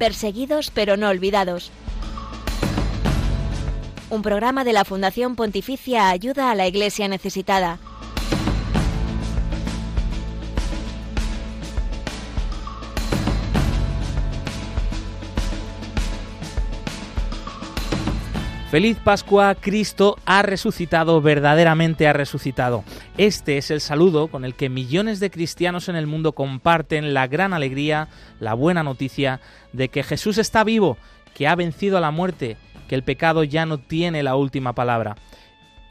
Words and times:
Perseguidos 0.00 0.70
pero 0.70 0.96
no 0.96 1.10
olvidados. 1.10 1.70
Un 4.08 4.22
programa 4.22 4.64
de 4.64 4.72
la 4.72 4.86
Fundación 4.86 5.36
Pontificia 5.36 6.08
Ayuda 6.08 6.50
a 6.50 6.54
la 6.54 6.66
Iglesia 6.66 7.06
Necesitada. 7.06 7.78
Feliz 18.70 18.96
Pascua, 19.04 19.54
Cristo 19.54 20.16
ha 20.24 20.40
resucitado, 20.40 21.20
verdaderamente 21.20 22.08
ha 22.08 22.14
resucitado. 22.14 22.84
Este 23.20 23.58
es 23.58 23.70
el 23.70 23.82
saludo 23.82 24.28
con 24.28 24.46
el 24.46 24.54
que 24.54 24.70
millones 24.70 25.20
de 25.20 25.30
cristianos 25.30 25.90
en 25.90 25.96
el 25.96 26.06
mundo 26.06 26.32
comparten 26.32 27.12
la 27.12 27.26
gran 27.26 27.52
alegría, 27.52 28.08
la 28.38 28.54
buena 28.54 28.82
noticia 28.82 29.42
de 29.74 29.90
que 29.90 30.02
Jesús 30.02 30.38
está 30.38 30.64
vivo, 30.64 30.96
que 31.34 31.46
ha 31.46 31.54
vencido 31.54 31.98
a 31.98 32.00
la 32.00 32.12
muerte, 32.12 32.56
que 32.88 32.94
el 32.94 33.02
pecado 33.02 33.44
ya 33.44 33.66
no 33.66 33.76
tiene 33.76 34.22
la 34.22 34.36
última 34.36 34.74
palabra. 34.74 35.16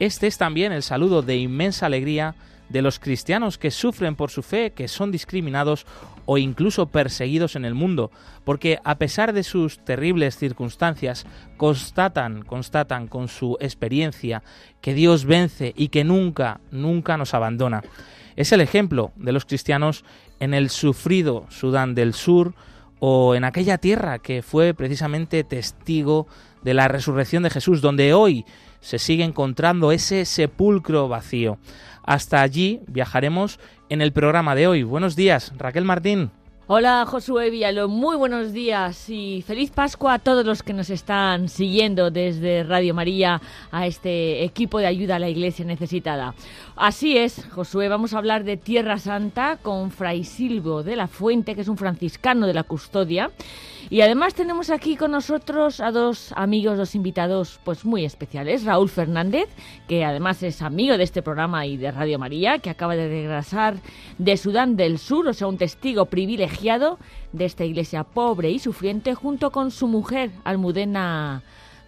Este 0.00 0.26
es 0.26 0.38
también 0.38 0.72
el 0.72 0.82
saludo 0.82 1.22
de 1.22 1.36
inmensa 1.36 1.86
alegría 1.86 2.34
de 2.70 2.82
los 2.82 2.98
cristianos 2.98 3.58
que 3.58 3.70
sufren 3.70 4.16
por 4.16 4.30
su 4.30 4.42
fe, 4.42 4.70
que 4.70 4.88
son 4.88 5.10
discriminados 5.10 5.86
o 6.24 6.38
incluso 6.38 6.86
perseguidos 6.86 7.56
en 7.56 7.64
el 7.64 7.74
mundo, 7.74 8.10
porque 8.44 8.78
a 8.84 8.96
pesar 8.96 9.32
de 9.32 9.42
sus 9.42 9.84
terribles 9.84 10.38
circunstancias, 10.38 11.26
constatan, 11.56 12.42
constatan 12.42 13.08
con 13.08 13.28
su 13.28 13.56
experiencia 13.60 14.42
que 14.80 14.94
Dios 14.94 15.24
vence 15.24 15.74
y 15.76 15.88
que 15.88 16.04
nunca, 16.04 16.60
nunca 16.70 17.16
nos 17.16 17.34
abandona. 17.34 17.82
Es 18.36 18.52
el 18.52 18.60
ejemplo 18.60 19.12
de 19.16 19.32
los 19.32 19.44
cristianos 19.44 20.04
en 20.38 20.54
el 20.54 20.70
sufrido 20.70 21.46
Sudán 21.50 21.94
del 21.94 22.14
Sur 22.14 22.54
o 23.00 23.34
en 23.34 23.44
aquella 23.44 23.78
tierra 23.78 24.18
que 24.20 24.42
fue 24.42 24.72
precisamente 24.74 25.42
testigo 25.42 26.28
de 26.62 26.74
la 26.74 26.88
resurrección 26.88 27.42
de 27.42 27.50
Jesús, 27.50 27.80
donde 27.80 28.14
hoy 28.14 28.44
se 28.80 28.98
sigue 28.98 29.24
encontrando 29.24 29.92
ese 29.92 30.24
sepulcro 30.24 31.08
vacío. 31.08 31.58
Hasta 32.10 32.42
allí 32.42 32.80
viajaremos 32.88 33.60
en 33.88 34.02
el 34.02 34.12
programa 34.12 34.56
de 34.56 34.66
hoy. 34.66 34.82
Buenos 34.82 35.14
días, 35.14 35.52
Raquel 35.56 35.84
Martín. 35.84 36.32
Hola 36.66 37.04
Josué 37.04 37.50
Villaló, 37.50 37.88
muy 37.88 38.16
buenos 38.16 38.52
días 38.52 39.10
y 39.10 39.42
feliz 39.42 39.72
Pascua 39.72 40.14
a 40.14 40.18
todos 40.20 40.46
los 40.46 40.62
que 40.62 40.72
nos 40.72 40.88
están 40.88 41.48
siguiendo 41.48 42.12
desde 42.12 42.62
Radio 42.62 42.94
María 42.94 43.40
a 43.72 43.88
este 43.88 44.44
equipo 44.44 44.78
de 44.78 44.86
ayuda 44.86 45.16
a 45.16 45.18
la 45.18 45.28
Iglesia 45.28 45.64
necesitada. 45.64 46.34
Así 46.80 47.18
es, 47.18 47.44
Josué, 47.50 47.88
vamos 47.88 48.14
a 48.14 48.18
hablar 48.18 48.42
de 48.42 48.56
Tierra 48.56 48.96
Santa 48.96 49.58
con 49.60 49.90
Fray 49.90 50.24
Silvo 50.24 50.82
de 50.82 50.96
la 50.96 51.08
Fuente, 51.08 51.54
que 51.54 51.60
es 51.60 51.68
un 51.68 51.76
franciscano 51.76 52.46
de 52.46 52.54
la 52.54 52.62
custodia 52.62 53.30
y 53.90 54.00
además 54.00 54.32
tenemos 54.32 54.70
aquí 54.70 54.96
con 54.96 55.10
nosotros 55.10 55.80
a 55.80 55.90
dos 55.90 56.32
amigos, 56.36 56.78
dos 56.78 56.94
invitados 56.94 57.60
pues 57.64 57.84
muy 57.84 58.06
especiales. 58.06 58.64
Raúl 58.64 58.88
Fernández, 58.88 59.50
que 59.88 60.06
además 60.06 60.42
es 60.42 60.62
amigo 60.62 60.96
de 60.96 61.04
este 61.04 61.20
programa 61.20 61.66
y 61.66 61.76
de 61.76 61.90
Radio 61.90 62.18
María, 62.18 62.60
que 62.60 62.70
acaba 62.70 62.96
de 62.96 63.08
regresar 63.08 63.76
de 64.16 64.38
Sudán 64.38 64.76
del 64.76 64.98
Sur, 64.98 65.28
o 65.28 65.34
sea, 65.34 65.48
un 65.48 65.58
testigo 65.58 66.06
privilegiado 66.06 66.98
de 67.34 67.44
esta 67.44 67.66
iglesia 67.66 68.04
pobre 68.04 68.50
y 68.52 68.58
sufriente, 68.58 69.14
junto 69.14 69.50
con 69.50 69.70
su 69.70 69.86
mujer, 69.86 70.30
Almudena 70.44 71.42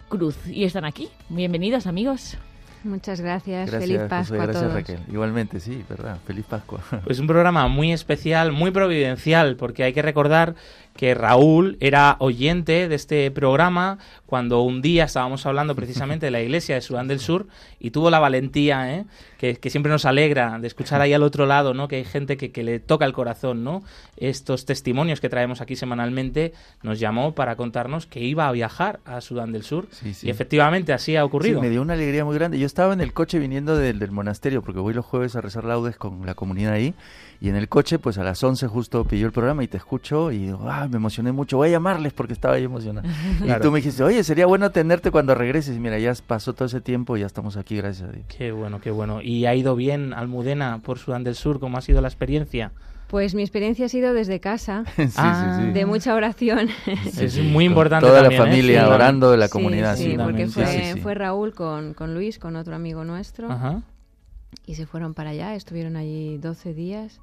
Cruz. 0.07 0.37
Y 0.45 0.65
están 0.65 0.85
aquí. 0.85 1.09
Bienvenidos, 1.29 1.87
amigos. 1.87 2.37
Muchas 2.83 3.21
gracias. 3.21 3.69
Feliz 3.69 4.01
Pascua 4.09 4.43
a 4.43 4.51
todos. 4.51 4.73
Raquel. 4.73 4.99
Igualmente, 5.11 5.59
sí, 5.59 5.83
verdad. 5.87 6.17
Feliz 6.25 6.45
Pascua. 6.45 6.79
Pues 7.03 7.19
un 7.19 7.27
programa 7.27 7.67
muy 7.67 7.91
especial, 7.91 8.51
muy 8.51 8.71
providencial, 8.71 9.55
porque 9.55 9.83
hay 9.83 9.93
que 9.93 10.01
recordar 10.01 10.55
que 10.95 11.13
Raúl 11.15 11.77
era 11.79 12.17
oyente 12.19 12.87
de 12.87 12.95
este 12.95 13.31
programa 13.31 13.97
cuando 14.33 14.63
un 14.63 14.81
día 14.81 15.03
estábamos 15.03 15.45
hablando 15.45 15.75
precisamente 15.75 16.25
de 16.25 16.31
la 16.31 16.41
iglesia 16.41 16.73
de 16.73 16.81
Sudán 16.81 17.07
del 17.07 17.19
Sur 17.19 17.45
y 17.79 17.91
tuvo 17.91 18.09
la 18.09 18.17
valentía, 18.17 18.91
¿eh? 18.91 19.05
que, 19.37 19.69
siempre 19.69 19.91
nos 19.91 20.05
alegra 20.05 20.57
de 20.57 20.65
escuchar 20.65 21.01
ahí 21.01 21.13
al 21.13 21.21
otro 21.21 21.45
lado, 21.45 21.75
¿no? 21.75 21.87
que 21.87 21.97
hay 21.97 22.03
gente 22.03 22.35
que, 22.35 22.63
le 22.63 22.79
toca 22.79 23.05
el 23.05 23.13
corazón, 23.13 23.63
¿no? 23.63 23.83
estos 24.17 24.65
testimonios 24.65 25.21
que 25.21 25.29
traemos 25.29 25.61
aquí 25.61 25.75
semanalmente, 25.75 26.53
nos 26.81 26.99
llamó 26.99 27.35
para 27.35 27.55
contarnos 27.55 28.07
que 28.07 28.21
iba 28.21 28.47
a 28.47 28.51
viajar 28.51 29.01
a 29.05 29.21
Sudán 29.21 29.51
del 29.51 29.61
Sur 29.61 29.87
y 30.23 30.31
efectivamente 30.31 30.93
así 30.93 31.15
ha 31.15 31.23
ocurrido. 31.23 31.61
me 31.61 31.69
dio 31.69 31.83
una 31.83 31.93
alegría 31.93 32.25
muy 32.25 32.33
grande. 32.33 32.57
Yo 32.57 32.65
estaba 32.65 32.91
en 32.93 33.01
el 33.01 33.13
coche 33.13 33.37
viniendo 33.37 33.77
del, 33.77 33.99
del 33.99 34.09
monasterio 34.09 34.63
porque 34.63 34.79
voy 34.79 34.95
los 34.95 35.05
jueves 35.05 35.35
a 35.35 35.41
rezar 35.41 35.63
laudes 35.63 35.95
con 35.95 36.25
la 36.25 36.33
comunidad 36.33 36.73
ahí 36.73 36.95
y 37.43 37.49
en 37.49 37.57
el 37.57 37.67
coche, 37.67 37.99
pues 37.99 38.17
a 38.17 38.23
las 38.23 38.41
11 38.41 38.67
justo 38.67 39.03
pilló 39.03 39.25
el 39.25 39.33
programa 39.33 39.65
y 39.65 39.67
te 39.67 39.75
escucho 39.75 40.31
y 40.31 40.45
digo, 40.45 40.65
ah, 40.69 40.87
me 40.89 40.95
emocioné 40.95 41.33
mucho, 41.33 41.57
voy 41.57 41.67
a 41.67 41.71
llamarles 41.71 42.13
porque 42.13 42.31
estaba 42.31 42.55
ahí 42.55 42.63
emocionado. 42.63 43.05
Y 43.43 43.61
tú 43.61 43.69
me 43.69 43.79
dijiste, 43.79 44.01
oye, 44.01 44.22
sería 44.23 44.45
bueno 44.45 44.71
tenerte 44.71 45.11
cuando 45.11 45.35
regreses. 45.35 45.77
Mira, 45.79 45.99
ya 45.99 46.13
pasó 46.25 46.53
todo 46.53 46.65
ese 46.65 46.81
tiempo 46.81 47.17
y 47.17 47.21
ya 47.21 47.25
estamos 47.25 47.57
aquí, 47.57 47.77
gracias 47.77 48.09
a 48.09 48.11
Dios. 48.11 48.25
Qué 48.27 48.51
bueno, 48.51 48.81
qué 48.81 48.91
bueno. 48.91 49.21
¿Y 49.21 49.45
ha 49.45 49.55
ido 49.55 49.75
bien 49.75 50.13
Almudena 50.13 50.79
por 50.83 50.99
Sudán 50.99 51.23
del 51.23 51.35
Sur? 51.35 51.59
¿Cómo 51.59 51.77
ha 51.77 51.81
sido 51.81 52.01
la 52.01 52.07
experiencia? 52.07 52.71
Pues 53.07 53.35
mi 53.35 53.43
experiencia 53.43 53.85
ha 53.85 53.89
sido 53.89 54.13
desde 54.13 54.39
casa, 54.39 54.85
de 55.73 55.85
mucha 55.85 56.15
oración. 56.15 56.69
es 57.05 57.37
muy 57.43 57.65
importante. 57.65 58.07
Toda 58.07 58.23
la 58.23 58.33
¿eh? 58.33 58.37
familia 58.37 58.89
orando 58.89 59.29
de 59.29 59.37
la 59.37 59.49
comunidad. 59.49 59.97
Sí, 59.97 60.15
porque 60.17 60.47
fue, 60.47 60.95
fue 61.01 61.13
Raúl 61.13 61.53
con, 61.53 61.93
con, 61.93 62.15
Luis, 62.15 62.39
con 62.39 62.55
otro 62.55 62.75
amigo 62.75 63.03
nuestro. 63.03 63.51
Ajá 63.51 63.83
y 64.65 64.75
se 64.75 64.85
fueron 64.85 65.13
para 65.13 65.31
allá, 65.31 65.55
estuvieron 65.55 65.95
allí 65.95 66.37
12 66.37 66.73
días 66.73 67.19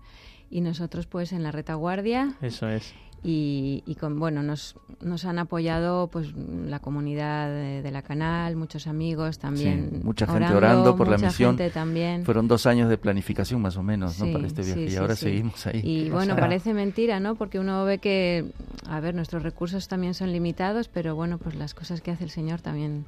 y 0.50 0.61
nosotros 0.61 1.06
pues 1.06 1.32
en 1.32 1.43
la 1.43 1.53
retaguardia. 1.53 2.34
Eso 2.41 2.69
es. 2.69 2.93
Y, 3.22 3.82
y 3.86 3.97
con, 3.97 4.19
bueno, 4.19 4.42
nos, 4.42 4.76
nos 5.03 5.26
han 5.26 5.38
apoyado 5.38 6.08
pues 6.08 6.28
la 6.34 6.78
comunidad 6.78 7.48
de, 7.82 7.91
la 7.91 8.00
canal, 8.00 8.56
muchos 8.56 8.86
amigos 8.86 9.38
también. 9.38 10.00
mucha 10.03 10.26
gente 10.26 10.54
orando, 10.54 10.97
por 10.97 11.08
la 11.08 11.19
misión. 11.19 11.58
También. 11.75 12.25
Fueron 12.25 12.48
dos 12.48 12.64
años 12.66 12.88
de 12.88 12.97
planificación 12.97 13.60
más 13.60 13.76
o 13.76 13.82
menos 13.82 14.19
¿no? 14.19 14.32
para 14.32 14.47
este 14.47 14.62
viaje 14.62 14.86
y 14.86 14.97
ahora 14.97 15.16
seguimos 15.16 15.66
ahí. 15.66 15.81
Y 15.84 16.10
bueno, 16.10 16.34
parece 16.34 16.72
mentira, 16.72 17.20
¿no? 17.20 17.34
Porque 17.34 17.58
uno 17.58 17.84
ve 17.84 17.98
que, 17.98 18.53
a 18.88 19.00
ver, 19.00 19.14
nuestros 19.14 19.42
recursos 19.42 19.87
también 19.87 20.14
son 20.14 20.32
limitados, 20.32 20.88
pero 20.88 21.14
bueno, 21.14 21.37
pues 21.37 21.56
las 21.56 21.75
cosas 21.75 22.00
que 22.00 22.10
hace 22.10 22.25
el 22.25 22.31
Señor 22.31 22.60
también 22.62 23.04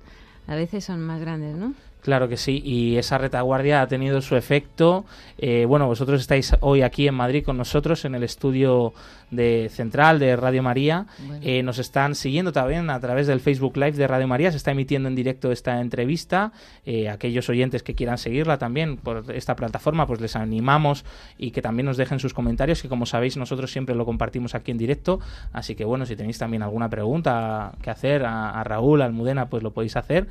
a 0.46 0.54
veces 0.54 0.84
son 0.84 1.00
más 1.00 1.20
grandes, 1.20 1.56
¿no? 1.56 1.74
Claro 2.02 2.28
que 2.28 2.36
sí, 2.36 2.60
y 2.64 2.96
esa 2.96 3.16
retaguardia 3.16 3.80
ha 3.80 3.86
tenido 3.86 4.20
su 4.22 4.34
efecto. 4.34 5.04
Eh, 5.38 5.66
bueno, 5.66 5.86
vosotros 5.86 6.20
estáis 6.20 6.52
hoy 6.60 6.82
aquí 6.82 7.06
en 7.06 7.14
Madrid 7.14 7.44
con 7.44 7.56
nosotros 7.56 8.04
en 8.04 8.16
el 8.16 8.24
estudio 8.24 8.92
de 9.30 9.70
Central 9.72 10.18
de 10.18 10.36
Radio 10.36 10.64
María. 10.64 11.06
Eh, 11.42 11.62
nos 11.62 11.78
están 11.78 12.16
siguiendo 12.16 12.52
también 12.52 12.91
a 12.91 12.98
través 12.98 13.28
del 13.28 13.41
Facebook 13.41 13.76
Live 13.76 13.92
de 13.92 14.08
Radio 14.08 14.26
María. 14.26 14.50
Se 14.50 14.56
está 14.56 14.72
emitiendo 14.72 15.08
en 15.08 15.14
directo 15.14 15.52
esta 15.52 15.80
entrevista. 15.80 16.52
Eh, 16.84 17.08
aquellos 17.08 17.48
oyentes 17.48 17.84
que 17.84 17.94
quieran 17.94 18.18
seguirla 18.18 18.58
también 18.58 18.96
por 18.96 19.24
esta 19.32 19.54
plataforma, 19.54 20.06
pues 20.06 20.20
les 20.20 20.34
animamos 20.34 21.04
y 21.38 21.52
que 21.52 21.62
también 21.62 21.86
nos 21.86 21.96
dejen 21.96 22.18
sus 22.18 22.34
comentarios, 22.34 22.82
que 22.82 22.88
como 22.88 23.06
sabéis 23.06 23.36
nosotros 23.36 23.72
siempre 23.72 23.94
lo 23.94 24.04
compartimos 24.04 24.54
aquí 24.54 24.72
en 24.72 24.78
directo. 24.78 25.20
Así 25.52 25.76
que 25.76 25.84
bueno, 25.84 26.04
si 26.04 26.16
tenéis 26.16 26.38
también 26.38 26.62
alguna 26.62 26.91
pregunta 26.91 27.72
que 27.80 27.91
hacer 27.91 28.24
a, 28.24 28.50
a 28.50 28.64
Raúl, 28.64 29.02
a 29.02 29.06
Almudena, 29.06 29.48
pues 29.48 29.62
lo 29.62 29.70
podéis 29.70 29.96
hacer. 29.96 30.26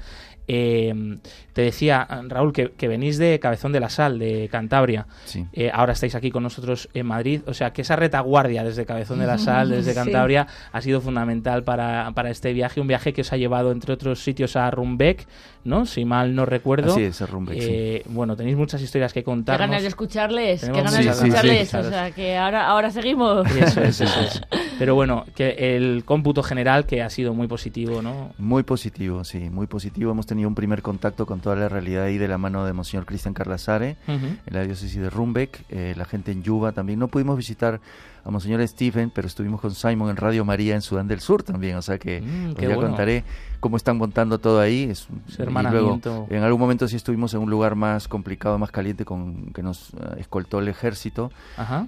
Te 1.62 1.66
decía, 1.66 2.08
Raúl, 2.28 2.54
que, 2.54 2.88
venís 2.88 3.20
de 3.20 3.40
Cabezón 3.40 3.72
de 3.72 3.80
la 3.80 3.90
Sal, 3.90 4.18
de 4.18 4.50
Cantabria. 4.52 5.06
Eh, 5.54 5.70
ahora 5.72 5.94
estáis 5.94 6.16
aquí 6.16 6.32
con 6.32 6.42
nosotros 6.42 6.90
en 6.96 7.06
Madrid. 7.06 7.44
O 7.46 7.54
sea, 7.54 7.72
que 7.72 7.84
esa 7.84 7.96
retaguardia 7.96 8.64
desde 8.64 8.84
Cabezón 8.84 9.20
de 9.20 9.28
la 9.28 9.38
Sal, 9.38 9.70
desde 9.70 9.94
Cantabria, 9.94 10.48
ha 10.72 10.82
sido 10.82 11.02
fundamental 11.02 11.64
para, 11.64 12.14
para, 12.16 12.32
este 12.32 12.52
viaje. 12.54 12.82
Un 12.82 12.88
viaje 12.88 13.14
que 13.14 13.22
os 13.22 13.32
ha 13.32 13.38
llevado, 13.38 13.72
entre 13.72 13.94
otros 13.94 14.24
sitios, 14.24 14.56
a 14.56 14.72
Rumbeck, 14.72 15.28
¿no? 15.64 15.86
Si 15.86 16.06
mal 16.06 16.36
no 16.36 16.46
recuerdo. 16.46 16.94
Sí, 16.96 17.04
es, 17.04 17.30
Rumbeck, 17.30 17.58
eh, 17.60 18.04
Bueno, 18.08 18.36
tenéis 18.36 18.58
muchas 18.58 18.82
historias 18.82 19.14
que 19.14 19.24
contar. 19.24 19.58
Qué 19.58 19.62
ganas 19.62 19.82
de 19.82 19.88
escucharles, 19.88 20.62
qué 20.62 20.72
ganas 20.72 20.98
de 20.98 21.10
escucharles. 21.10 21.74
O 21.74 21.84
sea, 21.84 22.12
que 22.12 22.38
ahora, 22.38 22.68
ahora 22.68 22.92
seguimos. 22.92 23.50
Eso 23.56 23.82
es, 23.82 24.02
eso 24.02 24.20
es. 24.22 24.42
Pero 24.80 24.96
bueno, 24.96 25.26
que 25.36 25.76
el 25.76 26.04
cómputo 26.06 26.42
general 26.42 26.86
que 26.86 27.02
ha 27.02 27.10
sido 27.10 27.34
muy 27.34 27.48
positivo, 27.48 28.02
¿no? 28.02 28.34
Muy 28.38 28.64
positivo, 28.64 29.24
sí, 29.24 29.50
muy 29.50 29.68
positivo. 29.68 30.12
Hemos 30.12 30.26
tenido 30.26 30.50
un 30.50 30.56
primer 30.56 30.82
contacto 30.82 31.26
con 31.26 31.40
toda 31.40 31.56
la 31.56 31.70
realidad 31.70 32.06
ahí 32.06 32.18
de 32.18 32.28
la 32.28 32.38
mano 32.38 32.66
de 32.66 32.74
Monseñor 32.74 33.06
Cristian 33.06 33.34
Carlazare, 33.34 33.98
en 34.08 34.40
la 34.46 34.64
diócesis 34.64 35.00
de 35.00 35.10
Rumbeck, 35.10 35.66
eh, 35.70 35.94
la 35.96 36.06
gente 36.06 36.32
en 36.32 36.42
Yuba 36.44 36.72
también. 36.72 36.98
No 36.98 37.08
pudimos 37.10 37.38
visitar 37.38 37.80
a 38.24 38.32
Monseñor 38.32 38.66
Stephen, 38.68 39.10
pero 39.10 39.28
estuvimos 39.28 39.62
con 39.62 39.74
Simon 39.74 40.10
en 40.10 40.18
Radio 40.18 40.46
María 40.46 40.76
en 40.76 40.82
Sudán 40.82 41.08
del 41.08 41.20
Sur 41.20 41.44
también, 41.44 41.76
o 41.78 41.82
sea 41.82 41.98
que 41.98 42.22
mm, 42.22 42.56
ya 42.56 42.76
contaré 42.76 43.24
cómo 43.60 43.78
están 43.78 43.98
montando 43.98 44.40
todo 44.40 44.60
ahí. 44.60 44.84
Es, 44.84 45.08
luego, 45.38 46.00
en 46.30 46.44
algún 46.44 46.60
momento 46.60 46.88
sí 46.88 46.96
estuvimos 46.96 47.34
en 47.34 47.42
un 47.42 47.50
lugar 47.50 47.76
más 47.76 48.08
complicado, 48.08 48.58
más 48.58 48.72
caliente, 48.72 49.06
con 49.06 49.52
que 49.54 49.64
nos 49.64 49.92
eh, 49.92 50.18
escoltó 50.20 50.60
el 50.60 50.68
ejército 50.68 51.32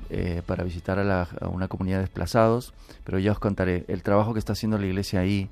eh, 0.10 0.42
para 0.46 0.64
visitar 0.64 1.00
a, 1.00 1.28
a 1.42 1.48
una 1.48 1.68
comunidad 1.68 1.98
de 1.98 2.04
desplazados, 2.04 2.74
pero 3.04 3.20
ya 3.20 3.32
os 3.32 3.40
contaré 3.40 3.86
el 3.88 4.04
trabajo 4.04 4.34
que 4.34 4.40
está 4.40 4.54
haciendo 4.54 4.78
la 4.78 4.86
iglesia 4.86 5.20
ahí 5.20 5.50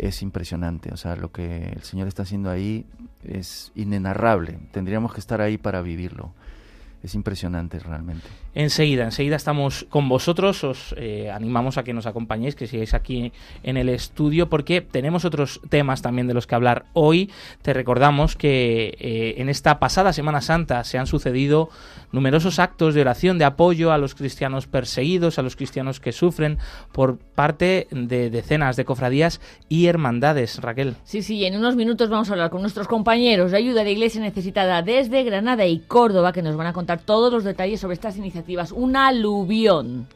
es 0.00 0.22
impresionante. 0.22 0.92
O 0.92 0.96
sea, 0.96 1.14
lo 1.16 1.30
que 1.30 1.68
el 1.68 1.82
Señor 1.82 2.08
está 2.08 2.22
haciendo 2.22 2.50
ahí 2.50 2.86
es 3.22 3.70
inenarrable. 3.74 4.58
Tendríamos 4.72 5.12
que 5.12 5.20
estar 5.20 5.40
ahí 5.40 5.58
para 5.58 5.82
vivirlo. 5.82 6.32
Es 7.02 7.14
impresionante 7.14 7.78
realmente. 7.78 8.26
Enseguida, 8.54 9.04
enseguida 9.04 9.36
estamos 9.36 9.86
con 9.90 10.08
vosotros, 10.08 10.64
os 10.64 10.94
eh, 10.98 11.30
animamos 11.30 11.78
a 11.78 11.84
que 11.84 11.92
nos 11.92 12.06
acompañéis, 12.06 12.56
que 12.56 12.66
sigáis 12.66 12.94
aquí 12.94 13.32
en 13.62 13.76
el 13.76 13.88
estudio, 13.88 14.48
porque 14.48 14.80
tenemos 14.80 15.24
otros 15.24 15.60
temas 15.68 16.02
también 16.02 16.26
de 16.26 16.34
los 16.34 16.48
que 16.48 16.56
hablar 16.56 16.86
hoy. 16.92 17.30
Te 17.62 17.72
recordamos 17.72 18.34
que 18.34 18.96
eh, 18.98 19.34
en 19.38 19.48
esta 19.48 19.78
pasada 19.78 20.12
Semana 20.12 20.40
Santa 20.40 20.82
se 20.82 20.98
han 20.98 21.06
sucedido 21.06 21.68
numerosos 22.10 22.58
actos 22.58 22.94
de 22.94 23.02
oración, 23.02 23.38
de 23.38 23.44
apoyo 23.44 23.92
a 23.92 23.98
los 23.98 24.16
cristianos 24.16 24.66
perseguidos, 24.66 25.38
a 25.38 25.42
los 25.42 25.54
cristianos 25.54 26.00
que 26.00 26.10
sufren 26.10 26.58
por 26.90 27.18
parte 27.18 27.86
de 27.92 28.30
decenas 28.30 28.74
de 28.74 28.84
cofradías 28.84 29.40
y 29.68 29.86
hermandades. 29.86 30.60
Raquel. 30.60 30.96
Sí, 31.04 31.22
sí, 31.22 31.44
en 31.44 31.56
unos 31.56 31.76
minutos 31.76 32.10
vamos 32.10 32.30
a 32.30 32.32
hablar 32.32 32.50
con 32.50 32.62
nuestros 32.62 32.88
compañeros 32.88 33.52
de 33.52 33.58
ayuda 33.58 33.84
la 33.84 33.90
Iglesia 33.90 34.20
Necesitada 34.20 34.82
desde 34.82 35.22
Granada 35.22 35.66
y 35.66 35.78
Córdoba, 35.78 36.32
que 36.32 36.42
nos 36.42 36.56
van 36.56 36.66
a 36.66 36.72
contar 36.72 36.98
todos 36.98 37.32
los 37.32 37.44
detalles 37.44 37.78
sobre 37.78 37.94
estas 37.94 38.16
iniciativas 38.16 38.39
un 38.72 38.96
aluvión. 38.96 40.06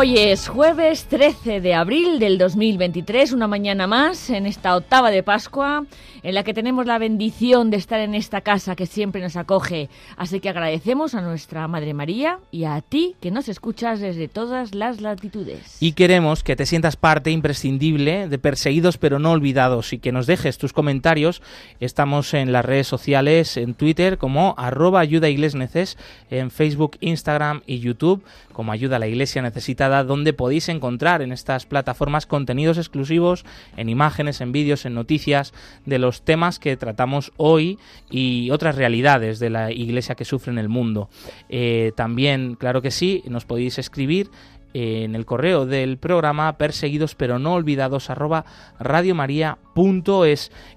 Hoy 0.00 0.16
es 0.16 0.46
jueves 0.46 1.06
13 1.06 1.60
de 1.60 1.74
abril 1.74 2.20
del 2.20 2.38
2023, 2.38 3.32
una 3.32 3.48
mañana 3.48 3.88
más 3.88 4.30
en 4.30 4.46
esta 4.46 4.76
octava 4.76 5.10
de 5.10 5.24
Pascua 5.24 5.86
en 6.22 6.34
la 6.34 6.44
que 6.44 6.54
tenemos 6.54 6.86
la 6.86 6.98
bendición 6.98 7.70
de 7.70 7.78
estar 7.78 8.00
en 8.00 8.14
esta 8.14 8.40
casa 8.40 8.76
que 8.76 8.86
siempre 8.86 9.20
nos 9.20 9.36
acoge. 9.36 9.88
Así 10.16 10.40
que 10.40 10.48
agradecemos 10.48 11.14
a 11.14 11.20
nuestra 11.20 11.66
Madre 11.68 11.94
María 11.94 12.38
y 12.50 12.64
a 12.64 12.80
ti 12.80 13.16
que 13.20 13.30
nos 13.30 13.48
escuchas 13.48 13.98
desde 13.98 14.28
todas 14.28 14.74
las 14.74 15.00
latitudes. 15.00 15.78
Y 15.80 15.92
queremos 15.92 16.42
que 16.44 16.54
te 16.54 16.66
sientas 16.66 16.96
parte 16.96 17.30
imprescindible 17.30 18.28
de 18.28 18.38
Perseguidos 18.38 18.98
pero 18.98 19.18
no 19.18 19.32
olvidados 19.32 19.92
y 19.92 19.98
que 19.98 20.12
nos 20.12 20.26
dejes 20.26 20.58
tus 20.58 20.72
comentarios. 20.72 21.42
Estamos 21.80 22.34
en 22.34 22.52
las 22.52 22.64
redes 22.64 22.86
sociales, 22.86 23.56
en 23.56 23.74
Twitter 23.74 24.18
como 24.18 24.54
arroba 24.58 25.00
ayuda 25.00 25.28
en 25.28 26.50
Facebook, 26.50 26.96
Instagram 27.00 27.62
y 27.66 27.80
YouTube 27.80 28.22
como 28.58 28.72
ayuda 28.72 28.96
a 28.96 28.98
la 28.98 29.06
iglesia 29.06 29.40
necesitada, 29.40 29.87
donde 29.88 30.32
podéis 30.32 30.68
encontrar 30.68 31.22
en 31.22 31.32
estas 31.32 31.66
plataformas 31.66 32.26
contenidos 32.26 32.78
exclusivos 32.78 33.44
en 33.76 33.88
imágenes, 33.88 34.40
en 34.40 34.52
vídeos, 34.52 34.84
en 34.86 34.94
noticias 34.94 35.52
de 35.86 35.98
los 35.98 36.22
temas 36.22 36.58
que 36.58 36.76
tratamos 36.76 37.32
hoy 37.36 37.78
y 38.10 38.50
otras 38.50 38.76
realidades 38.76 39.38
de 39.38 39.50
la 39.50 39.72
iglesia 39.72 40.14
que 40.14 40.24
sufre 40.24 40.52
en 40.52 40.58
el 40.58 40.68
mundo. 40.68 41.08
Eh, 41.48 41.92
también, 41.96 42.54
claro 42.54 42.82
que 42.82 42.90
sí, 42.90 43.22
nos 43.26 43.44
podéis 43.44 43.78
escribir 43.78 44.30
en 44.74 45.14
el 45.14 45.24
correo 45.24 45.66
del 45.66 45.96
programa 45.96 46.58
perseguidos 46.58 47.14
pero 47.14 47.38
no 47.38 47.54
olvidados 47.54 48.10
arroba 48.10 48.44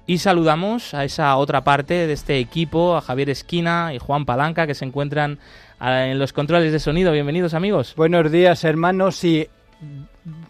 y 0.08 0.18
saludamos 0.18 0.94
a 0.94 1.04
esa 1.04 1.36
otra 1.36 1.64
parte 1.64 2.08
de 2.08 2.14
este 2.14 2.40
equipo, 2.40 2.96
a 2.96 3.02
Javier 3.02 3.30
Esquina 3.30 3.94
y 3.94 3.98
Juan 3.98 4.26
Palanca 4.26 4.66
que 4.66 4.76
se 4.76 4.86
encuentran 4.86 5.40
en 5.82 6.20
los 6.20 6.34
controles 6.34 6.72
de 6.72 6.80
sonido. 6.80 7.12
Bienvenidos 7.12 7.54
amigos. 7.54 7.96
Buenos 7.96 8.32
días 8.32 8.64
hermanos 8.64 9.24
y 9.24 9.48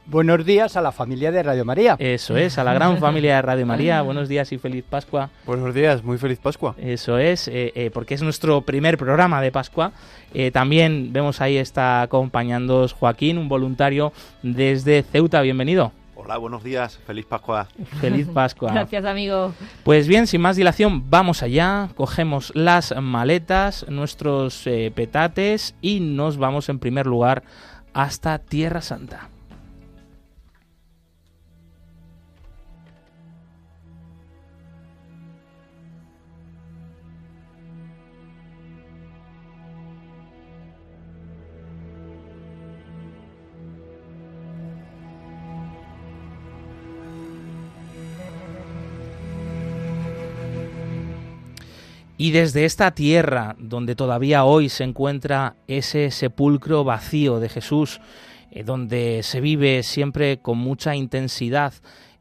Buenos 0.05 0.45
días 0.45 0.75
a 0.75 0.81
la 0.81 0.91
familia 0.91 1.31
de 1.31 1.41
Radio 1.41 1.63
María. 1.63 1.95
Eso 1.97 2.35
es, 2.35 2.57
a 2.57 2.65
la 2.65 2.73
gran 2.73 2.97
familia 2.97 3.37
de 3.37 3.41
Radio 3.41 3.65
María. 3.65 4.01
Buenos 4.01 4.27
días 4.27 4.51
y 4.51 4.57
feliz 4.57 4.83
Pascua. 4.89 5.29
Buenos 5.45 5.73
días, 5.73 6.03
muy 6.03 6.17
feliz 6.17 6.37
Pascua. 6.39 6.75
Eso 6.77 7.17
es, 7.17 7.47
eh, 7.47 7.71
eh, 7.75 7.91
porque 7.93 8.15
es 8.15 8.21
nuestro 8.21 8.59
primer 8.63 8.97
programa 8.97 9.41
de 9.41 9.53
Pascua. 9.53 9.93
Eh, 10.33 10.51
también 10.51 11.13
vemos 11.13 11.39
ahí 11.39 11.55
está 11.55 12.01
acompañándoos 12.01 12.91
Joaquín, 12.91 13.37
un 13.37 13.47
voluntario 13.47 14.11
desde 14.43 15.03
Ceuta. 15.03 15.39
Bienvenido. 15.41 15.93
Hola, 16.23 16.37
buenos 16.37 16.63
días, 16.63 16.99
feliz 17.07 17.25
Pascua. 17.25 17.67
Feliz 17.99 18.27
Pascua. 18.27 18.71
Gracias, 18.73 19.05
amigo. 19.05 19.53
Pues 19.83 20.07
bien, 20.07 20.27
sin 20.27 20.39
más 20.39 20.55
dilación, 20.55 21.09
vamos 21.09 21.41
allá, 21.41 21.89
cogemos 21.95 22.51
las 22.53 22.95
maletas, 23.01 23.87
nuestros 23.89 24.63
petates 24.93 25.73
y 25.81 25.99
nos 25.99 26.37
vamos 26.37 26.69
en 26.69 26.77
primer 26.77 27.07
lugar 27.07 27.41
hasta 27.93 28.37
Tierra 28.37 28.81
Santa. 28.81 29.29
Y 52.21 52.29
desde 52.29 52.65
esta 52.65 52.91
tierra, 52.91 53.55
donde 53.57 53.95
todavía 53.95 54.43
hoy 54.43 54.69
se 54.69 54.83
encuentra 54.83 55.55
ese 55.65 56.11
sepulcro 56.11 56.83
vacío 56.83 57.39
de 57.39 57.49
Jesús, 57.49 57.99
eh, 58.51 58.63
donde 58.63 59.21
se 59.23 59.41
vive 59.41 59.81
siempre 59.81 60.37
con 60.37 60.59
mucha 60.59 60.95
intensidad 60.95 61.73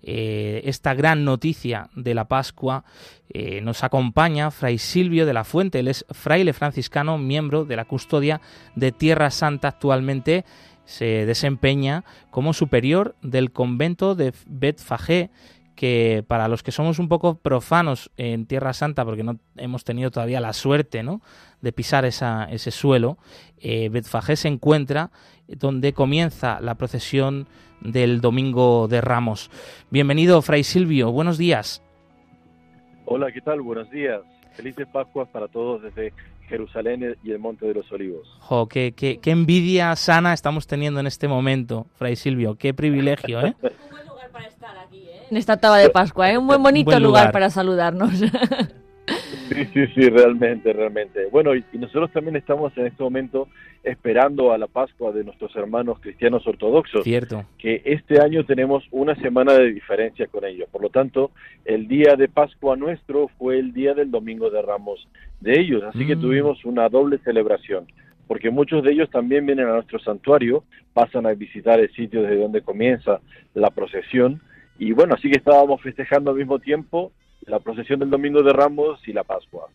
eh, 0.02 0.62
esta 0.64 0.94
gran 0.94 1.26
noticia 1.26 1.90
de 1.94 2.14
la 2.14 2.24
Pascua, 2.28 2.82
eh, 3.28 3.60
nos 3.60 3.84
acompaña 3.84 4.50
Fray 4.50 4.78
Silvio 4.78 5.26
de 5.26 5.34
la 5.34 5.44
Fuente. 5.44 5.80
Él 5.80 5.88
es 5.88 6.06
fraile 6.08 6.54
franciscano, 6.54 7.18
miembro 7.18 7.66
de 7.66 7.76
la 7.76 7.84
custodia 7.84 8.40
de 8.76 8.92
Tierra 8.92 9.30
Santa 9.30 9.68
actualmente. 9.68 10.46
Se 10.86 11.26
desempeña 11.26 12.04
como 12.30 12.54
superior 12.54 13.16
del 13.20 13.52
convento 13.52 14.14
de 14.14 14.32
Betfagé 14.46 15.28
que 15.80 16.22
para 16.28 16.46
los 16.46 16.62
que 16.62 16.72
somos 16.72 16.98
un 16.98 17.08
poco 17.08 17.36
profanos 17.36 18.10
en 18.18 18.44
Tierra 18.44 18.74
Santa, 18.74 19.02
porque 19.02 19.22
no 19.22 19.38
hemos 19.56 19.82
tenido 19.82 20.10
todavía 20.10 20.38
la 20.38 20.52
suerte 20.52 21.02
¿no? 21.02 21.22
de 21.62 21.72
pisar 21.72 22.04
esa, 22.04 22.44
ese 22.50 22.70
suelo, 22.70 23.16
eh, 23.58 23.88
Betfagé 23.88 24.36
se 24.36 24.48
encuentra 24.48 25.10
donde 25.48 25.94
comienza 25.94 26.60
la 26.60 26.74
procesión 26.74 27.48
del 27.80 28.20
Domingo 28.20 28.88
de 28.88 29.00
Ramos. 29.00 29.50
Bienvenido, 29.88 30.42
Fray 30.42 30.64
Silvio, 30.64 31.12
buenos 31.12 31.38
días. 31.38 31.82
Hola, 33.06 33.32
¿qué 33.32 33.40
tal? 33.40 33.62
Buenos 33.62 33.90
días. 33.90 34.20
Felices 34.52 34.86
Pascuas 34.92 35.30
para 35.30 35.48
todos 35.48 35.80
desde 35.80 36.12
Jerusalén 36.46 37.16
y 37.24 37.30
el 37.30 37.38
Monte 37.38 37.64
de 37.64 37.72
los 37.72 37.90
Olivos. 37.90 38.28
Jo, 38.40 38.68
qué, 38.68 38.92
qué, 38.92 39.18
qué 39.18 39.30
envidia 39.30 39.96
sana 39.96 40.34
estamos 40.34 40.66
teniendo 40.66 41.00
en 41.00 41.06
este 41.06 41.26
momento, 41.26 41.86
Fray 41.94 42.16
Silvio. 42.16 42.56
Qué 42.56 42.74
privilegio, 42.74 43.40
¿eh? 43.46 43.54
en 45.30 45.36
esta 45.36 45.56
taba 45.58 45.78
de 45.78 45.90
Pascua. 45.90 46.28
Es 46.28 46.34
¿eh? 46.34 46.38
un 46.38 46.46
buen 46.46 46.62
bonito 46.62 46.98
lugar. 46.98 47.32
para 47.32 47.50
saludarnos. 47.50 48.12
Sí, 49.48 49.64
sí, 49.74 49.86
sí, 49.94 50.08
realmente, 50.08 50.72
realmente. 50.72 51.26
Bueno, 51.26 51.56
y, 51.56 51.64
nosotros 51.72 52.12
también 52.12 52.36
estamos 52.36 52.76
en 52.76 52.86
este 52.86 53.02
momento 53.02 53.48
esperando 53.82 54.52
a 54.52 54.58
la 54.58 54.68
Pascua 54.68 55.10
de 55.10 55.24
nuestros 55.24 55.54
hermanos 55.56 55.98
cristianos 56.00 56.46
ortodoxos. 56.46 57.02
Cierto. 57.02 57.44
Que 57.58 57.82
este 57.84 58.20
año 58.20 58.44
tenemos 58.44 58.84
una 58.92 59.16
semana 59.16 59.54
de 59.54 59.72
diferencia 59.72 60.28
con 60.28 60.44
ellos. 60.44 60.68
Por 60.70 60.82
lo 60.82 60.90
tanto, 60.90 61.32
el 61.64 61.88
día 61.88 62.14
de 62.16 62.28
Pascua 62.28 62.76
nuestro 62.76 63.28
fue 63.38 63.58
el 63.58 63.72
día 63.72 63.94
del 63.94 64.12
Domingo 64.12 64.50
de 64.50 64.62
Ramos 64.62 65.08
de 65.40 65.58
ellos. 65.58 65.82
Así 65.82 66.06
que 66.06 66.14
mm. 66.14 66.20
tuvimos 66.20 66.64
una 66.64 66.88
doble 66.88 67.18
celebración. 67.18 67.86
Porque 68.30 68.48
muchos 68.48 68.84
de 68.84 68.92
ellos 68.92 69.10
también 69.10 69.44
vienen 69.44 69.66
a 69.66 69.72
nuestro 69.72 69.98
santuario, 69.98 70.62
pasan 70.92 71.26
a 71.26 71.34
visitar 71.34 71.80
el 71.80 71.92
sitio 71.92 72.22
desde 72.22 72.36
donde 72.36 72.62
comienza 72.62 73.18
la 73.54 73.70
procesión 73.70 74.40
y 74.78 74.92
bueno, 74.92 75.16
así 75.16 75.28
que 75.28 75.38
estábamos 75.38 75.82
festejando 75.82 76.30
al 76.30 76.36
mismo 76.36 76.60
tiempo 76.60 77.10
la 77.40 77.58
procesión 77.58 77.98
del 77.98 78.08
Domingo 78.08 78.44
de 78.44 78.52
Ramos 78.52 79.00
y 79.08 79.12
la 79.12 79.24
Pascua. 79.24 79.66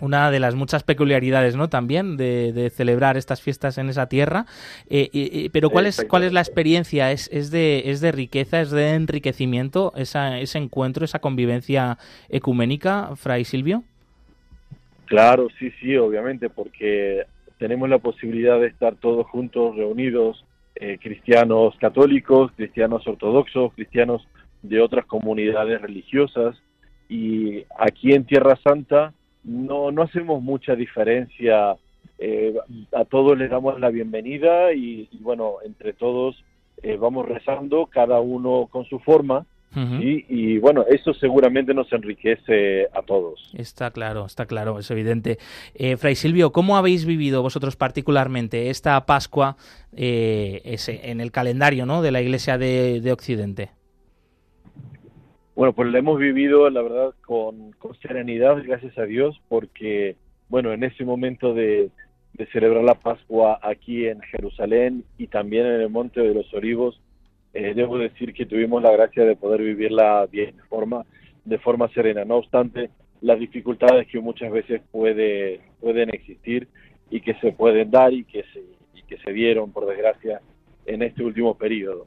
Una 0.00 0.30
de 0.30 0.38
las 0.38 0.54
muchas 0.54 0.82
peculiaridades, 0.82 1.56
¿no? 1.56 1.70
También 1.70 2.18
de, 2.18 2.70
celebrar 2.74 3.16
estas 3.16 3.40
fiestas 3.40 3.78
en 3.78 3.88
esa 3.88 4.06
tierra. 4.06 4.44
Eh, 4.90 5.48
pero 5.54 5.70
¿cuál 5.70 5.86
es, 5.86 6.04
¿cuál 6.06 6.24
es 6.24 6.34
la 6.34 6.40
experiencia? 6.40 7.10
¿Es, 7.10 7.30
es, 7.32 7.50
de, 7.50 7.84
¿Es 7.86 8.02
de 8.02 8.12
riqueza, 8.12 8.60
es 8.60 8.70
de 8.70 8.90
enriquecimiento 8.90 9.94
esa, 9.96 10.38
ese 10.40 10.58
encuentro, 10.58 11.06
esa 11.06 11.20
convivencia 11.20 11.96
ecuménica, 12.28 13.16
Fray 13.16 13.46
Silvio? 13.46 13.82
Claro, 15.06 15.48
sí, 15.58 15.70
sí, 15.80 15.96
obviamente, 15.96 16.50
porque 16.50 17.24
tenemos 17.58 17.88
la 17.88 17.98
posibilidad 17.98 18.60
de 18.60 18.68
estar 18.68 18.96
todos 18.96 19.26
juntos, 19.28 19.76
reunidos, 19.76 20.44
eh, 20.76 20.98
cristianos 21.00 21.74
católicos, 21.78 22.50
cristianos 22.56 23.06
ortodoxos, 23.06 23.72
cristianos 23.74 24.26
de 24.62 24.80
otras 24.80 25.06
comunidades 25.06 25.80
religiosas. 25.80 26.56
Y 27.08 27.64
aquí 27.78 28.12
en 28.12 28.24
Tierra 28.24 28.58
Santa 28.62 29.12
no, 29.44 29.92
no 29.92 30.02
hacemos 30.02 30.42
mucha 30.42 30.74
diferencia, 30.74 31.76
eh, 32.18 32.54
a 32.92 33.04
todos 33.04 33.36
les 33.36 33.50
damos 33.50 33.78
la 33.78 33.90
bienvenida 33.90 34.72
y, 34.72 35.08
bueno, 35.20 35.56
entre 35.64 35.92
todos 35.92 36.42
eh, 36.82 36.96
vamos 36.96 37.26
rezando, 37.26 37.86
cada 37.86 38.20
uno 38.20 38.68
con 38.70 38.84
su 38.86 38.98
forma 39.00 39.46
y, 39.76 40.58
bueno, 40.58 40.84
eso 40.88 41.12
seguramente 41.14 41.74
nos 41.74 41.92
enriquece 41.92 42.86
a 42.92 43.02
todos. 43.02 43.52
Está 43.56 43.90
claro, 43.90 44.26
está 44.26 44.46
claro, 44.46 44.78
es 44.78 44.90
evidente. 44.90 45.38
Eh, 45.74 45.96
Fray 45.96 46.14
Silvio, 46.14 46.52
¿cómo 46.52 46.76
habéis 46.76 47.06
vivido 47.06 47.42
vosotros 47.42 47.76
particularmente 47.76 48.70
esta 48.70 49.04
Pascua 49.06 49.56
en 49.92 51.20
el 51.20 51.32
calendario 51.32 51.86
¿no? 51.86 52.02
de 52.02 52.10
la 52.10 52.20
Iglesia 52.20 52.58
de 52.58 53.12
Occidente? 53.12 53.70
Bueno, 55.54 55.72
pues 55.72 55.88
lo 55.88 55.98
hemos 55.98 56.18
vivido, 56.18 56.68
la 56.68 56.82
verdad, 56.82 57.14
con, 57.24 57.72
con 57.72 57.94
serenidad, 58.00 58.56
gracias 58.64 58.98
a 58.98 59.04
Dios, 59.04 59.40
porque, 59.48 60.16
bueno, 60.48 60.72
en 60.72 60.82
ese 60.82 61.04
momento 61.04 61.54
de, 61.54 61.90
de 62.32 62.46
celebrar 62.46 62.82
la 62.82 62.96
Pascua 62.96 63.60
aquí 63.62 64.06
en 64.06 64.20
Jerusalén 64.22 65.04
y 65.16 65.28
también 65.28 65.66
en 65.66 65.80
el 65.80 65.90
Monte 65.90 66.20
de 66.20 66.34
los 66.34 66.52
Olivos, 66.52 67.00
eh, 67.54 67.72
debo 67.74 67.98
decir 67.98 68.34
que 68.34 68.46
tuvimos 68.46 68.82
la 68.82 68.90
gracia 68.90 69.24
de 69.24 69.36
poder 69.36 69.62
vivirla 69.62 70.26
bien, 70.30 70.56
de 70.56 70.62
forma, 70.64 71.06
de 71.44 71.58
forma 71.58 71.88
serena. 71.88 72.24
No 72.24 72.36
obstante, 72.36 72.90
las 73.20 73.38
dificultades 73.38 74.08
que 74.08 74.20
muchas 74.20 74.52
veces 74.52 74.82
puede, 74.90 75.60
pueden 75.80 76.10
existir 76.10 76.68
y 77.10 77.20
que 77.20 77.34
se 77.34 77.52
pueden 77.52 77.90
dar 77.90 78.12
y 78.12 78.24
que 78.24 78.42
se, 78.52 78.60
y 78.94 79.02
que 79.02 79.18
se 79.18 79.32
dieron, 79.32 79.72
por 79.72 79.86
desgracia, 79.86 80.40
en 80.84 81.02
este 81.02 81.22
último 81.22 81.54
periodo. 81.54 82.06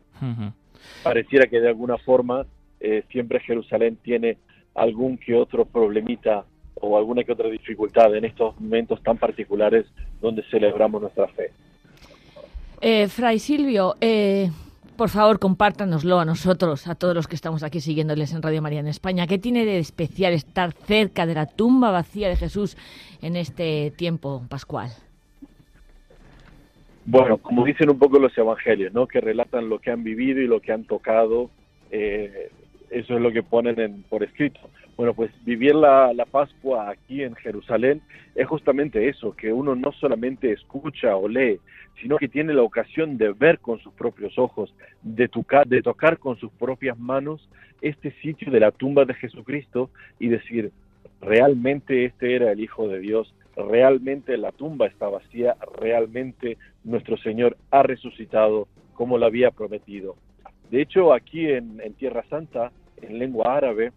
Pareciera 1.03 1.47
que 1.47 1.59
de 1.59 1.69
alguna 1.69 1.97
forma 1.97 2.45
eh, 2.79 3.03
siempre 3.09 3.39
Jerusalén 3.39 3.97
tiene 4.03 4.37
algún 4.75 5.17
que 5.17 5.33
otro 5.33 5.65
problemita 5.65 6.45
o 6.75 6.97
alguna 6.97 7.23
que 7.23 7.31
otra 7.31 7.49
dificultad 7.49 8.15
en 8.15 8.25
estos 8.25 8.59
momentos 8.59 9.01
tan 9.01 9.17
particulares 9.17 9.85
donde 10.21 10.43
celebramos 10.51 11.01
nuestra 11.01 11.27
fe. 11.29 11.51
Eh, 12.81 13.07
Fray 13.07 13.39
Silvio, 13.39 13.95
eh, 13.99 14.51
por 14.97 15.09
favor, 15.09 15.39
compártanoslo 15.39 16.19
a 16.19 16.25
nosotros, 16.25 16.87
a 16.87 16.95
todos 16.95 17.15
los 17.15 17.27
que 17.27 17.35
estamos 17.35 17.63
aquí 17.63 17.79
siguiéndoles 17.79 18.33
en 18.33 18.41
Radio 18.41 18.61
María 18.61 18.79
en 18.79 18.87
España. 18.87 19.27
¿Qué 19.27 19.37
tiene 19.37 19.63
de 19.63 19.77
especial 19.77 20.33
estar 20.33 20.73
cerca 20.73 21.25
de 21.25 21.35
la 21.35 21.45
tumba 21.45 21.91
vacía 21.91 22.27
de 22.27 22.35
Jesús 22.35 22.75
en 23.21 23.35
este 23.35 23.91
tiempo 23.91 24.43
pascual? 24.49 24.89
Bueno, 27.05 27.37
como 27.37 27.63
dicen 27.63 27.89
un 27.89 27.99
poco 27.99 28.19
los 28.19 28.37
evangelios, 28.37 28.93
¿no? 28.93 29.07
Que 29.07 29.21
relatan 29.21 29.69
lo 29.69 29.79
que 29.79 29.91
han 29.91 30.03
vivido 30.03 30.41
y 30.41 30.47
lo 30.47 30.59
que 30.59 30.73
han 30.73 30.83
tocado. 30.83 31.49
Eh, 31.91 32.49
eso 32.89 33.15
es 33.15 33.21
lo 33.21 33.31
que 33.31 33.43
ponen 33.43 34.03
por 34.09 34.23
escrito. 34.23 34.59
Bueno, 34.97 35.13
pues 35.13 35.31
vivir 35.45 35.75
la, 35.75 36.11
Pascua 36.29 36.89
aquí 36.89 37.21
en 37.21 37.35
Jerusalén 37.35 38.01
es 38.33 38.47
justamente 38.47 39.07
eso, 39.07 39.35
que 39.35 39.53
uno 39.53 39.75
no 39.75 39.91
solamente 39.91 40.51
escucha 40.51 41.15
o 41.15 41.27
lee, 41.27 41.59
sino 42.01 42.17
que 42.17 42.27
tiene 42.27 42.53
la 42.53 42.63
ocasión 42.63 43.17
de 43.17 43.31
ver 43.31 43.59
con 43.59 43.79
sus 43.79 43.93
propios 43.93 44.37
ojos, 44.37 44.73
de, 45.01 45.27
tocar, 45.27 45.67
de 45.67 45.81
tocar 45.81 46.17
con 46.17 46.37
sus 46.37 46.51
propias 46.51 46.97
manos 46.97 47.49
este 47.81 48.11
sitio 48.21 48.51
de 48.51 48.59
la 48.59 48.71
tumba 48.71 49.05
de 49.05 49.13
Jesucristo 49.13 49.89
y 50.19 50.27
decir, 50.27 50.71
realmente 51.21 52.05
este 52.05 52.35
era 52.35 52.51
el 52.51 52.59
Hijo 52.59 52.87
de 52.87 52.99
Dios, 52.99 53.33
realmente 53.55 54.37
la 54.37 54.51
tumba 54.51 54.87
está 54.87 55.07
vacía, 55.07 55.55
realmente 55.79 56.57
nuestro 56.83 57.17
Señor 57.17 57.57
ha 57.71 57.83
resucitado 57.83 58.67
como 58.93 59.17
lo 59.17 59.25
había 59.25 59.51
prometido. 59.51 60.15
De 60.69 60.81
hecho, 60.81 61.13
aquí 61.13 61.47
en 61.49 61.93
Tierra 61.97 62.23
Santa, 62.29 62.71
en 63.01 63.19
lengua 63.19 63.55
árabe, 63.55 63.91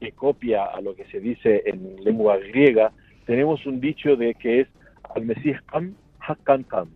que 0.00 0.12
copia 0.12 0.64
a 0.64 0.80
lo 0.80 0.94
que 0.96 1.04
se 1.06 1.20
dice 1.20 1.62
en 1.66 2.02
lengua 2.02 2.38
griega, 2.38 2.92
tenemos 3.26 3.64
un 3.66 3.80
dicho 3.80 4.16
de 4.16 4.34
que 4.34 4.60
es 4.60 4.68
al 5.14 5.24
Mesías 5.24 5.62
Kam 5.64 5.94
Hakan 6.20 6.64
Kam. 6.64 6.88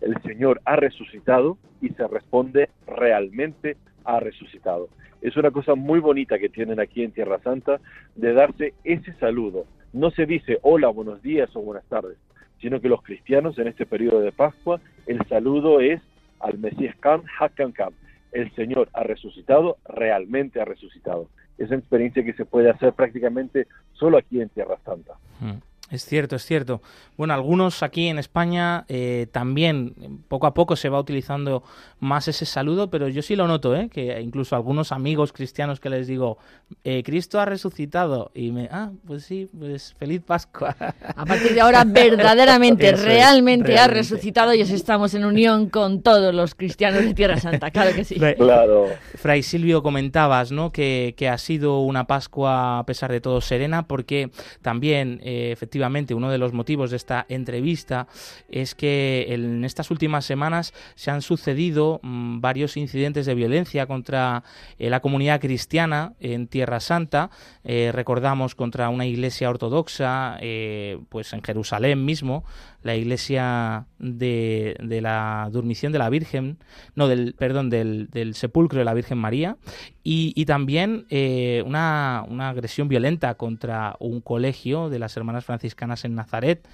El 0.00 0.20
Señor 0.22 0.60
ha 0.64 0.76
resucitado 0.76 1.58
y 1.80 1.88
se 1.90 2.06
responde 2.06 2.68
realmente 2.86 3.76
ha 4.04 4.20
resucitado. 4.20 4.88
Es 5.22 5.36
una 5.36 5.50
cosa 5.50 5.74
muy 5.74 6.00
bonita 6.00 6.38
que 6.38 6.48
tienen 6.48 6.80
aquí 6.80 7.02
en 7.02 7.12
Tierra 7.12 7.40
Santa 7.40 7.80
de 8.14 8.32
darse 8.32 8.74
ese 8.84 9.12
saludo. 9.14 9.64
No 9.92 10.10
se 10.10 10.26
dice 10.26 10.58
hola, 10.62 10.88
buenos 10.88 11.22
días 11.22 11.48
o 11.56 11.62
buenas 11.62 11.84
tardes, 11.86 12.18
sino 12.60 12.80
que 12.80 12.88
los 12.88 13.02
cristianos 13.02 13.58
en 13.58 13.68
este 13.68 13.86
periodo 13.86 14.20
de 14.20 14.32
Pascua, 14.32 14.80
el 15.06 15.26
saludo 15.28 15.80
es 15.80 16.02
al 16.40 16.58
Mesías 16.58 16.94
Kam 17.00 17.22
Hakan 17.38 17.72
Kam. 17.72 17.92
El 18.32 18.52
Señor 18.54 18.88
ha 18.92 19.04
resucitado, 19.04 19.78
realmente 19.88 20.60
ha 20.60 20.64
resucitado 20.64 21.28
es 21.58 21.68
una 21.68 21.78
experiencia 21.78 22.24
que 22.24 22.32
se 22.32 22.44
puede 22.44 22.70
hacer 22.70 22.92
prácticamente 22.92 23.66
solo 23.92 24.18
aquí 24.18 24.40
en 24.40 24.48
Tierra 24.48 24.76
Santa. 24.84 25.14
Mm. 25.40 25.58
Es 25.90 26.06
cierto, 26.06 26.36
es 26.36 26.44
cierto. 26.44 26.80
Bueno, 27.16 27.34
algunos 27.34 27.82
aquí 27.82 28.08
en 28.08 28.18
España 28.18 28.86
eh, 28.88 29.26
también 29.30 29.94
poco 30.28 30.46
a 30.46 30.54
poco 30.54 30.76
se 30.76 30.88
va 30.88 30.98
utilizando 30.98 31.62
más 32.00 32.26
ese 32.26 32.46
saludo, 32.46 32.90
pero 32.90 33.08
yo 33.08 33.22
sí 33.22 33.36
lo 33.36 33.46
noto, 33.46 33.76
¿eh? 33.76 33.88
que 33.92 34.20
incluso 34.20 34.56
algunos 34.56 34.92
amigos 34.92 35.32
cristianos 35.32 35.78
que 35.78 35.90
les 35.90 36.06
digo, 36.06 36.38
eh, 36.82 37.02
Cristo 37.04 37.38
ha 37.38 37.44
resucitado, 37.44 38.30
y 38.34 38.50
me, 38.50 38.68
ah, 38.72 38.90
pues 39.06 39.24
sí, 39.24 39.48
pues 39.56 39.94
feliz 39.98 40.22
Pascua. 40.26 40.74
A 41.16 41.24
partir 41.24 41.54
de 41.54 41.60
ahora, 41.60 41.84
verdaderamente, 41.84 42.92
realmente, 42.96 43.78
ha 43.78 43.86
resucitado 43.86 44.54
y 44.54 44.62
estamos 44.62 45.14
en 45.14 45.24
unión 45.24 45.68
con 45.68 46.02
todos 46.02 46.34
los 46.34 46.54
cristianos 46.54 47.04
de 47.04 47.14
Tierra 47.14 47.38
Santa, 47.38 47.70
claro 47.70 47.94
que 47.94 48.04
sí. 48.04 48.16
Claro. 48.16 48.86
Fray 49.16 49.42
Silvio, 49.42 49.82
comentabas, 49.82 50.50
¿no? 50.50 50.72
Que, 50.72 51.14
que 51.16 51.28
ha 51.28 51.38
sido 51.38 51.80
una 51.80 52.06
Pascua, 52.06 52.80
a 52.80 52.86
pesar 52.86 53.12
de 53.12 53.20
todo, 53.20 53.40
serena, 53.40 53.86
porque 53.86 54.30
también, 54.62 55.20
efectivamente, 55.22 55.73
efectivamente, 55.74 56.14
uno 56.14 56.30
de 56.30 56.38
los 56.38 56.52
motivos 56.52 56.90
de 56.92 56.96
esta 56.96 57.26
entrevista 57.28 58.06
es 58.48 58.76
que 58.76 59.26
en 59.30 59.64
estas 59.64 59.90
últimas 59.90 60.24
semanas 60.24 60.72
se 60.94 61.10
han 61.10 61.20
sucedido 61.20 61.98
mm, 62.00 62.40
varios 62.40 62.76
incidentes 62.76 63.26
de 63.26 63.34
violencia 63.34 63.86
contra 63.86 64.44
eh, 64.78 64.88
la 64.88 65.00
comunidad 65.00 65.40
cristiana 65.40 66.12
en 66.20 66.46
Tierra 66.46 66.78
Santa. 66.78 67.30
Eh, 67.64 67.90
recordamos 67.92 68.54
contra 68.54 68.88
una 68.88 69.04
iglesia 69.04 69.50
ortodoxa, 69.50 70.36
eh, 70.40 71.00
pues 71.08 71.32
en 71.32 71.42
Jerusalén 71.42 72.04
mismo, 72.04 72.44
la 72.84 72.94
iglesia 72.94 73.86
de, 73.98 74.76
de, 74.80 75.00
la 75.00 75.48
Durmición 75.50 75.90
de 75.90 75.98
la 75.98 76.10
Virgen, 76.10 76.58
no, 76.94 77.08
del, 77.08 77.34
perdón, 77.34 77.70
del, 77.70 78.08
del 78.10 78.34
sepulcro 78.34 78.78
de 78.78 78.84
la 78.84 78.92
Virgen 78.92 79.16
María, 79.16 79.56
y, 80.02 80.34
y 80.36 80.44
también 80.44 81.06
eh, 81.08 81.64
una, 81.66 82.24
una, 82.28 82.50
agresión 82.50 82.88
violenta 82.88 83.34
contra 83.36 83.96
un 84.00 84.20
colegio 84.20 84.90
de 84.90 84.98
las 84.98 85.16
Hermanas 85.16 85.46
Franciscanas 85.46 86.04
en 86.04 86.14
Nazaret, 86.14 86.68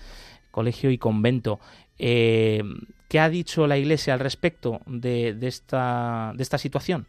colegio 0.51 0.91
y 0.91 0.99
convento. 0.99 1.61
Eh, 1.97 2.65
¿Qué 3.09 3.21
ha 3.21 3.29
dicho 3.29 3.69
la 3.69 3.79
iglesia 3.79 4.13
al 4.13 4.21
respecto 4.21 4.81
de, 4.87 5.35
de, 5.35 5.47
esta, 5.47 6.33
de 6.35 6.43
esta 6.43 6.59
situación? 6.59 7.07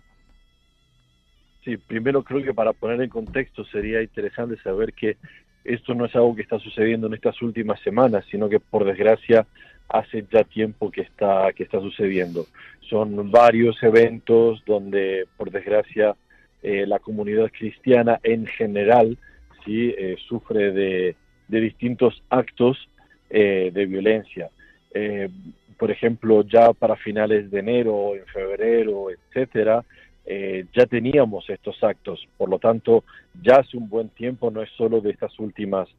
Sí, 1.64 1.78
primero 1.78 2.24
creo 2.24 2.44
que 2.44 2.54
para 2.54 2.74
poner 2.74 3.02
en 3.02 3.10
contexto 3.10 3.66
sería 3.66 4.02
interesante 4.02 4.58
saber 4.62 4.94
que 4.94 5.18
esto 5.64 5.94
no 5.94 6.06
es 6.06 6.16
algo 6.16 6.36
que 6.36 6.42
está 6.42 6.60
sucediendo 6.60 7.08
en 7.08 7.14
estas 7.14 7.42
últimas 7.42 7.80
semanas, 7.82 8.26
sino 8.30 8.50
que 8.50 8.60
por 8.60 8.86
desgracia 8.86 9.46
hace 9.88 10.26
ya 10.32 10.44
tiempo 10.44 10.90
que 10.90 11.02
está, 11.02 11.52
que 11.54 11.64
está 11.64 11.80
sucediendo. 11.80 12.48
Son 12.90 13.30
varios 13.30 13.82
eventos 13.84 14.64
donde 14.66 15.26
por 15.38 15.52
desgracia 15.52 16.16
eh, 16.64 16.86
la 16.86 17.00
comunidad 17.00 17.52
cristiana 17.52 18.20
en 18.24 18.46
general 18.46 19.18
sí 19.66 19.94
eh, 19.98 20.16
sufre 20.28 20.72
de, 20.72 21.16
distintos 21.48 22.24
actos 22.30 22.90
eh, 23.30 23.72
de 23.74 23.86
violencia. 23.86 24.50
por 25.78 25.90
ejemplo, 25.90 26.44
ya 26.44 26.74
para 26.74 26.96
finales 26.96 27.50
de 27.50 27.60
enero, 27.60 28.16
en 28.16 28.26
febrero, 28.28 29.08
etcétera, 29.10 29.84
eh, 30.26 30.66
ya 30.74 30.86
teníamos 30.86 31.50
estos 31.50 31.84
actos, 31.84 32.28
por 32.38 32.50
lo 32.50 32.60
tanto, 32.60 33.04
ya 33.42 33.56
hace 33.56 33.78
un 33.78 33.90
buen 33.90 34.10
tiempo, 34.10 34.52
no 34.52 34.62
es 34.62 34.70
solo 34.78 35.02
de 35.02 35.12
estas 35.12 35.38
últimas 35.40 35.90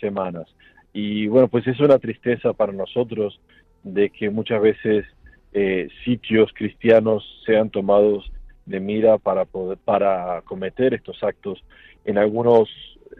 semanas. 0.00 0.46
Y 0.92 1.26
bueno, 1.26 1.48
pues 1.48 1.66
es 1.66 1.78
una 1.80 1.98
tristeza 1.98 2.52
para 2.52 2.72
nosotros 2.72 3.38
de 3.82 4.10
que 4.10 4.30
muchas 4.30 4.60
veces 4.62 5.04
eh, 5.52 5.88
sitios 6.04 6.52
cristianos 6.54 7.24
sean 7.44 7.70
tomados 7.70 8.30
de 8.64 8.80
mira 8.80 9.18
para 9.18 9.44
poder, 9.44 9.78
para 9.78 10.42
cometer 10.42 10.94
estos 10.94 11.22
actos 11.22 11.62
en 12.04 12.18
algunos 12.18 12.68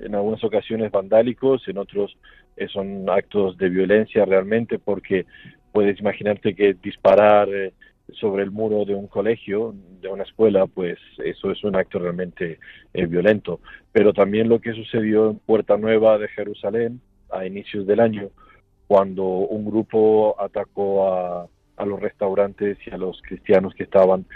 en 0.00 0.14
algunas 0.14 0.42
ocasiones 0.42 0.90
vandálicos 0.90 1.66
en 1.68 1.78
otros 1.78 2.16
eh, 2.56 2.66
son 2.68 3.08
actos 3.08 3.56
de 3.56 3.68
violencia 3.68 4.24
realmente 4.24 4.78
porque 4.78 5.24
puedes 5.72 6.00
imaginarte 6.00 6.54
que 6.54 6.74
disparar 6.74 7.48
sobre 8.12 8.44
el 8.44 8.50
muro 8.50 8.84
de 8.84 8.94
un 8.94 9.08
colegio, 9.08 9.74
de 10.00 10.08
una 10.08 10.22
escuela, 10.22 10.66
pues 10.66 10.98
eso 11.24 11.50
es 11.50 11.62
un 11.64 11.76
acto 11.76 11.98
realmente 11.98 12.58
eh, 12.94 13.06
violento. 13.06 13.60
Pero 13.92 14.12
también 14.12 14.48
lo 14.48 14.60
que 14.60 14.72
sucedió 14.72 15.30
en 15.30 15.38
Puerta 15.38 15.76
Nueva 15.76 16.18
de 16.18 16.28
Jerusalén 16.28 17.00
a 17.30 17.44
inicios 17.46 17.86
del 17.86 18.00
año, 18.00 18.30
cuando 18.86 19.24
un 19.24 19.64
grupo 19.64 20.36
atacó 20.40 21.08
a, 21.08 21.48
a 21.76 21.86
los 21.86 22.00
restaurantes 22.00 22.78
y 22.86 22.90
a 22.90 22.96
los 22.96 23.20
cristianos 23.22 23.74
que 23.74 23.82
estaban 23.82 24.26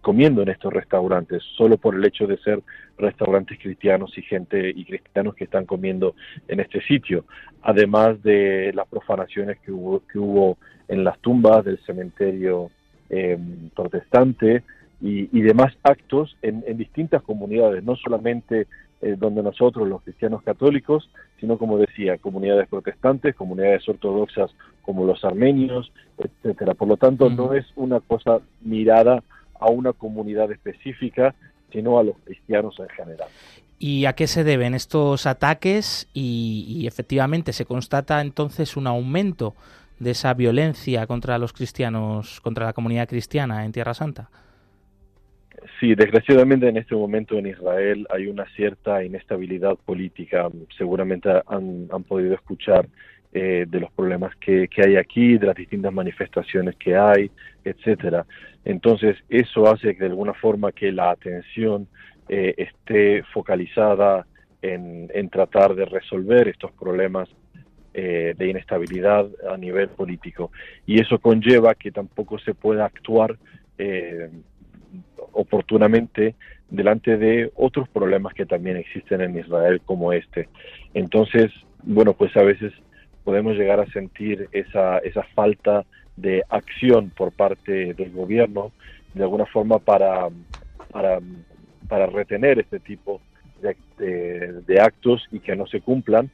comiendo 0.00 0.42
en 0.42 0.48
estos 0.48 0.72
restaurantes, 0.72 1.42
solo 1.56 1.76
por 1.76 1.96
el 1.96 2.04
hecho 2.04 2.26
de 2.26 2.38
ser 2.38 2.62
restaurantes 2.98 3.58
cristianos 3.58 4.16
y 4.16 4.22
gente 4.22 4.70
y 4.70 4.84
cristianos 4.84 5.34
que 5.34 5.44
están 5.44 5.66
comiendo 5.66 6.14
en 6.48 6.60
este 6.60 6.80
sitio, 6.82 7.24
además 7.62 8.22
de 8.22 8.72
las 8.74 8.86
profanaciones 8.86 9.58
que 9.60 9.72
hubo, 9.72 10.06
que 10.06 10.18
hubo 10.18 10.58
en 10.88 11.04
las 11.04 11.18
tumbas 11.18 11.64
del 11.64 11.78
cementerio 11.84 12.70
eh, 13.12 13.38
protestante 13.76 14.64
y, 15.00 15.40
demás 15.42 15.72
actos 15.82 16.36
en, 16.42 16.64
distintas 16.76 17.22
comunidades, 17.22 17.84
no 17.84 17.96
solamente 17.96 18.66
eh, 19.00 19.16
donde 19.18 19.42
nosotros, 19.42 19.88
los 19.88 20.02
cristianos 20.02 20.42
católicos, 20.42 21.10
sino 21.40 21.58
como 21.58 21.76
decía, 21.76 22.18
comunidades 22.18 22.68
protestantes, 22.68 23.34
comunidades 23.34 23.88
ortodoxas 23.88 24.52
como 24.82 25.04
los 25.04 25.24
armenios, 25.24 25.92
etcétera. 26.18 26.74
Por 26.74 26.88
lo 26.88 26.96
tanto, 26.96 27.28
no 27.28 27.52
es 27.52 27.66
una 27.76 28.00
cosa 28.00 28.40
mirada 28.60 29.22
a 29.58 29.70
una 29.70 29.92
comunidad 29.92 30.50
específica, 30.52 31.34
sino 31.72 31.98
a 31.98 32.04
los 32.04 32.16
cristianos 32.24 32.78
en 32.78 32.88
general. 32.90 33.28
¿Y 33.78 34.04
a 34.04 34.12
qué 34.12 34.28
se 34.28 34.44
deben 34.44 34.74
estos 34.74 35.26
ataques? 35.26 36.08
Y, 36.14 36.84
efectivamente 36.86 37.52
se 37.52 37.64
constata 37.64 38.20
entonces 38.20 38.76
un 38.76 38.86
aumento 38.86 39.54
de 40.02 40.10
esa 40.10 40.34
violencia 40.34 41.06
contra 41.06 41.38
los 41.38 41.52
cristianos, 41.52 42.40
contra 42.40 42.66
la 42.66 42.72
comunidad 42.72 43.08
cristiana 43.08 43.64
en 43.64 43.72
Tierra 43.72 43.94
Santa. 43.94 44.28
Sí, 45.78 45.94
desgraciadamente 45.94 46.68
en 46.68 46.76
este 46.76 46.94
momento 46.94 47.38
en 47.38 47.46
Israel 47.46 48.06
hay 48.10 48.26
una 48.26 48.46
cierta 48.56 49.04
inestabilidad 49.04 49.76
política. 49.76 50.48
Seguramente 50.76 51.30
han, 51.46 51.88
podido 52.08 52.34
escuchar 52.34 52.88
eh, 53.32 53.64
de 53.68 53.80
los 53.80 53.90
problemas 53.92 54.34
que, 54.36 54.68
que, 54.68 54.82
hay 54.82 54.96
aquí, 54.96 55.38
de 55.38 55.46
las 55.46 55.56
distintas 55.56 55.92
manifestaciones 55.92 56.76
que 56.76 56.96
hay, 56.96 57.30
etcétera. 57.64 58.26
Entonces 58.64 59.16
eso 59.28 59.68
hace 59.72 59.94
que 59.94 60.00
de 60.00 60.10
alguna 60.10 60.34
forma 60.34 60.72
que 60.72 60.90
la 60.92 61.10
atención 61.10 61.88
eh, 62.28 62.54
esté 62.56 63.22
focalizada 63.32 64.26
en, 64.62 65.28
tratar 65.28 65.74
de 65.74 65.84
resolver 65.84 66.48
estos 66.48 66.72
problemas 66.72 67.28
eh, 67.94 68.34
de 68.36 68.48
inestabilidad 68.48 69.26
a 69.50 69.56
nivel 69.56 69.88
político. 69.88 70.50
Y 70.86 71.00
eso 71.00 71.18
conlleva 71.18 71.74
que 71.74 71.90
tampoco 71.90 72.38
se 72.38 72.54
pueda 72.54 72.84
actuar 72.84 73.36
eh, 73.78 74.30
oportunamente 75.32 76.34
delante 76.70 77.16
de 77.16 77.50
otros 77.54 77.88
problemas 77.88 78.34
que 78.34 78.46
también 78.46 78.76
existen 78.76 79.20
en 79.20 79.38
Israel 79.38 79.80
como 79.84 80.12
este. 80.12 80.48
Entonces, 80.94 81.50
bueno, 81.82 82.14
pues 82.14 82.36
a 82.36 82.42
veces 82.42 82.72
podemos 83.24 83.56
llegar 83.56 83.80
a 83.80 83.86
sentir 83.86 84.48
esa, 84.52 84.98
esa 84.98 85.22
falta 85.34 85.84
de 86.16 86.42
acción 86.48 87.10
por 87.10 87.32
parte 87.32 87.94
del 87.94 88.10
gobierno 88.10 88.72
de 89.14 89.22
alguna 89.22 89.46
forma 89.46 89.78
para, 89.78 90.28
para 90.90 91.20
para 91.92 92.06
retener 92.06 92.58
este 92.58 92.80
tipo 92.80 93.20
de, 93.60 94.80
actos 94.80 95.28
y 95.30 95.40
que 95.40 95.54
no 95.54 95.66
se 95.66 95.82
cumplan. 95.82 96.30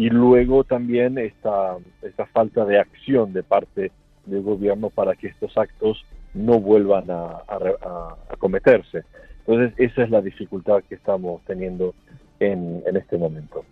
Y 0.00 0.08
luego 0.08 0.64
también 0.64 1.18
esta, 1.18 1.76
esta 2.00 2.24
falta 2.24 2.64
de 2.64 2.78
acción 2.78 3.34
de 3.34 3.42
parte 3.42 3.92
del 4.24 4.40
gobierno 4.40 4.88
para 4.88 5.14
que 5.14 5.26
estos 5.26 5.54
actos 5.58 6.06
no 6.32 6.58
vuelvan 6.58 7.10
a, 7.10 7.42
a, 7.46 8.36
cometerse. 8.38 9.02
Entonces, 9.40 9.74
esa 9.76 10.02
es 10.04 10.08
la 10.08 10.22
dificultad 10.22 10.82
que 10.88 10.94
estamos 10.94 11.42
teniendo 11.44 11.94
en, 12.38 12.82
en 12.86 12.96
este 12.96 13.18
momento. 13.18 13.62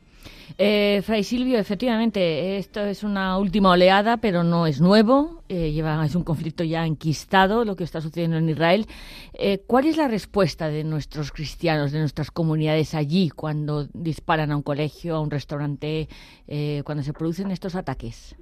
Eh, 0.56 1.02
Fray 1.04 1.22
Silvio, 1.22 1.58
efectivamente, 1.58 2.56
esto 2.58 2.80
es 2.80 3.04
una 3.04 3.38
última 3.38 3.70
oleada, 3.70 4.16
pero 4.16 4.42
no 4.42 4.66
es 4.66 4.80
nuevo. 4.80 5.44
Eh, 5.48 5.72
lleva, 5.72 6.04
es 6.04 6.14
un 6.14 6.24
conflicto 6.24 6.64
ya 6.64 6.84
enquistado 6.84 7.64
lo 7.64 7.76
que 7.76 7.84
está 7.84 8.00
sucediendo 8.00 8.38
en 8.38 8.48
Israel. 8.48 8.86
Eh, 9.34 9.60
¿Cuál 9.66 9.86
es 9.86 9.96
la 9.96 10.08
respuesta 10.08 10.68
de 10.68 10.84
nuestros 10.84 11.30
cristianos, 11.30 11.92
de 11.92 12.00
nuestras 12.00 12.30
comunidades 12.30 12.94
allí, 12.94 13.30
cuando 13.30 13.86
disparan 13.94 14.50
a 14.50 14.56
un 14.56 14.62
colegio, 14.62 15.14
a 15.14 15.20
un 15.20 15.30
restaurante, 15.30 16.08
eh, 16.48 16.82
cuando 16.84 17.04
se 17.04 17.12
producen 17.12 17.50
estos 17.50 17.76
ataques? 17.76 18.34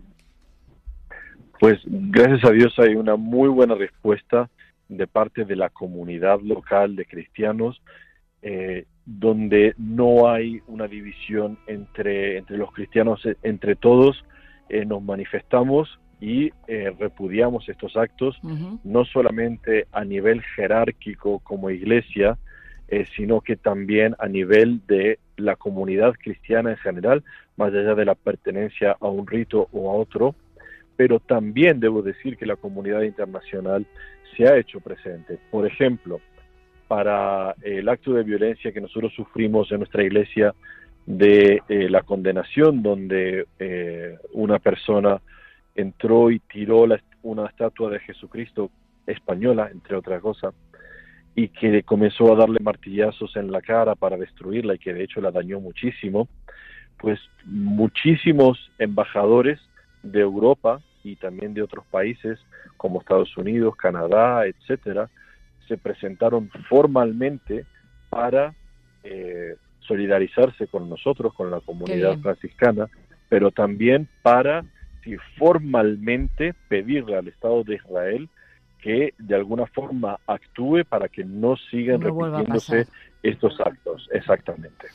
Pues 1.58 1.78
gracias 1.84 2.44
a 2.44 2.52
Dios 2.52 2.74
hay 2.78 2.94
una 2.94 3.16
muy 3.16 3.48
buena 3.48 3.74
respuesta 3.74 4.48
de 4.88 5.06
parte 5.06 5.44
de 5.44 5.56
la 5.56 5.70
comunidad 5.70 6.40
local 6.40 6.96
de 6.96 7.06
cristianos 7.06 7.80
eh, 8.42 8.86
donde 9.06 9.74
no 9.78 10.28
hay 10.28 10.60
una 10.66 10.88
división 10.88 11.58
entre, 11.68 12.38
entre 12.38 12.58
los 12.58 12.72
cristianos, 12.72 13.24
eh, 13.24 13.36
entre 13.42 13.76
todos 13.76 14.24
eh, 14.68 14.84
nos 14.84 15.00
manifestamos 15.00 16.00
y 16.20 16.50
eh, 16.66 16.92
repudiamos 16.98 17.68
estos 17.68 17.96
actos, 17.96 18.38
no 18.84 19.04
solamente 19.04 19.86
a 19.92 20.04
nivel 20.04 20.42
jerárquico 20.42 21.38
como 21.40 21.70
iglesia, 21.70 22.38
sino 23.14 23.42
que 23.42 23.56
también 23.56 24.14
a 24.18 24.26
nivel 24.26 24.80
de 24.86 25.18
la 25.36 25.56
comunidad 25.56 26.14
cristiana 26.14 26.70
en 26.70 26.76
general, 26.78 27.22
más 27.56 27.68
allá 27.74 27.94
de 27.94 28.06
la 28.06 28.14
pertenencia 28.14 28.96
a 28.98 29.08
un 29.08 29.26
rito 29.26 29.68
o 29.72 29.90
a 29.90 29.94
otro, 29.94 30.34
pero 30.96 31.20
también 31.20 31.80
debo 31.80 32.00
decir 32.00 32.38
que 32.38 32.46
la 32.46 32.56
comunidad 32.56 33.02
internacional 33.02 33.86
se 34.36 34.48
ha 34.48 34.56
hecho 34.56 34.80
presente. 34.80 35.38
Por 35.50 35.66
ejemplo, 35.66 36.20
para 36.88 37.54
el 37.62 37.88
acto 37.88 38.12
de 38.12 38.22
violencia 38.22 38.72
que 38.72 38.80
nosotros 38.80 39.12
sufrimos 39.14 39.70
en 39.72 39.78
nuestra 39.78 40.02
iglesia 40.02 40.54
de 41.06 41.62
eh, 41.68 41.88
la 41.88 42.02
condenación 42.02 42.82
donde 42.82 43.46
eh, 43.58 44.18
una 44.32 44.58
persona 44.58 45.20
entró 45.74 46.30
y 46.30 46.40
tiró 46.40 46.86
una 47.22 47.46
estatua 47.46 47.90
de 47.90 48.00
Jesucristo 48.00 48.70
española, 49.06 49.68
entre 49.70 49.96
otras 49.96 50.20
cosas, 50.20 50.54
y 51.34 51.48
que 51.48 51.82
comenzó 51.82 52.32
a 52.32 52.36
darle 52.36 52.58
martillazos 52.60 53.36
en 53.36 53.52
la 53.52 53.60
cara 53.60 53.94
para 53.94 54.16
destruirla 54.16 54.74
y 54.74 54.78
que 54.78 54.94
de 54.94 55.04
hecho 55.04 55.20
la 55.20 55.30
dañó 55.30 55.60
muchísimo, 55.60 56.28
pues 56.98 57.20
muchísimos 57.44 58.70
embajadores 58.78 59.60
de 60.02 60.20
Europa 60.20 60.80
y 61.04 61.16
también 61.16 61.54
de 61.54 61.62
otros 61.62 61.84
países 61.86 62.38
como 62.76 63.00
Estados 63.00 63.36
Unidos, 63.36 63.76
Canadá, 63.76 64.46
etcétera, 64.46 65.08
se 65.68 65.76
presentaron 65.76 66.50
formalmente 66.68 67.64
para 68.08 68.54
eh, 69.04 69.56
solidarizarse 69.80 70.66
con 70.66 70.88
nosotros, 70.88 71.34
con 71.34 71.50
la 71.50 71.60
comunidad 71.60 72.18
franciscana, 72.18 72.88
pero 73.28 73.50
también 73.50 74.08
para 74.22 74.64
si 75.02 75.16
formalmente 75.38 76.54
pedirle 76.68 77.16
al 77.16 77.28
Estado 77.28 77.62
de 77.62 77.76
Israel 77.76 78.28
que 78.80 79.14
de 79.18 79.34
alguna 79.34 79.66
forma 79.66 80.18
actúe 80.26 80.84
para 80.88 81.08
que 81.08 81.24
no 81.24 81.56
sigan 81.56 82.00
repitiéndose 82.00 82.86
estos 83.22 83.60
actos. 83.60 84.08
Exactamente. 84.12 84.88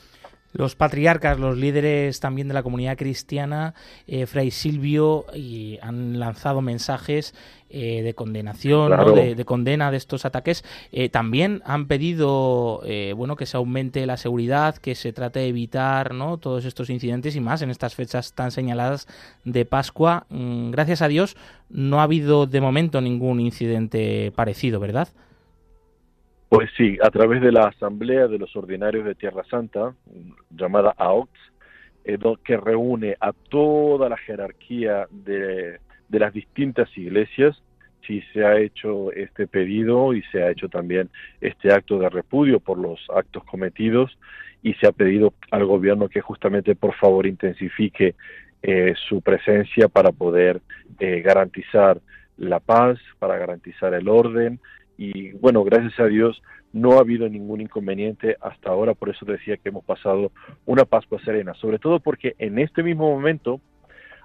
Los 0.52 0.76
patriarcas, 0.76 1.38
los 1.38 1.56
líderes 1.56 2.20
también 2.20 2.48
de 2.48 2.54
la 2.54 2.62
comunidad 2.62 2.96
cristiana, 2.96 3.74
eh, 4.06 4.26
Fray 4.26 4.50
Silvio, 4.50 5.26
y 5.34 5.78
han 5.80 6.18
lanzado 6.18 6.60
mensajes 6.60 7.34
eh, 7.70 8.02
de 8.02 8.14
condenación, 8.14 8.92
de, 9.14 9.44
condena 9.46 9.90
de 9.90 9.96
estos 9.96 10.26
ataques. 10.26 10.62
Eh, 10.92 11.08
también 11.08 11.62
han 11.64 11.86
pedido 11.86 12.82
bueno, 13.16 13.36
que 13.36 13.46
se 13.46 13.56
aumente 13.56 14.04
la 14.06 14.16
seguridad, 14.16 14.76
que 14.76 14.94
se 14.94 15.12
trate 15.12 15.40
de 15.40 15.48
evitar 15.48 16.12
¿no? 16.14 16.36
todos 16.36 16.64
estos 16.64 16.90
incidentes 16.90 17.34
y 17.34 17.40
más 17.40 17.62
en 17.62 17.70
estas 17.70 17.94
fechas 17.94 18.34
tan 18.34 18.50
señaladas 18.50 19.08
de 19.44 19.64
Pascua. 19.64 20.26
Mm, 20.28 20.70
gracias 20.70 21.02
a 21.02 21.08
Dios 21.08 21.36
no 21.72 22.00
ha 22.00 22.04
habido 22.04 22.46
de 22.46 22.60
momento 22.60 23.00
ningún 23.00 23.40
incidente 23.40 24.32
parecido, 24.36 24.78
¿verdad? 24.78 25.08
Pues 26.54 26.68
sí, 26.76 26.98
a 27.02 27.08
través 27.08 27.40
de 27.40 27.50
la 27.50 27.68
Asamblea 27.68 28.28
de 28.28 28.36
los 28.36 28.54
Ordinarios 28.54 29.06
de 29.06 29.14
Tierra 29.14 29.42
Santa, 29.48 29.94
llamada 30.50 30.92
AOX, 30.98 31.30
eh, 32.04 32.18
que 32.44 32.58
reúne 32.58 33.16
a 33.20 33.32
toda 33.32 34.10
la 34.10 34.18
jerarquía 34.18 35.06
de, 35.10 35.80
las 36.10 36.34
distintas 36.34 36.94
iglesias, 36.98 37.56
sí 38.06 38.22
se 38.34 38.44
ha 38.44 38.58
hecho 38.58 39.12
este 39.12 39.46
pedido 39.46 40.12
y 40.12 40.20
se 40.24 40.42
ha 40.42 40.50
hecho 40.50 40.68
también 40.68 41.08
este 41.40 41.72
acto 41.72 41.98
de 41.98 42.10
repudio 42.10 42.60
por 42.60 42.76
los 42.76 43.00
actos 43.08 43.44
cometidos 43.44 44.18
y 44.62 44.74
se 44.74 44.86
ha 44.86 44.92
pedido 44.92 45.32
al 45.50 45.64
gobierno 45.64 46.10
que 46.10 46.20
justamente 46.20 46.74
por 46.74 46.94
favor 46.96 47.26
intensifique 47.26 48.14
eh, 48.62 48.92
su 49.08 49.22
presencia 49.22 49.88
para 49.88 50.12
poder 50.12 50.60
eh, 50.98 51.22
garantizar 51.22 51.98
la 52.36 52.60
paz, 52.60 52.98
para 53.18 53.38
garantizar 53.38 53.94
el 53.94 54.06
orden 54.06 54.60
y 55.02 55.32
bueno, 55.32 55.64
gracias 55.64 55.98
a 55.98 56.06
Dios 56.06 56.40
no 56.72 56.92
ha 56.92 57.00
habido 57.00 57.28
ningún 57.28 57.60
inconveniente 57.60 58.36
hasta 58.40 58.70
ahora, 58.70 58.94
por 58.94 59.08
eso 59.08 59.26
decía 59.26 59.56
que 59.56 59.70
hemos 59.70 59.84
pasado 59.84 60.30
una 60.64 60.84
Pascua 60.84 61.18
serena, 61.24 61.54
sobre 61.54 61.80
todo 61.80 61.98
porque 61.98 62.36
en 62.38 62.60
este 62.60 62.84
mismo 62.84 63.10
momento 63.10 63.60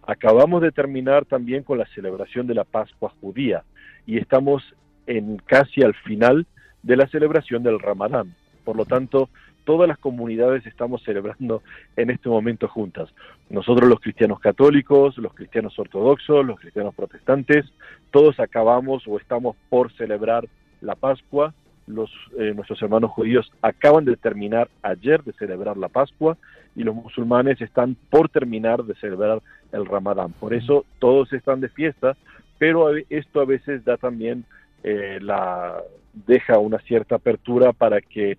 acabamos 0.04 0.62
de 0.62 0.72
terminar 0.72 1.26
también 1.26 1.63
con 1.63 1.80
la 1.80 1.88
celebración 1.96 2.46
de 2.46 2.54
la 2.54 2.63
Pascua 2.63 3.12
judía 3.20 3.63
y 4.06 4.20
estamos 4.20 4.76
en 5.08 5.38
casi 5.38 5.82
al 5.82 5.96
final 5.96 6.46
de 6.84 6.96
la 6.96 7.08
celebración 7.08 7.63
del 7.63 7.80
Ramadán. 7.80 8.36
Por 8.63 8.76
lo 8.76 8.86
tanto, 8.86 9.30
todas 9.66 9.88
las 9.88 9.98
comunidades 9.98 10.66
estamos 10.68 11.02
celebrando 11.04 11.63
en 11.96 12.12
este 12.12 12.30
momento 12.30 12.68
juntas. 12.68 13.10
Nosotros 13.50 13.90
los 13.90 14.00
cristianos 14.00 14.40
católicos, 14.40 15.18
los 15.18 15.34
cristianos 15.34 15.78
ortodoxos, 15.80 16.46
los 16.46 16.60
cristianos 16.60 16.94
protestantes, 16.94 17.66
todos 18.12 18.40
acabamos 18.40 19.08
o 19.08 19.18
estamos 19.18 19.56
por 19.70 19.92
celebrar 19.94 20.48
la 20.82 20.96
Pascua. 20.96 21.54
Los, 21.86 22.12
eh, 22.38 22.52
nuestros 22.54 22.82
hermanos 22.82 23.12
judíos 23.12 23.50
acaban 23.62 24.04
de 24.04 24.18
terminar 24.18 24.68
ayer 24.82 25.24
de 25.24 25.32
celebrar 25.34 25.78
la 25.78 25.88
Pascua 25.88 26.38
y 26.76 26.84
los 26.84 26.94
musulmanes 26.94 27.62
están 27.62 27.96
por 28.10 28.28
terminar 28.28 28.84
de 28.84 28.94
celebrar 28.96 29.42
el 29.72 29.86
Ramadán. 29.86 30.34
Por 30.34 30.54
eso 30.54 30.86
todos 31.00 31.32
están 31.32 31.62
de 31.62 31.70
fiesta, 31.70 32.18
pero 32.58 32.90
esto 33.10 33.40
a 33.40 33.46
veces 33.46 33.86
da 33.86 33.96
también 33.96 34.44
eh, 34.84 35.20
la 35.22 35.82
deja 36.13 36.60
una 36.60 36.80
cierta 36.80 37.16
apertura 37.16 37.74
para 37.74 38.02
que 38.02 38.38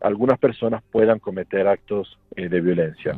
algunas 0.00 0.38
personas 0.38 0.82
puedan 0.90 1.18
cometer 1.18 1.66
actos 1.66 2.18
eh, 2.36 2.48
de 2.48 2.60
violencia. 2.60 3.16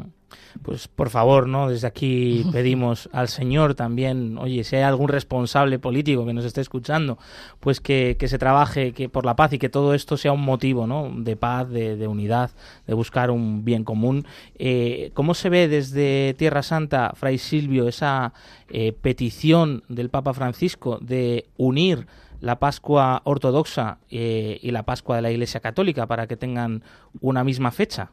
Pues 0.62 0.88
por 0.88 1.10
favor, 1.10 1.46
¿no? 1.46 1.68
Desde 1.68 1.86
aquí 1.86 2.44
pedimos 2.52 3.08
al 3.12 3.28
Señor 3.28 3.74
también, 3.74 4.38
oye, 4.38 4.64
si 4.64 4.76
hay 4.76 4.82
algún 4.82 5.08
responsable 5.08 5.78
político 5.78 6.26
que 6.26 6.32
nos 6.32 6.44
esté 6.44 6.60
escuchando, 6.60 7.18
pues 7.60 7.80
que, 7.80 8.16
se 8.20 8.38
trabaje 8.38 8.92
que 8.92 9.08
por 9.08 9.26
la 9.26 9.34
paz 9.36 9.52
y 9.52 9.58
que 9.58 9.68
todo 9.68 9.94
esto 9.94 10.16
sea 10.16 10.32
un 10.32 10.42
motivo, 10.42 10.86
¿no? 10.86 11.10
De 11.14 11.36
paz, 11.36 11.68
de, 11.68 12.06
unidad, 12.06 12.50
de 12.86 12.94
buscar 12.94 13.30
un 13.30 13.64
bien 13.64 13.84
común. 13.84 14.26
Eh, 14.58 15.10
¿Cómo 15.14 15.34
se 15.34 15.48
ve 15.48 15.68
desde 15.68 16.34
Tierra 16.34 16.62
Santa, 16.62 17.12
Fray 17.14 17.38
Silvio, 17.38 17.88
esa 17.88 18.32
eh, 18.68 18.92
petición 18.92 19.82
del 19.88 20.10
Papa 20.10 20.34
Francisco 20.34 20.98
de 21.00 21.48
unir 21.56 22.06
la 22.40 22.58
Pascua 22.58 23.20
ortodoxa 23.24 23.98
eh, 24.10 24.58
y 24.62 24.70
la 24.70 24.84
Pascua 24.84 25.16
de 25.16 25.22
la 25.22 25.30
Iglesia 25.30 25.60
Católica 25.60 26.06
para 26.06 26.26
que 26.26 26.36
tengan 26.36 26.82
una 27.20 27.44
misma 27.44 27.70
fecha? 27.70 28.10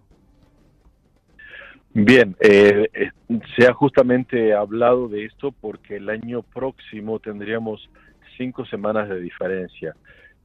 Bien, 2.00 2.36
eh, 2.40 2.88
eh, 2.94 3.10
se 3.56 3.66
ha 3.66 3.74
justamente 3.74 4.54
hablado 4.54 5.08
de 5.08 5.26
esto 5.26 5.52
porque 5.52 5.96
el 5.96 6.10
año 6.10 6.44
próximo 6.44 7.18
tendríamos 7.18 7.90
cinco 8.38 8.68
semanas 8.68 9.10
de 9.10 9.20
diferencia, 9.20 9.96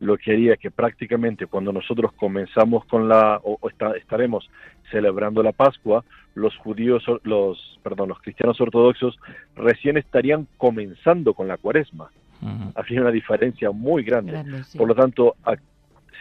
lo 0.01 0.17
que 0.17 0.33
haría 0.33 0.57
que 0.57 0.71
prácticamente 0.71 1.47
cuando 1.47 1.71
nosotros 1.71 2.15
comenzamos 2.15 2.87
con 2.87 3.07
la, 3.07 3.38
o, 3.45 3.59
estaremos 3.99 4.49
celebrando 4.91 5.43
la 5.43 5.53
Pascua, 5.53 6.07
los 6.35 6.57
judíos, 6.57 7.05
los, 7.25 7.79
perdón, 7.83 8.09
los 8.09 8.21
cristianos 8.21 8.59
ortodoxos 8.59 9.19
recién 9.55 9.99
estarían 9.99 10.49
comenzando 10.57 11.35
con 11.35 11.49
la 11.49 11.59
Cuaresma. 11.59 12.11
Habría 12.75 13.03
una 13.03 13.11
diferencia 13.11 13.71
muy 13.71 14.03
grande. 14.03 14.43
Por 14.77 14.88
lo 14.88 14.95
tanto, 14.95 15.37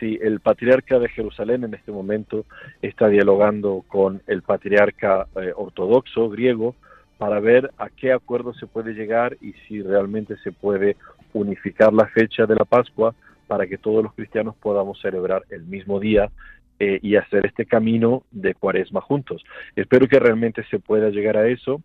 Sí, 0.02 0.18
el 0.20 0.40
patriarca 0.40 0.98
de 0.98 1.10
Jerusalén 1.10 1.64
en 1.64 1.76
este 1.76 1.92
momento 1.92 2.46
está 2.82 3.08
dialogando 3.08 3.86
con 3.88 4.24
el 4.26 4.42
patriarca 4.42 5.28
eh, 5.36 5.54
ortodoxo 5.56 6.28
griego 6.28 6.74
para 7.20 7.40
ver 7.40 7.70
a 7.78 7.88
qué 7.90 8.12
acuerdo 8.12 8.52
se 8.56 8.66
puede 8.66 8.94
llegar 8.96 9.38
y 9.42 9.54
si 9.68 9.84
realmente 9.84 10.38
se 10.38 10.52
puede 10.52 10.98
unificar 11.34 11.94
la 11.94 12.08
fecha 12.08 12.48
de 12.48 12.56
la 12.56 12.66
Pascua 12.66 13.14
para 13.46 13.68
que 13.68 13.78
todos 13.78 14.04
los 14.04 14.16
cristianos 14.16 14.56
podamos 14.56 15.00
celebrar 15.00 15.44
el 15.52 15.66
mismo 15.66 16.00
día 16.00 16.32
eh, 16.80 16.98
y 17.04 17.16
hacer 17.16 17.46
este 17.46 17.68
camino 17.68 18.24
de 18.32 18.56
cuaresma 18.56 19.02
juntos. 19.02 19.44
Espero 19.76 20.08
que 20.08 20.18
realmente 20.18 20.64
se 20.72 20.80
pueda 20.80 21.12
llegar 21.12 21.38
a 21.38 21.48
eso. 21.48 21.80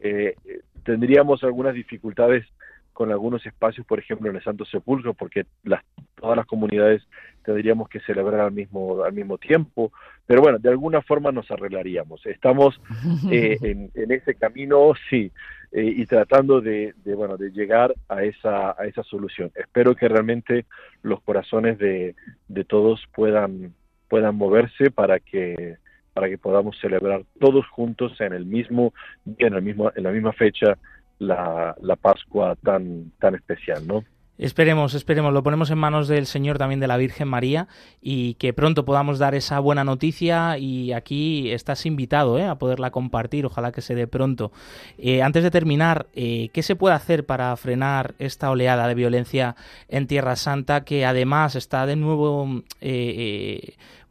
Eh, 0.00 0.36
tendríamos 0.84 1.44
algunas 1.44 1.74
dificultades 1.74 2.46
con 2.92 3.10
algunos 3.10 3.44
espacios, 3.46 3.86
por 3.86 3.98
ejemplo, 3.98 4.28
en 4.30 4.36
el 4.36 4.42
Santo 4.42 4.64
Sepulcro, 4.64 5.14
porque 5.14 5.46
las, 5.64 5.82
todas 6.14 6.36
las 6.36 6.46
comunidades 6.46 7.02
tendríamos 7.42 7.88
que 7.88 8.00
celebrar 8.00 8.40
al 8.40 8.52
mismo, 8.52 9.02
al 9.02 9.12
mismo 9.12 9.38
tiempo, 9.38 9.92
pero 10.26 10.42
bueno, 10.42 10.58
de 10.58 10.68
alguna 10.68 11.02
forma 11.02 11.32
nos 11.32 11.50
arreglaríamos. 11.50 12.24
Estamos 12.26 12.80
eh, 13.30 13.58
en, 13.62 14.12
ese 14.12 14.34
camino, 14.34 14.92
sí, 15.08 15.32
eh, 15.72 15.94
y 15.96 16.06
tratando 16.06 16.60
de, 16.60 16.94
bueno, 17.04 17.36
de 17.36 17.50
llegar 17.50 17.94
a 18.08 18.22
esa, 18.22 18.70
a 18.78 18.86
esa 18.86 19.02
solución. 19.04 19.50
Espero 19.54 19.94
que 19.94 20.08
realmente 20.08 20.66
los 21.02 21.20
corazones 21.22 21.78
de, 21.78 22.14
de 22.48 22.64
todos 22.64 23.02
puedan, 23.14 23.74
puedan 24.08 24.36
moverse 24.36 24.90
para 24.90 25.18
que 25.18 25.76
para 26.12 26.28
que 26.28 26.36
podamos 26.36 26.78
celebrar 26.78 27.22
todos 27.40 27.66
juntos 27.68 28.20
en 28.20 28.34
el 28.34 28.44
mismo 28.44 28.92
en 29.38 29.54
el 29.54 29.62
mismo 29.62 29.90
en 29.96 30.02
la 30.02 30.10
misma 30.10 30.34
fecha 30.34 30.76
la, 31.22 31.74
la 31.80 31.96
Pascua 31.96 32.56
tan, 32.62 33.12
tan 33.18 33.34
especial, 33.34 33.86
¿no? 33.86 34.04
Esperemos, 34.38 34.94
esperemos, 34.94 35.32
lo 35.32 35.42
ponemos 35.42 35.70
en 35.70 35.78
manos 35.78 36.08
del 36.08 36.26
Señor 36.26 36.58
también 36.58 36.80
de 36.80 36.88
la 36.88 36.96
Virgen 36.96 37.28
María 37.28 37.68
y 38.00 38.34
que 38.34 38.52
pronto 38.52 38.84
podamos 38.84 39.18
dar 39.20 39.36
esa 39.36 39.60
buena 39.60 39.84
noticia 39.84 40.58
y 40.58 40.92
aquí 40.92 41.52
estás 41.52 41.86
invitado 41.86 42.38
¿eh? 42.38 42.46
a 42.46 42.56
poderla 42.56 42.90
compartir, 42.90 43.46
ojalá 43.46 43.70
que 43.72 43.82
se 43.82 43.94
dé 43.94 44.08
pronto. 44.08 44.50
Eh, 44.98 45.22
antes 45.22 45.44
de 45.44 45.52
terminar, 45.52 46.06
eh, 46.14 46.48
¿qué 46.52 46.62
se 46.62 46.74
puede 46.74 46.96
hacer 46.96 47.24
para 47.24 47.54
frenar 47.56 48.14
esta 48.18 48.50
oleada 48.50 48.88
de 48.88 48.94
violencia 48.94 49.54
en 49.88 50.06
Tierra 50.08 50.34
Santa 50.34 50.82
que 50.82 51.04
además 51.04 51.54
está 51.54 51.86
de 51.86 51.96
nuevo 51.96 52.62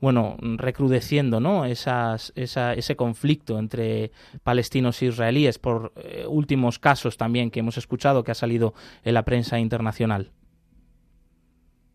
bueno, 0.02 0.36
recrudeciendo 0.58 1.40
¿no? 1.40 1.66
Esas, 1.66 2.34
ese 2.36 2.96
conflicto 2.96 3.60
entre 3.60 4.12
palestinos 4.44 5.02
e 5.02 5.06
israelíes 5.06 5.60
por 5.60 5.94
eh, 5.96 6.26
últimos 6.28 6.80
casos 6.80 7.18
también 7.18 7.52
que 7.52 7.60
hemos 7.60 7.78
escuchado 7.78 8.24
que 8.24 8.32
ha 8.32 8.36
salido 8.36 8.74
en 9.04 9.14
la 9.14 9.24
prensa 9.24 9.60
internacional? 9.60 10.32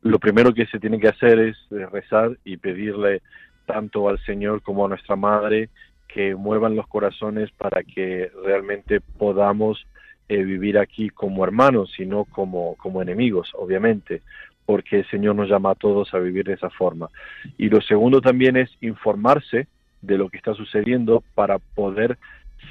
Lo 0.03 0.21
primero 0.21 0.55
que 0.55 0.67
se 0.67 0.79
tiene 0.79 1.01
que 1.01 1.09
hacer 1.09 1.41
es 1.41 1.57
eh, 1.73 1.85
rezar 1.87 2.39
y 2.45 2.57
pedirle 2.59 3.23
tanto 3.67 4.09
al 4.09 4.21
Señor 4.21 4.63
como 4.63 4.87
a 4.87 4.89
nuestra 4.89 5.17
Madre 5.17 5.69
que 6.07 6.37
muevan 6.37 6.77
los 6.77 6.87
corazones 6.87 7.51
para 7.51 7.83
que 7.83 8.31
realmente 8.45 9.01
podamos 9.01 9.85
eh, 10.29 10.45
vivir 10.45 10.79
aquí 10.79 11.11
como 11.11 11.45
hermanos 11.45 11.93
y 11.99 12.07
no 12.07 12.25
como, 12.25 12.77
como 12.77 13.03
enemigos, 13.03 13.53
obviamente, 13.55 14.23
porque 14.67 14.99
el 14.99 15.11
Señor 15.11 15.37
nos 15.37 15.49
llama 15.49 15.71
a 15.71 15.75
todos 15.77 16.13
a 16.13 16.19
vivir 16.19 16.45
de 16.45 16.55
esa 16.55 16.71
forma. 16.71 17.09
Y 17.57 17.69
lo 17.69 17.81
segundo 17.81 18.21
también 18.21 18.57
es 18.57 18.71
informarse 18.81 19.69
de 20.03 20.19
lo 20.19 20.29
que 20.29 20.37
está 20.37 20.55
sucediendo 20.55 21.23
para 21.35 21.59
poder 21.59 22.19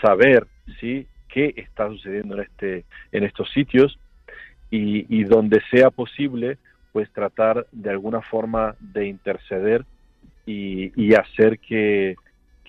saber 0.02 0.46
¿sí? 0.80 1.08
qué 1.30 1.54
está 1.56 1.88
sucediendo 1.88 2.36
en, 2.36 2.42
este, 2.42 2.86
en 3.12 3.24
estos 3.24 3.50
sitios 3.52 3.98
y, 4.70 5.24
donde 5.24 5.62
sea 5.72 5.90
posible, 5.90 6.58
pues 6.92 7.10
tratar 7.14 7.66
de 7.72 7.92
alguna 7.92 8.22
forma 8.22 8.76
de 8.80 9.08
interceder 9.08 9.86
y, 10.46 11.14
hacer 11.14 11.60
que, 11.60 12.16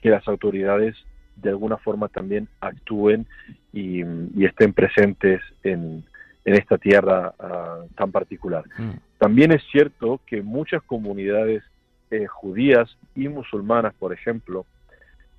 las 0.03 0.29
autoridades 0.29 0.95
de 1.35 1.51
alguna 1.51 1.79
forma 1.79 2.07
también 2.07 2.47
actúen 2.61 3.27
y, 3.73 4.03
estén 4.45 4.73
presentes 4.73 5.41
en, 5.65 6.05
en 6.47 6.55
esta 6.55 6.79
tierra 6.79 7.35
ah, 7.39 7.81
tan 7.97 8.13
particular. 8.13 8.65
Mm. 8.79 8.93
También 9.19 9.53
es 9.53 9.63
cierto 9.71 10.21
que 10.27 10.43
muchas 10.43 10.83
comunidades 10.85 11.63
eh, 12.11 12.27
judías 12.27 12.97
y 13.17 13.29
musulmanas, 13.29 13.93
por 13.95 14.13
ejemplo, 14.13 14.65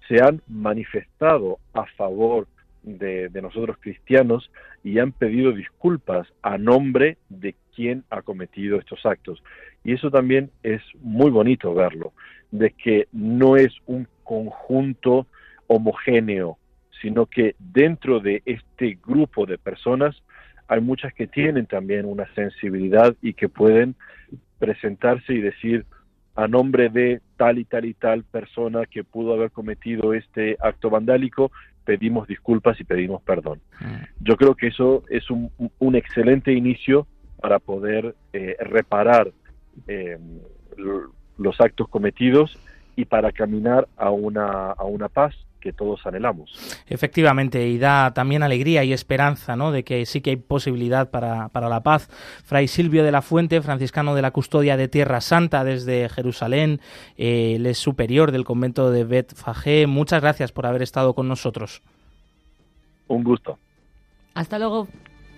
se 0.07 0.21
han 0.21 0.41
manifestado 0.47 1.59
a 1.73 1.85
favor 1.97 2.45
de, 2.83 3.29
nosotros 3.41 3.77
cristianos 3.79 4.49
y 4.83 4.99
han 4.99 5.11
pedido 5.13 5.51
disculpas 5.51 6.27
a 6.41 6.57
nombre 6.57 7.17
de 7.29 7.55
quien 7.73 8.03
ha 8.09 8.21
cometido 8.21 8.77
estos 8.77 9.05
actos. 9.05 9.41
Y 9.83 9.93
eso 9.93 10.11
también 10.11 10.51
es 10.63 10.81
muy 11.01 11.31
bonito 11.31 11.73
verlo, 11.73 12.11
de 12.51 12.71
que 12.71 13.07
no 13.13 13.55
es 13.55 13.73
un 13.85 14.07
conjunto 14.23 15.25
homogéneo, 15.67 16.57
sino 17.01 17.25
que 17.27 17.55
dentro 17.59 18.19
de 18.19 18.41
este 18.45 18.97
grupo 19.05 19.45
de 19.45 19.57
personas 19.57 20.21
hay 20.67 20.81
muchas 20.81 21.13
que 21.13 21.27
tienen 21.27 21.65
también 21.65 22.05
una 22.05 22.27
sensibilidad 22.33 23.15
y 23.21 23.33
que 23.33 23.49
pueden 23.49 23.95
presentarse 24.59 25.33
y 25.33 25.41
decir 25.41 25.85
a 26.35 26.47
nombre 26.47 26.89
de 26.89 27.21
tal 27.35 27.57
y 27.57 27.65
tal 27.65 27.85
y 27.85 27.93
tal 27.93 28.23
persona 28.23 28.85
que 28.85 29.03
pudo 29.03 29.33
haber 29.33 29.51
cometido 29.51 30.13
este 30.13 30.55
acto 30.59 30.89
vandálico, 30.89 31.51
pedimos 31.83 32.27
disculpas 32.27 32.79
y 32.79 32.83
pedimos 32.83 33.21
perdón. 33.23 33.59
Mm. 33.79 34.23
Yo 34.23 34.35
creo 34.35 34.55
que 34.55 34.67
eso 34.67 35.03
es 35.09 35.29
un, 35.31 35.49
excelente 35.95 36.53
inicio 36.53 37.07
para 37.41 37.59
poder 37.59 38.15
eh, 38.33 38.55
reparar 38.59 39.31
eh, 39.87 40.17
los 41.37 41.61
actos 41.61 41.87
cometidos 41.87 42.59
y 42.95 43.05
para 43.05 43.31
caminar 43.31 43.87
a 43.95 44.11
una, 44.11 44.71
a 44.71 44.83
una 44.83 45.07
paz 45.07 45.35
que 45.67 45.73
todos 45.73 46.05
anhelamos. 46.05 46.49
Efectivamente, 46.87 47.67
y 47.67 47.77
da 47.77 48.13
también 48.13 48.41
alegría 48.41 48.85
y 48.85 48.93
esperanza 48.93 49.57
¿no? 49.57 49.73
de 49.73 49.83
que 49.83 50.05
sí 50.05 50.21
que 50.21 50.29
hay 50.29 50.35
posibilidad 50.37 51.09
para, 51.09 51.49
la 51.53 51.83
paz. 51.83 52.07
Fray 52.45 52.69
Silvio 52.69 53.03
de 53.03 53.11
la 53.11 53.21
Fuente, 53.21 53.61
franciscano 53.61 54.15
de 54.15 54.21
la 54.21 54.31
Custodia 54.31 54.77
de 54.77 54.87
Tierra 54.87 55.19
Santa 55.19 55.65
desde 55.65 56.07
Jerusalén, 56.07 56.79
eh, 57.17 57.55
él 57.57 57.65
es 57.65 57.79
superior 57.79 58.31
del 58.31 58.45
convento 58.45 58.91
de 58.91 59.03
Bet 59.03 59.35
Fagé. 59.35 59.87
Muchas 59.87 60.21
gracias 60.21 60.53
por 60.53 60.65
haber 60.67 60.83
estado 60.83 61.13
con 61.13 61.27
nosotros. 61.27 61.81
Un 63.09 63.25
gusto. 63.25 63.59
Hasta 64.35 64.57
luego. 64.57 64.87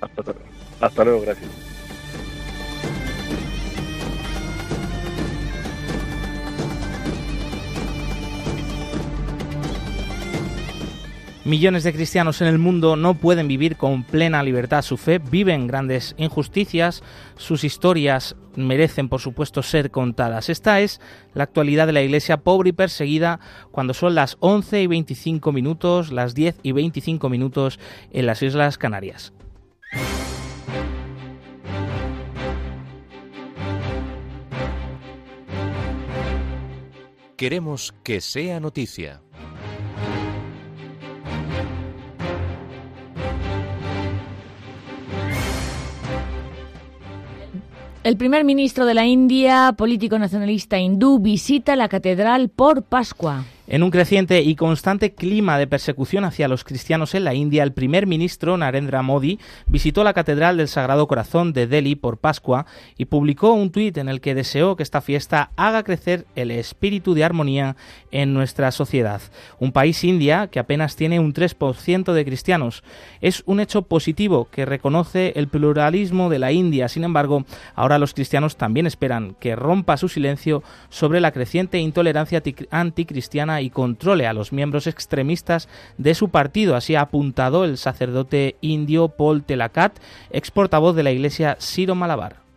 Hasta, 0.01 0.35
hasta 0.79 1.03
luego, 1.05 1.21
gracias. 1.21 1.78
Millones 11.49 11.83
de 11.83 11.93
cristianos 11.93 12.41
en 12.41 12.47
el 12.47 12.59
mundo 12.59 12.95
no 12.95 13.15
pueden 13.15 13.47
vivir 13.47 13.75
con 13.75 14.03
plena 14.03 14.43
libertad 14.43 14.83
su 14.83 14.97
fe, 14.97 15.17
viven 15.17 15.65
grandes 15.65 16.13
injusticias, 16.19 17.01
sus 17.37 17.63
historias 17.63 18.35
merecen 18.55 19.09
por 19.09 19.19
supuesto 19.19 19.63
ser 19.63 19.89
contadas. 19.89 20.49
Esta 20.49 20.79
es 20.79 21.01
la 21.33 21.45
actualidad 21.45 21.87
de 21.87 21.93
la 21.93 22.03
iglesia 22.03 22.37
pobre 22.37 22.69
y 22.69 22.73
perseguida 22.73 23.39
cuando 23.71 23.95
son 23.95 24.13
las 24.13 24.37
11 24.41 24.83
y 24.83 24.85
25 24.85 25.51
minutos, 25.51 26.11
las 26.11 26.35
10 26.35 26.57
y 26.61 26.71
25 26.71 27.29
minutos 27.29 27.79
en 28.11 28.27
las 28.27 28.43
Islas 28.43 28.77
Canarias. 28.77 29.33
Queremos 37.35 37.95
que 38.03 38.21
sea 38.21 38.59
noticia. 38.59 39.23
El 48.01 48.15
primer 48.15 48.45
ministro 48.45 48.85
de 48.85 48.93
la 48.93 49.05
India, 49.05 49.73
político 49.77 50.17
nacionalista 50.17 50.79
hindú, 50.79 51.19
visita 51.19 51.75
la 51.75 51.89
catedral 51.89 52.47
por 52.47 52.83
Pascua. 52.83 53.43
En 53.71 53.83
un 53.83 53.91
creciente 53.91 54.41
y 54.41 54.55
constante 54.55 55.13
clima 55.13 55.59
de 55.59 55.67
persecución 55.67 56.25
hacia 56.25 56.47
los 56.47 56.63
cristianos 56.63 57.13
en 57.13 57.23
la 57.23 57.35
India, 57.35 57.61
el 57.61 57.71
primer 57.71 58.07
ministro 58.07 58.57
Narendra 58.57 59.03
Modi 59.03 59.37
visitó 59.67 60.03
la 60.03 60.15
Catedral 60.15 60.57
del 60.57 60.67
Sagrado 60.67 61.07
Corazón 61.07 61.53
de 61.53 61.67
Delhi 61.67 61.93
por 61.93 62.17
Pascua 62.17 62.65
y 62.97 63.05
publicó 63.05 63.53
un 63.53 63.69
tuit 63.69 63.95
en 63.99 64.09
el 64.09 64.21
que 64.21 64.33
deseó 64.33 64.75
que 64.75 64.81
esta 64.81 65.01
fiesta 65.01 65.51
haga 65.55 65.83
crecer 65.83 66.25
el 66.35 66.49
espíritu 66.49 67.13
de 67.13 67.23
armonía 67.23 67.75
en 68.09 68.33
nuestra 68.33 68.71
sociedad. 68.71 69.21
Un 69.59 69.71
país 69.71 70.03
India 70.03 70.47
que 70.47 70.57
apenas 70.57 70.95
tiene 70.95 71.19
un 71.19 71.31
3% 71.31 72.11
de 72.11 72.25
cristianos. 72.25 72.83
Es 73.21 73.43
un 73.45 73.59
hecho 73.59 73.83
positivo 73.83 74.47
que 74.51 74.65
reconoce 74.65 75.33
el 75.35 75.47
pluralismo 75.47 76.31
de 76.31 76.39
la 76.39 76.51
India. 76.51 76.89
Sin 76.89 77.03
embargo, 77.03 77.45
ahora 77.75 77.99
los 77.99 78.15
cristianos 78.15 78.57
también 78.57 78.87
esperan 78.87 79.35
que 79.39 79.55
rompa 79.55 79.95
su 79.97 80.09
silencio 80.09 80.63
sobre 80.89 81.21
la 81.21 81.31
creciente 81.31 81.77
intolerancia 81.77 82.41
anticristiana 82.71 83.58
y 83.61 83.69
controle 83.69 84.27
a 84.27 84.33
los 84.33 84.51
miembros 84.51 84.87
extremistas 84.87 85.67
de 85.97 86.15
su 86.15 86.29
partido. 86.29 86.75
Así 86.75 86.95
ha 86.95 87.01
apuntado 87.01 87.63
el 87.65 87.77
sacerdote 87.77 88.57
indio 88.61 89.09
Paul 89.09 89.43
Telakat, 89.43 89.99
ex 90.31 90.51
portavoz 90.51 90.95
de 90.95 91.03
la 91.03 91.11
iglesia 91.11 91.55
Siro 91.59 91.95
Malabar. 91.95 92.48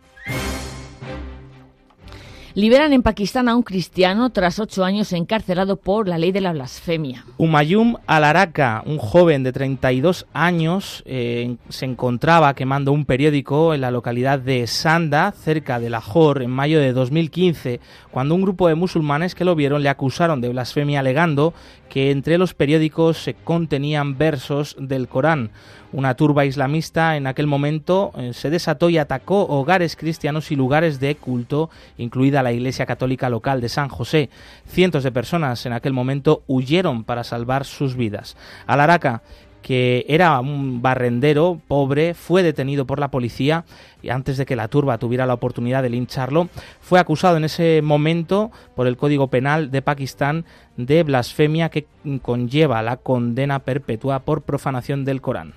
Liberan 2.55 2.93
en 2.93 3.01
Pakistán 3.01 3.49
a 3.49 3.55
un 3.55 3.63
cristiano 3.63 4.29
tras 4.29 4.59
ocho 4.59 4.83
años 4.83 5.11
encarcelado 5.11 5.75
por 5.75 6.07
la 6.07 6.19
ley 6.19 6.31
de 6.31 6.39
la 6.39 6.53
blasfemia. 6.53 7.25
Umayum 7.37 7.95
Alaraka, 8.05 8.83
un 8.85 8.99
joven 8.99 9.41
de 9.41 9.51
32 9.51 10.27
años, 10.33 11.01
eh, 11.07 11.55
se 11.69 11.85
encontraba 11.85 12.53
quemando 12.53 12.91
un 12.91 13.05
periódico 13.05 13.73
en 13.73 13.81
la 13.81 13.89
localidad 13.89 14.37
de 14.37 14.67
Sanda, 14.67 15.31
cerca 15.31 15.79
de 15.79 15.89
Lahore, 15.89 16.45
en 16.45 16.51
mayo 16.51 16.79
de 16.79 16.93
2015, 16.93 17.79
cuando 18.11 18.35
un 18.35 18.43
grupo 18.43 18.67
de 18.67 18.75
musulmanes 18.75 19.33
que 19.33 19.45
lo 19.45 19.55
vieron 19.55 19.81
le 19.81 19.89
acusaron 19.89 20.39
de 20.39 20.49
blasfemia 20.49 20.99
alegando 20.99 21.55
que 21.93 22.09
entre 22.09 22.39
los 22.39 22.55
periódicos 22.55 23.19
se 23.19 23.35
contenían 23.35 24.17
versos 24.17 24.75
del 24.79 25.07
Corán. 25.07 25.51
Una 25.91 26.15
turba 26.15 26.43
islamista 26.43 27.17
en 27.17 27.27
aquel 27.27 27.45
momento 27.45 28.11
eh, 28.17 28.33
se 28.33 28.49
desató 28.49 28.89
y 28.89 28.97
atacó 28.97 29.45
hogares 29.45 29.95
cristianos 29.95 30.51
y 30.51 30.55
lugares 30.55 30.99
de 30.99 31.13
culto, 31.13 31.69
incluida 31.99 32.41
la 32.41 32.51
iglesia 32.51 32.87
católica 32.87 33.29
local 33.29 33.61
de 33.61 33.69
San 33.69 33.89
José. 33.89 34.31
Cientos 34.65 35.03
de 35.03 35.11
personas 35.11 35.67
en 35.67 35.73
aquel 35.73 35.93
momento 35.93 36.41
huyeron 36.47 37.03
para 37.03 37.23
salvar 37.23 37.63
sus 37.63 37.95
vidas. 37.95 38.37
Alaraca 38.65 39.21
que 39.63 40.05
era 40.07 40.39
un 40.39 40.83
barrendero 40.83 41.59
pobre, 41.67 42.13
fue 42.13 42.43
detenido 42.43 42.85
por 42.85 42.99
la 42.99 43.09
policía 43.09 43.65
y 44.03 44.09
antes 44.09 44.37
de 44.37 44.45
que 44.45 44.55
la 44.55 44.67
turba 44.67 44.99
tuviera 44.99 45.25
la 45.25 45.33
oportunidad 45.33 45.81
de 45.81 45.89
lincharlo, 45.89 46.49
fue 46.81 46.99
acusado 46.99 47.37
en 47.37 47.45
ese 47.45 47.81
momento 47.81 48.51
por 48.75 48.85
el 48.85 48.97
Código 48.97 49.29
Penal 49.29 49.71
de 49.71 49.81
Pakistán 49.81 50.45
de 50.77 51.01
blasfemia 51.01 51.69
que 51.69 51.87
conlleva 52.21 52.83
la 52.83 52.97
condena 52.97 53.59
perpetua 53.59 54.19
por 54.19 54.43
profanación 54.43 55.05
del 55.05 55.21
Corán. 55.21 55.53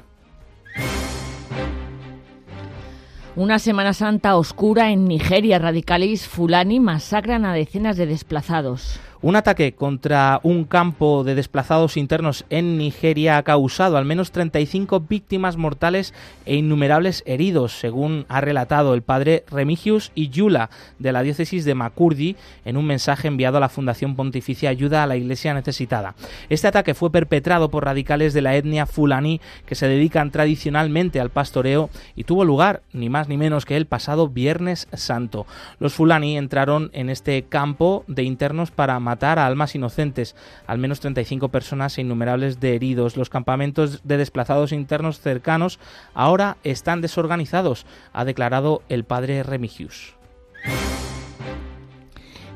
Una 3.36 3.58
Semana 3.58 3.92
Santa 3.92 4.34
oscura 4.36 4.90
en 4.90 5.04
Nigeria. 5.04 5.58
Radicales 5.58 6.26
fulani 6.26 6.80
masacran 6.80 7.44
a 7.44 7.52
decenas 7.52 7.98
de 7.98 8.06
desplazados. 8.06 8.98
Un 9.22 9.34
ataque 9.34 9.72
contra 9.72 10.40
un 10.42 10.64
campo 10.64 11.24
de 11.24 11.34
desplazados 11.34 11.96
internos 11.96 12.44
en 12.50 12.76
Nigeria 12.76 13.38
ha 13.38 13.42
causado 13.42 13.96
al 13.96 14.04
menos 14.04 14.30
35 14.30 15.00
víctimas 15.00 15.56
mortales 15.56 16.12
e 16.44 16.56
innumerables 16.56 17.22
heridos, 17.26 17.72
según 17.78 18.26
ha 18.28 18.42
relatado 18.42 18.92
el 18.92 19.00
padre 19.00 19.44
Remigius 19.50 20.12
Yula 20.14 20.68
de 20.98 21.12
la 21.12 21.22
diócesis 21.22 21.64
de 21.64 21.74
Makurdi 21.74 22.36
en 22.66 22.76
un 22.76 22.86
mensaje 22.86 23.26
enviado 23.26 23.56
a 23.56 23.60
la 23.60 23.70
Fundación 23.70 24.16
Pontificia 24.16 24.68
Ayuda 24.68 25.02
a 25.02 25.06
la 25.06 25.16
Iglesia 25.16 25.54
Necesitada. 25.54 26.14
Este 26.50 26.68
ataque 26.68 26.92
fue 26.92 27.10
perpetrado 27.10 27.70
por 27.70 27.86
radicales 27.86 28.34
de 28.34 28.42
la 28.42 28.54
etnia 28.54 28.84
fulani 28.84 29.40
que 29.64 29.74
se 29.74 29.88
dedican 29.88 30.30
tradicionalmente 30.30 31.20
al 31.20 31.30
pastoreo 31.30 31.88
y 32.16 32.24
tuvo 32.24 32.44
lugar 32.44 32.82
ni 32.92 33.08
más 33.08 33.28
ni 33.28 33.38
menos 33.38 33.64
que 33.64 33.78
el 33.78 33.86
pasado 33.86 34.28
Viernes 34.28 34.88
Santo. 34.92 35.46
Los 35.80 35.94
fulani 35.94 36.36
entraron 36.36 36.90
en 36.92 37.08
este 37.08 37.44
campo 37.44 38.04
de 38.08 38.22
internos 38.22 38.70
para 38.70 39.00
matar 39.00 39.15
a 39.22 39.46
almas 39.46 39.74
inocentes, 39.74 40.36
al 40.66 40.78
menos 40.78 41.00
35 41.00 41.48
personas 41.48 41.98
e 41.98 42.02
innumerables 42.02 42.60
de 42.60 42.74
heridos. 42.74 43.16
Los 43.16 43.30
campamentos 43.30 44.00
de 44.04 44.16
desplazados 44.16 44.72
internos 44.72 45.20
cercanos 45.20 45.78
ahora 46.14 46.56
están 46.64 47.00
desorganizados, 47.00 47.86
ha 48.12 48.24
declarado 48.24 48.82
el 48.88 49.04
padre 49.04 49.42
Remigius. 49.42 50.14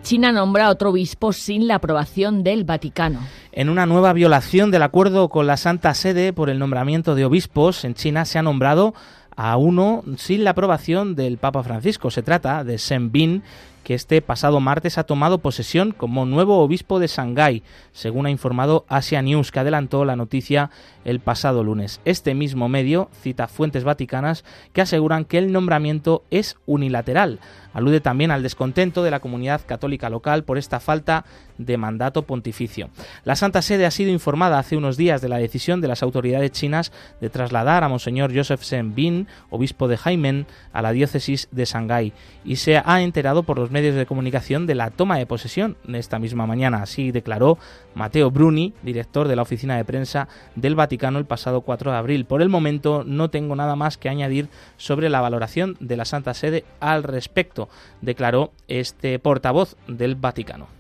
China 0.03 0.33
nombra 0.33 0.67
a 0.67 0.71
otro 0.71 0.91
obispo 0.91 1.33
sin 1.33 1.67
la 1.67 1.77
aprobación 1.77 2.43
del 2.43 2.65
Vaticano. 2.65 3.21
En 3.53 3.69
una 3.69 3.87
nueva 3.87 4.13
violación 4.13 4.71
del 4.71 4.83
acuerdo 4.83 5.29
con 5.29 5.47
la 5.47 5.57
Santa 5.57 5.95
Sede 5.95 6.33
por 6.33 6.51
el 6.51 6.59
nombramiento 6.59 7.15
de 7.15 7.25
obispos, 7.25 7.85
en 7.85 7.95
China 7.95 8.25
se 8.25 8.39
ha 8.39 8.43
nombrado 8.43 8.95
a 9.37 9.57
uno 9.57 10.03
sin 10.17 10.45
la 10.45 10.51
aprobación 10.51 11.15
del 11.15 11.39
Papa 11.39 11.63
Francisco. 11.63 12.11
Se 12.11 12.23
trata 12.23 12.65
de 12.65 12.77
Shen 12.77 13.13
Bin, 13.13 13.43
que 13.85 13.95
este 13.95 14.23
pasado 14.23 14.61
martes 14.61 14.99
ha 14.99 15.05
tomado 15.05 15.39
posesión 15.39 15.93
como 15.93 16.27
nuevo 16.27 16.59
obispo 16.59 16.99
de 16.99 17.07
Shanghái, 17.07 17.63
según 17.93 18.27
ha 18.27 18.31
informado 18.31 18.85
Asia 18.89 19.23
News, 19.23 19.51
que 19.51 19.61
adelantó 19.61 20.05
la 20.05 20.17
noticia 20.17 20.71
el 21.05 21.21
pasado 21.21 21.65
lunes. 21.65 22.01
Este 22.05 22.35
mismo 22.35 22.69
medio 22.69 23.09
cita 23.23 23.49
fuentes 23.49 23.85
vaticanas 23.85 24.45
que 24.73 24.83
aseguran 24.83 25.25
que 25.25 25.39
el 25.39 25.53
nombramiento 25.53 26.25
es 26.31 26.57
unilateral. 26.67 27.41
Alude 27.73 28.01
también 28.01 28.31
al 28.33 28.43
descontento 28.43 29.03
de 29.05 29.13
la 29.13 29.21
comunidad 29.21 29.61
católica 29.65 30.11
local 30.11 30.45
por 30.45 30.59
esta 30.59 30.81
falta 30.81 31.25
de 31.57 31.77
mandato 31.77 32.23
pontificio. 32.23 32.91
La 33.25 33.37
Santa 33.37 33.63
Sede 33.63 33.87
ha 33.87 33.91
sido 33.91 34.11
informada 34.11 34.59
hace 34.59 34.77
unos 34.77 34.97
días 34.97 35.21
de 35.21 35.29
la 35.29 35.39
decisión 35.39 35.81
de 35.81 35.89
las 35.89 36.03
autoridades 36.03 36.51
chinas 36.51 36.91
de 37.21 37.31
trasladar 37.31 37.85
a 37.85 37.89
Monseñor 37.89 38.35
Joseph 38.35 38.63
Sen 38.63 38.95
Bin, 38.95 39.29
obispo 39.51 39.87
de 39.87 39.97
Jaimen, 39.97 40.47
a 40.73 40.83
la 40.83 40.93
diócesis 40.93 41.49
de 41.53 41.65
Shanghái 41.65 42.13
y 42.45 42.57
se 42.57 42.79
ha 42.79 43.03
enterado 43.03 43.43
por 43.43 43.59
los 43.59 43.70
medios 43.71 43.95
de 43.95 44.07
comunicación 44.07 44.67
de 44.67 44.75
la 44.75 44.91
toma 44.91 45.19
de 45.19 45.27
posesión 45.27 45.77
esta 45.93 46.19
misma 46.19 46.47
mañana. 46.47 46.83
Así 46.83 47.13
declaró 47.13 47.59
Mateo 47.95 48.31
Bruni, 48.31 48.73
director 48.83 49.29
de 49.29 49.37
la 49.37 49.43
oficina 49.43 49.77
de 49.77 49.85
prensa 49.85 50.29
del 50.57 50.75
Vaticano 50.75 51.19
el 51.19 51.27
pasado 51.27 51.61
4 51.63 51.93
de 51.93 51.97
abril. 51.97 52.25
Por 52.25 52.43
el 52.43 52.49
momento 52.49 53.05
no 53.07 53.31
tengo 53.31 53.57
nada 53.57 53.77
más 53.77 53.97
que 53.99 54.09
añadir 54.09 54.49
sobre 54.77 55.09
la 55.09 55.21
valoración 55.21 55.77
de 55.81 55.97
la 55.97 56.05
Santa 56.05 56.35
Sede 56.35 56.65
al 56.81 57.03
respecto, 57.03 57.69
declaró 58.01 58.53
este 58.69 59.19
portavoz 59.19 59.77
del 59.87 60.15
Vaticano. 60.15 60.80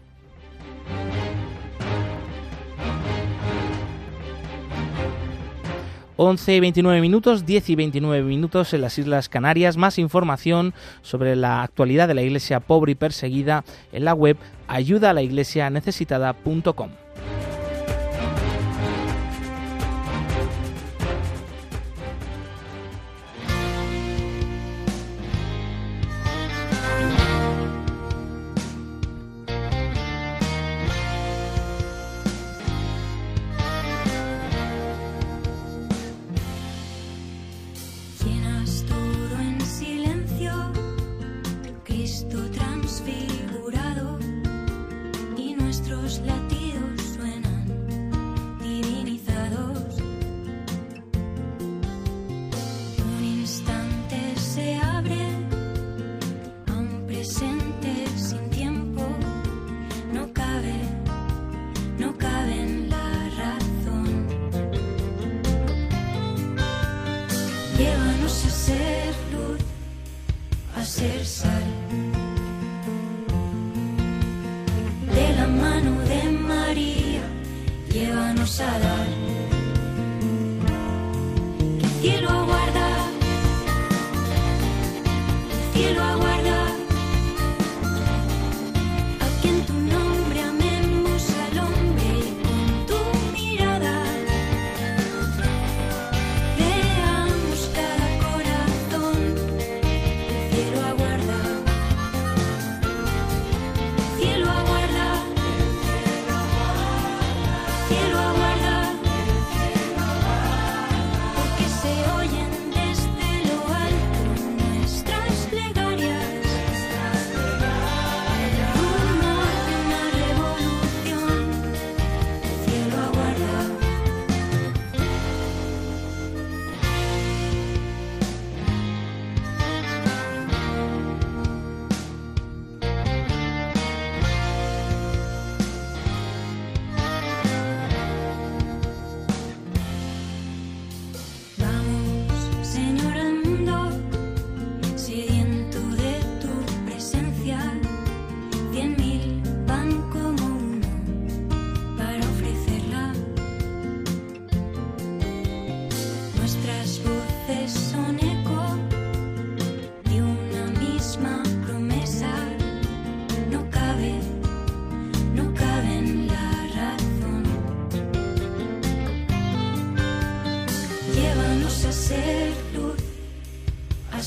11 6.23 6.55
y 6.55 6.61
29 6.61 7.01
minutos, 7.01 7.47
10 7.47 7.71
y 7.71 7.77
29 7.77 8.27
minutos 8.27 8.75
en 8.75 8.83
las 8.83 8.99
Islas 8.99 9.31
Canarias. 9.31 9.79
Más 9.79 9.99
información 9.99 10.75
sobre 11.01 11.35
la 11.35 11.63
actualidad 11.63 12.09
de 12.09 12.15
la 12.15 12.21
Iglesia 12.21 12.61
pobre 12.61 12.93
y 12.93 12.95
perseguida 12.95 13.65
en 13.91 14.05
la 14.05 14.13
web 14.13 14.37
ayudalaiglesianecesitada.com. 14.69 16.91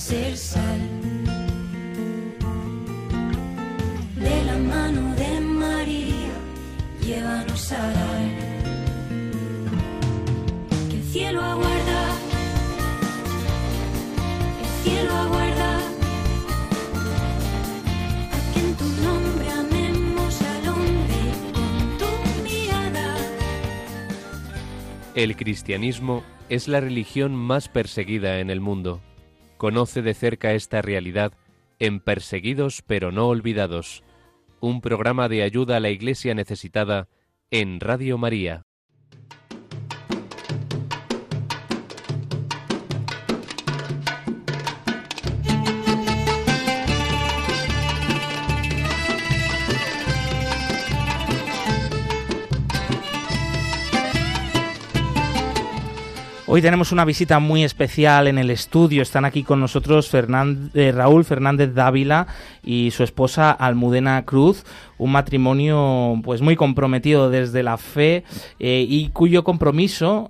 ser 0.04 0.36
sal. 0.36 0.82
De 4.18 4.44
la 4.44 4.58
mano 4.58 5.16
de 5.16 5.40
María, 5.40 6.34
llévanos 7.02 7.72
al 7.72 7.94
dar. 7.94 8.26
Que 10.90 10.98
el 10.98 11.04
cielo 11.04 11.42
aguarda, 11.42 12.02
el 14.64 14.72
cielo 14.84 15.12
aguarda. 15.26 15.72
A 18.36 18.60
en 18.60 18.70
tu 18.80 18.88
nombre 19.08 19.50
amemos 19.64 20.42
al 20.42 20.68
hombre 20.68 21.20
con 21.56 21.74
tu 22.00 22.12
mirada. 22.44 23.16
El 25.16 25.38
cristianismo 25.38 26.24
es 26.50 26.68
la 26.68 26.82
religión 26.82 27.34
más 27.34 27.70
perseguida 27.70 28.40
en 28.42 28.50
el 28.50 28.60
mundo. 28.60 29.00
Conoce 29.58 30.02
de 30.02 30.14
cerca 30.14 30.54
esta 30.54 30.82
realidad 30.82 31.34
en 31.80 32.00
Perseguidos 32.00 32.82
pero 32.86 33.12
no 33.12 33.28
olvidados, 33.28 34.04
un 34.60 34.82
programa 34.82 35.28
de 35.30 35.44
ayuda 35.44 35.78
a 35.78 35.80
la 35.80 35.90
Iglesia 35.90 36.34
necesitada 36.34 37.08
en 37.52 37.80
Radio 37.80 38.18
María. 38.18 38.66
Hoy 56.56 56.62
tenemos 56.62 56.92
una 56.92 57.04
visita 57.04 57.40
muy 57.40 57.64
especial 57.64 58.28
en 58.28 58.38
el 58.38 58.52
estudio. 58.52 59.02
Están 59.02 59.26
aquí 59.26 59.42
con 59.42 59.60
nosotros 59.60 60.14
eh, 60.14 60.92
Raúl 60.92 61.26
Fernández 61.26 61.74
Dávila 61.74 62.28
y 62.64 62.92
su 62.92 63.02
esposa 63.02 63.50
Almudena 63.50 64.24
Cruz, 64.24 64.64
un 65.00 65.14
matrimonio 65.14 66.22
pues 66.24 66.44
muy 66.44 66.56
comprometido 66.56 67.32
desde 67.32 67.64
la 67.64 67.78
fe 67.80 68.24
eh, 68.60 68.86
y 68.88 69.10
cuyo 69.10 69.44
compromiso, 69.44 70.30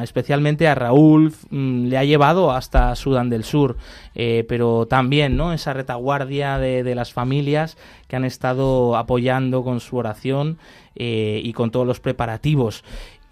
especialmente 0.00 0.68
a 0.68 0.76
Raúl, 0.76 1.34
mm, 1.50 1.86
le 1.86 1.98
ha 1.98 2.04
llevado 2.04 2.52
hasta 2.52 2.94
Sudán 2.94 3.28
del 3.28 3.42
Sur, 3.42 3.76
eh, 4.14 4.46
pero 4.48 4.86
también 4.86 5.36
¿no? 5.36 5.52
esa 5.52 5.72
retaguardia 5.72 6.58
de, 6.58 6.94
las 6.94 7.12
familias 7.12 7.76
que 8.06 8.14
han 8.14 8.24
estado 8.24 8.96
apoyando 8.96 9.64
con 9.64 9.80
su 9.80 9.96
oración 9.96 10.58
y 10.96 11.52
con 11.54 11.72
todos 11.72 11.84
los 11.84 11.98
preparativos. 11.98 12.84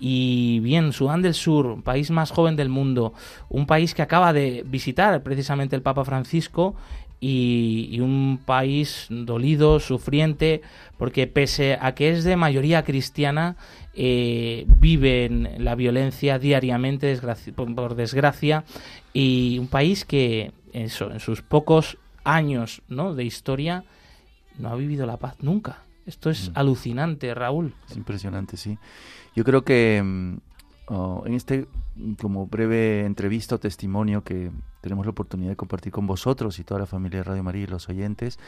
Y 0.04 0.58
bien, 0.58 0.92
Sudán 0.92 1.22
del 1.22 1.32
Sur, 1.32 1.84
país 1.84 2.10
más 2.10 2.32
joven 2.32 2.56
del 2.56 2.68
mundo, 2.68 3.14
un 3.48 3.66
país 3.66 3.94
que 3.94 4.02
acaba 4.02 4.32
de 4.32 4.64
visitar 4.66 5.22
precisamente 5.22 5.76
el 5.76 5.82
Papa 5.82 6.04
Francisco 6.04 6.74
y, 7.20 8.00
un 8.00 8.40
país 8.44 9.06
dolido, 9.10 9.78
sufriente, 9.78 10.60
porque 10.98 11.28
pese 11.28 11.78
a 11.80 11.94
que 11.94 12.10
es 12.10 12.24
de 12.24 12.34
mayoría 12.34 12.82
cristiana, 12.82 13.54
eh, 13.94 14.64
viven 14.66 15.48
la 15.58 15.76
violencia 15.76 16.40
diariamente, 16.40 17.16
por, 17.54 17.94
desgracia, 17.94 18.64
y 19.12 19.60
un 19.60 19.68
país 19.68 20.04
que 20.04 20.50
en 20.72 20.90
sus 20.90 21.42
pocos 21.42 21.96
años 22.24 22.82
¿no? 22.88 23.14
de 23.14 23.22
historia 23.22 23.84
no 24.58 24.70
ha 24.70 24.74
vivido 24.74 25.06
la 25.06 25.18
paz 25.18 25.36
nunca. 25.42 25.84
Esto 26.06 26.30
es 26.30 26.50
mm. 26.50 26.52
alucinante, 26.54 27.34
Raúl. 27.34 27.74
Es 27.88 27.96
impresionante, 27.96 28.56
sí. 28.56 28.78
Yo 29.34 29.44
creo 29.44 29.62
que 29.62 30.02
mm, 30.02 30.36
oh, 30.86 31.22
en 31.26 31.34
este 31.34 31.66
como 32.20 32.46
breve 32.46 33.04
entrevista 33.04 33.56
o 33.56 33.60
testimonio 33.60 34.24
que 34.24 34.50
tenemos 34.80 35.06
la 35.06 35.10
oportunidad 35.10 35.50
de 35.50 35.56
compartir 35.56 35.92
con 35.92 36.06
vosotros 36.06 36.58
y 36.58 36.64
toda 36.64 36.80
la 36.80 36.86
familia 36.86 37.18
de 37.18 37.24
Radio 37.24 37.42
María 37.42 37.64
y 37.64 37.66
los 37.66 37.88
oyentes, 37.88 38.38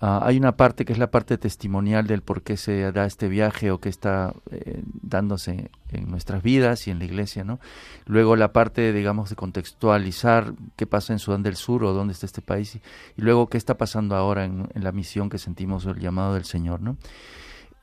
ah, 0.00 0.20
hay 0.22 0.36
una 0.36 0.56
parte 0.56 0.84
que 0.84 0.92
es 0.92 0.98
la 0.98 1.10
parte 1.10 1.38
testimonial 1.38 2.06
del 2.06 2.22
por 2.22 2.42
qué 2.42 2.56
se 2.56 2.92
da 2.92 3.06
este 3.06 3.28
viaje 3.28 3.70
o 3.70 3.78
qué 3.78 3.88
está 3.88 4.34
eh, 4.50 4.82
dándose 5.02 5.70
en 5.90 6.10
nuestras 6.10 6.42
vidas 6.42 6.86
y 6.86 6.90
en 6.90 6.98
la 6.98 7.04
iglesia, 7.04 7.44
¿no? 7.44 7.60
Luego 8.06 8.36
la 8.36 8.52
parte, 8.52 8.92
digamos, 8.92 9.30
de 9.30 9.36
contextualizar 9.36 10.52
qué 10.76 10.86
pasa 10.86 11.12
en 11.12 11.18
Sudán 11.18 11.42
del 11.42 11.56
Sur 11.56 11.84
o 11.84 11.92
dónde 11.92 12.12
está 12.12 12.26
este 12.26 12.42
país 12.42 12.76
y, 12.76 12.80
luego 13.16 13.48
qué 13.48 13.58
está 13.58 13.76
pasando 13.76 14.16
ahora 14.16 14.44
en, 14.44 14.68
en, 14.74 14.84
la 14.84 14.92
misión 14.92 15.30
que 15.30 15.38
sentimos 15.38 15.86
el 15.86 15.98
llamado 15.98 16.34
del 16.34 16.44
Señor, 16.44 16.80
¿no? 16.80 16.96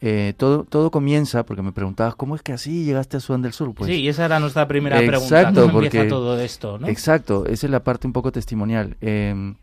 Eh, 0.04 0.34
todo, 0.36 0.64
todo 0.64 0.90
comienza, 0.90 1.46
porque 1.46 1.62
me 1.62 1.72
preguntabas, 1.72 2.16
¿cómo 2.16 2.36
es 2.36 2.42
que 2.42 2.54
así 2.54 2.86
llegaste 2.86 3.18
a 3.18 3.20
Sudán 3.20 3.44
del 3.44 3.54
Sur? 3.54 3.72
Pues, 3.76 3.88
sí, 3.88 4.08
esa 4.08 4.26
era 4.26 4.40
nuestra 4.40 4.68
primera 4.68 4.98
pregunta. 4.98 5.54
¿Cómo 5.54 5.84
empieza 5.84 6.08
todo 6.08 6.40
esto? 6.40 6.80
¿no? 6.80 6.88
Exacto, 6.88 7.46
esa 7.46 7.68
es 7.68 7.72
la 7.72 7.84
parte 7.84 8.08
un 8.08 8.14
poco 8.14 8.32
testimonial. 8.32 8.98
Em, 9.00 9.56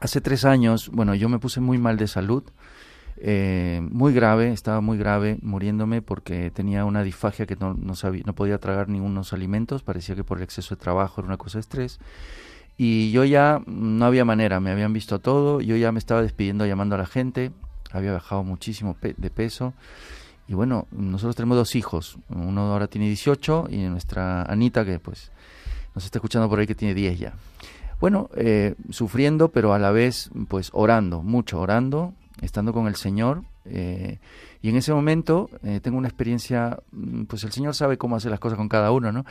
hace 0.00 0.20
tres 0.20 0.44
años, 0.44 0.90
bueno, 0.90 1.14
yo 1.14 1.28
me 1.28 1.38
puse 1.38 1.60
muy 1.60 1.78
mal 1.78 1.96
de 1.96 2.06
salud, 2.06 2.44
eh, 3.18 3.80
muy 3.90 4.12
grave, 4.12 4.52
estaba 4.52 4.80
muy 4.80 4.98
grave, 4.98 5.38
muriéndome 5.40 6.02
porque 6.02 6.50
tenía 6.50 6.84
una 6.84 7.02
disfagia 7.02 7.46
que 7.46 7.56
no, 7.56 7.94
sabía, 7.94 8.22
no 8.26 8.34
podía 8.34 8.58
tragar 8.58 8.88
ningunos 8.88 9.32
alimentos, 9.32 9.82
parecía 9.82 10.14
que 10.14 10.24
por 10.24 10.38
el 10.38 10.44
exceso 10.44 10.74
de 10.74 10.80
trabajo 10.80 11.20
era 11.20 11.28
una 11.28 11.38
cosa 11.38 11.58
de 11.58 11.60
estrés. 11.60 11.98
Y 12.78 13.10
yo 13.10 13.24
ya 13.24 13.62
no 13.66 14.04
había 14.04 14.26
manera, 14.26 14.60
me 14.60 14.70
habían 14.70 14.92
visto 14.92 15.18
todo, 15.18 15.62
yo 15.62 15.76
ya 15.76 15.92
me 15.92 15.98
estaba 15.98 16.20
despidiendo 16.20 16.66
llamando 16.66 16.94
a 16.94 16.98
la 16.98 17.06
gente, 17.06 17.52
había 17.90 18.12
bajado 18.12 18.44
muchísimo 18.44 18.96
de 19.00 19.30
peso. 19.30 19.72
Y 20.46 20.54
bueno, 20.54 20.86
nosotros 20.90 21.34
tenemos 21.36 21.56
dos 21.56 21.74
hijos, 21.74 22.18
uno 22.28 22.72
ahora 22.72 22.86
tiene 22.86 23.08
18 23.08 23.68
y 23.70 23.78
nuestra 23.78 24.42
Anita 24.42 24.84
que 24.84 25.00
pues 25.00 25.32
nos 25.94 26.04
está 26.04 26.18
escuchando 26.18 26.48
por 26.48 26.58
ahí 26.58 26.66
que 26.66 26.74
tiene 26.74 26.94
10 26.94 27.18
ya. 27.18 27.34
Bueno, 28.00 28.28
eh, 28.36 28.74
sufriendo, 28.90 29.48
pero 29.48 29.72
a 29.72 29.78
la 29.78 29.90
vez 29.90 30.30
pues 30.48 30.70
orando, 30.72 31.22
mucho 31.22 31.60
orando, 31.60 32.14
estando 32.42 32.72
con 32.72 32.86
el 32.86 32.96
Señor. 32.96 33.42
Eh, 33.64 34.18
y 34.62 34.68
en 34.68 34.76
ese 34.76 34.92
momento 34.92 35.50
eh, 35.62 35.80
tengo 35.82 35.98
una 35.98 36.08
experiencia, 36.08 36.78
mm, 36.92 37.24
pues 37.24 37.44
el 37.44 37.52
Señor 37.52 37.74
sabe 37.74 37.98
cómo 37.98 38.16
hacer 38.16 38.30
las 38.30 38.40
cosas 38.40 38.58
con 38.58 38.68
cada 38.68 38.90
uno, 38.92 39.12
¿no? 39.12 39.24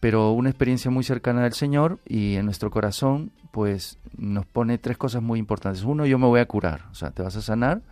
Pero 0.00 0.32
una 0.32 0.50
experiencia 0.50 0.90
muy 0.90 1.04
cercana 1.04 1.42
del 1.42 1.52
Señor 1.52 1.98
y 2.06 2.36
en 2.36 2.44
nuestro 2.44 2.70
corazón, 2.70 3.32
pues 3.50 3.98
nos 4.16 4.46
pone 4.46 4.78
tres 4.78 4.96
cosas 4.96 5.22
muy 5.22 5.38
importantes. 5.38 5.82
Uno, 5.82 6.06
yo 6.06 6.18
me 6.18 6.26
voy 6.26 6.40
a 6.40 6.46
curar, 6.46 6.86
o 6.90 6.94
sea, 6.94 7.10
te 7.10 7.22
vas 7.22 7.36
a 7.36 7.42
sanar. 7.42 7.82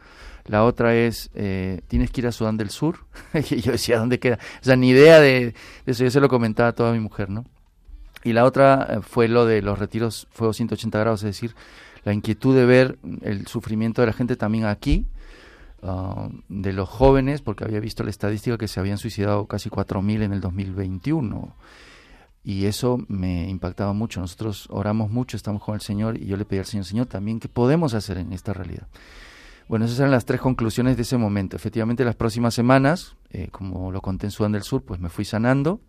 La 0.46 0.64
otra 0.64 0.94
es, 0.94 1.30
eh, 1.34 1.80
tienes 1.88 2.10
que 2.10 2.20
ir 2.20 2.26
a 2.28 2.32
Sudán 2.32 2.56
del 2.56 2.70
Sur. 2.70 2.98
y 3.50 3.60
yo 3.60 3.72
decía, 3.72 3.98
¿dónde 3.98 4.18
queda? 4.18 4.38
O 4.60 4.64
sea, 4.64 4.76
ni 4.76 4.90
idea 4.90 5.20
de, 5.20 5.54
eso, 5.86 6.04
yo 6.04 6.10
se 6.10 6.20
lo 6.20 6.28
comentaba 6.28 6.70
a 6.70 6.74
toda 6.74 6.92
mi 6.92 7.00
mujer, 7.00 7.30
¿no? 7.30 7.44
Y 8.24 8.32
la 8.32 8.44
otra 8.44 8.86
eh, 8.90 9.00
fue 9.02 9.28
lo 9.28 9.46
de 9.46 9.62
los 9.62 9.78
retiros 9.78 10.26
fuego 10.30 10.52
180 10.52 10.98
grados, 10.98 11.22
es 11.22 11.26
decir, 11.26 11.54
la 12.04 12.12
inquietud 12.12 12.54
de 12.54 12.66
ver 12.66 12.98
el 13.22 13.46
sufrimiento 13.46 14.00
de 14.00 14.06
la 14.06 14.12
gente 14.12 14.36
también 14.36 14.64
aquí, 14.64 15.06
ah, 15.82 16.28
de 16.48 16.72
los 16.72 16.88
jóvenes, 16.88 17.42
porque 17.42 17.64
había 17.64 17.80
visto 17.80 18.04
la 18.04 18.10
estadística 18.10 18.58
que 18.58 18.68
se 18.68 18.80
habían 18.80 18.98
suicidado 18.98 19.46
casi 19.46 19.70
4.000 19.70 20.22
en 20.22 20.32
el 20.32 20.40
2021. 20.40 21.54
Y 22.44 22.66
eso 22.66 22.98
me 23.08 23.48
impactaba 23.48 23.92
mucho. 23.92 24.20
Nosotros 24.20 24.68
oramos 24.70 25.10
mucho, 25.10 25.36
estamos 25.36 25.60
con 25.62 25.74
el 25.74 25.80
Señor 25.80 26.16
y 26.16 26.26
yo 26.26 26.36
le 26.36 26.44
pedí 26.44 26.60
al 26.60 26.66
Señor, 26.66 26.84
Señor, 26.84 27.06
también, 27.06 27.40
¿qué 27.40 27.48
podemos 27.48 27.92
hacer 27.92 28.18
en 28.18 28.32
esta 28.32 28.52
realidad? 28.52 28.86
Bueno, 29.68 29.84
esas 29.84 29.98
eran 29.98 30.12
las 30.12 30.24
tres 30.24 30.40
conclusiones 30.40 30.96
de 30.96 31.02
ese 31.02 31.16
momento. 31.16 31.56
Efectivamente, 31.56 32.04
las 32.04 32.14
próximas 32.14 32.54
semanas, 32.54 33.16
eh, 33.30 33.48
como 33.50 33.90
lo 33.90 34.00
conté 34.00 34.28
en 34.28 34.30
Sudán 34.30 34.52
del 34.52 34.62
Sur, 34.62 34.82
pues 34.82 35.00
me 35.00 35.08
fui 35.08 35.24
sanando 35.24 35.80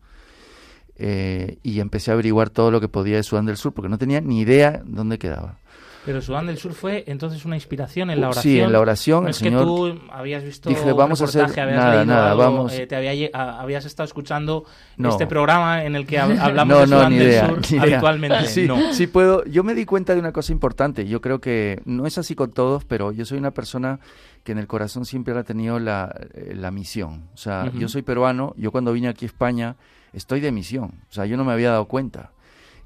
eh, 0.98 1.60
y 1.64 1.80
empecé 1.80 2.12
a 2.12 2.14
averiguar 2.14 2.50
todo 2.50 2.72
lo 2.72 2.82
que 2.82 2.90
podía 2.90 3.18
de 3.18 3.24
Sudán 3.24 3.46
del 3.46 3.58
Sur, 3.58 3.74
porque 3.74 3.90
no 3.90 3.98
tenía 3.98 4.22
ni 4.22 4.40
idea 4.40 4.82
dónde 4.86 5.18
quedaba. 5.18 5.60
Pero 6.08 6.22
Sudán 6.22 6.48
del 6.48 6.58
Sur 6.58 6.74
fue 6.74 7.04
entonces 7.06 7.44
una 7.44 7.58
inspiración 7.58 8.10
en 8.10 8.22
la 8.22 8.30
oración. 8.30 8.54
Sí, 8.54 8.60
en 8.62 8.72
la 8.72 8.80
oración. 8.80 9.28
es 9.28 9.40
que 9.40 9.52
tú 9.52 10.00
habías 10.10 10.42
visto 10.42 10.70
dije, 10.70 10.94
vamos 10.94 11.22
a 11.22 11.26
hacer 11.26 11.50
nada, 11.54 12.06
nada, 12.06 12.34
vamos. 12.34 12.72
Eh, 12.72 12.88
te 12.88 12.96
habías 12.96 13.84
estado 13.84 14.08
escuchando 14.08 14.64
este 14.98 15.28
programa 15.28 15.84
en 15.84 15.98
el 15.98 16.08
que 16.08 16.18
hablamos 16.20 16.80
de 16.80 16.88
Sudán 16.88 17.18
del 17.18 17.46
Sur 17.46 17.82
habitualmente. 17.82 18.46
Sí, 18.46 18.70
sí 18.94 19.08
puedo. 19.08 19.44
Yo 19.44 19.66
me 19.66 19.76
di 19.76 19.84
cuenta 19.84 20.14
de 20.14 20.22
una 20.22 20.32
cosa 20.32 20.54
importante. 20.54 21.06
Yo 21.06 21.20
creo 21.20 21.42
que 21.42 21.82
no 21.84 22.06
es 22.06 22.18
así 22.18 22.36
con 22.36 22.54
todos, 22.54 22.86
pero 22.86 23.12
yo 23.12 23.26
soy 23.26 23.38
una 23.38 23.52
persona 23.52 24.00
que 24.46 24.54
en 24.54 24.60
el 24.60 24.68
corazón 24.68 25.04
siempre 25.04 25.38
ha 25.38 25.44
tenido 25.44 25.78
la, 25.78 26.16
eh, 26.36 26.54
la 26.56 26.72
misión. 26.72 27.28
O 27.34 27.38
sea, 27.38 27.70
yo 27.78 27.90
soy 27.90 28.02
peruano. 28.02 28.54
Yo 28.56 28.72
cuando 28.72 28.94
vine 28.94 29.10
aquí 29.10 29.26
a 29.26 29.28
España 29.28 29.76
estoy 30.14 30.40
de 30.40 30.54
misión. 30.54 31.02
O 31.10 31.14
sea, 31.14 31.26
yo 31.26 31.36
no 31.36 31.44
me 31.44 31.52
había 31.52 31.72
dado 31.72 31.84
cuenta. 31.84 32.32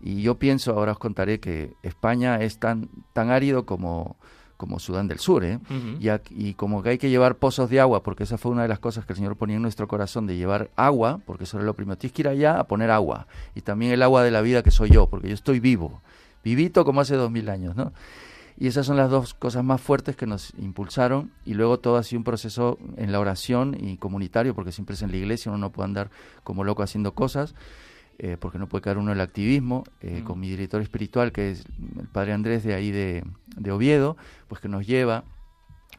Y 0.01 0.21
yo 0.21 0.35
pienso, 0.35 0.73
ahora 0.73 0.93
os 0.93 0.99
contaré 0.99 1.39
que 1.39 1.75
España 1.83 2.41
es 2.41 2.57
tan, 2.57 2.89
tan 3.13 3.29
árido 3.29 3.65
como, 3.65 4.17
como 4.57 4.79
Sudán 4.79 5.07
del 5.07 5.19
Sur, 5.19 5.43
¿eh? 5.43 5.59
y, 5.99 6.09
y, 6.29 6.53
como 6.55 6.81
que 6.81 6.89
hay 6.89 6.97
que 6.97 7.09
llevar 7.09 7.35
pozos 7.35 7.69
de 7.69 7.79
agua, 7.79 8.03
porque 8.03 8.23
esa 8.23 8.37
fue 8.37 8.51
una 8.51 8.63
de 8.63 8.67
las 8.67 8.79
cosas 8.79 9.05
que 9.05 9.13
el 9.13 9.17
Señor 9.17 9.35
ponía 9.35 9.57
en 9.57 9.61
nuestro 9.61 9.87
corazón, 9.87 10.27
de 10.27 10.37
llevar 10.37 10.71
agua, 10.75 11.19
porque 11.25 11.43
eso 11.43 11.57
era 11.57 11.65
lo 11.65 11.75
primero. 11.75 11.97
Tienes 11.97 12.13
que 12.13 12.23
ir 12.23 12.27
allá 12.27 12.59
a 12.59 12.63
poner 12.65 12.89
agua, 12.89 13.27
y 13.55 13.61
también 13.61 13.91
el 13.91 14.01
agua 14.01 14.23
de 14.23 14.31
la 14.31 14.41
vida 14.41 14.63
que 14.63 14.71
soy 14.71 14.89
yo, 14.89 15.07
porque 15.07 15.27
yo 15.27 15.33
estoy 15.35 15.59
vivo, 15.59 16.01
vivito 16.43 16.83
como 16.83 17.01
hace 17.01 17.15
dos 17.15 17.29
mil 17.29 17.49
años, 17.49 17.75
¿no? 17.75 17.93
Y 18.61 18.67
esas 18.67 18.85
son 18.85 18.95
las 18.95 19.09
dos 19.09 19.33
cosas 19.33 19.63
más 19.63 19.81
fuertes 19.81 20.15
que 20.15 20.27
nos 20.27 20.53
impulsaron. 20.59 21.31
Y 21.45 21.55
luego 21.55 21.79
todo 21.79 21.97
ha 21.97 22.03
sido 22.03 22.19
un 22.19 22.23
proceso 22.23 22.77
en 22.95 23.11
la 23.11 23.19
oración 23.19 23.75
y 23.79 23.97
comunitario, 23.97 24.53
porque 24.53 24.71
siempre 24.71 24.93
es 24.93 25.01
en 25.01 25.09
la 25.09 25.17
iglesia, 25.17 25.51
uno 25.51 25.57
no 25.57 25.71
puede 25.71 25.87
andar 25.87 26.11
como 26.43 26.63
loco 26.63 26.83
haciendo 26.83 27.15
cosas. 27.15 27.55
Eh, 28.23 28.37
porque 28.39 28.59
no 28.59 28.69
puede 28.69 28.83
caer 28.83 28.99
uno 28.99 29.11
el 29.11 29.19
activismo, 29.19 29.83
eh, 29.99 30.19
mm. 30.21 30.25
con 30.25 30.39
mi 30.39 30.47
director 30.47 30.79
espiritual, 30.79 31.31
que 31.31 31.49
es 31.49 31.65
el 31.99 32.07
padre 32.07 32.33
Andrés 32.33 32.63
de 32.63 32.75
ahí 32.75 32.91
de, 32.91 33.23
Oviedo, 33.71 34.15
pues 34.47 34.61
que 34.61 34.69
nos 34.69 34.85
lleva 34.85 35.23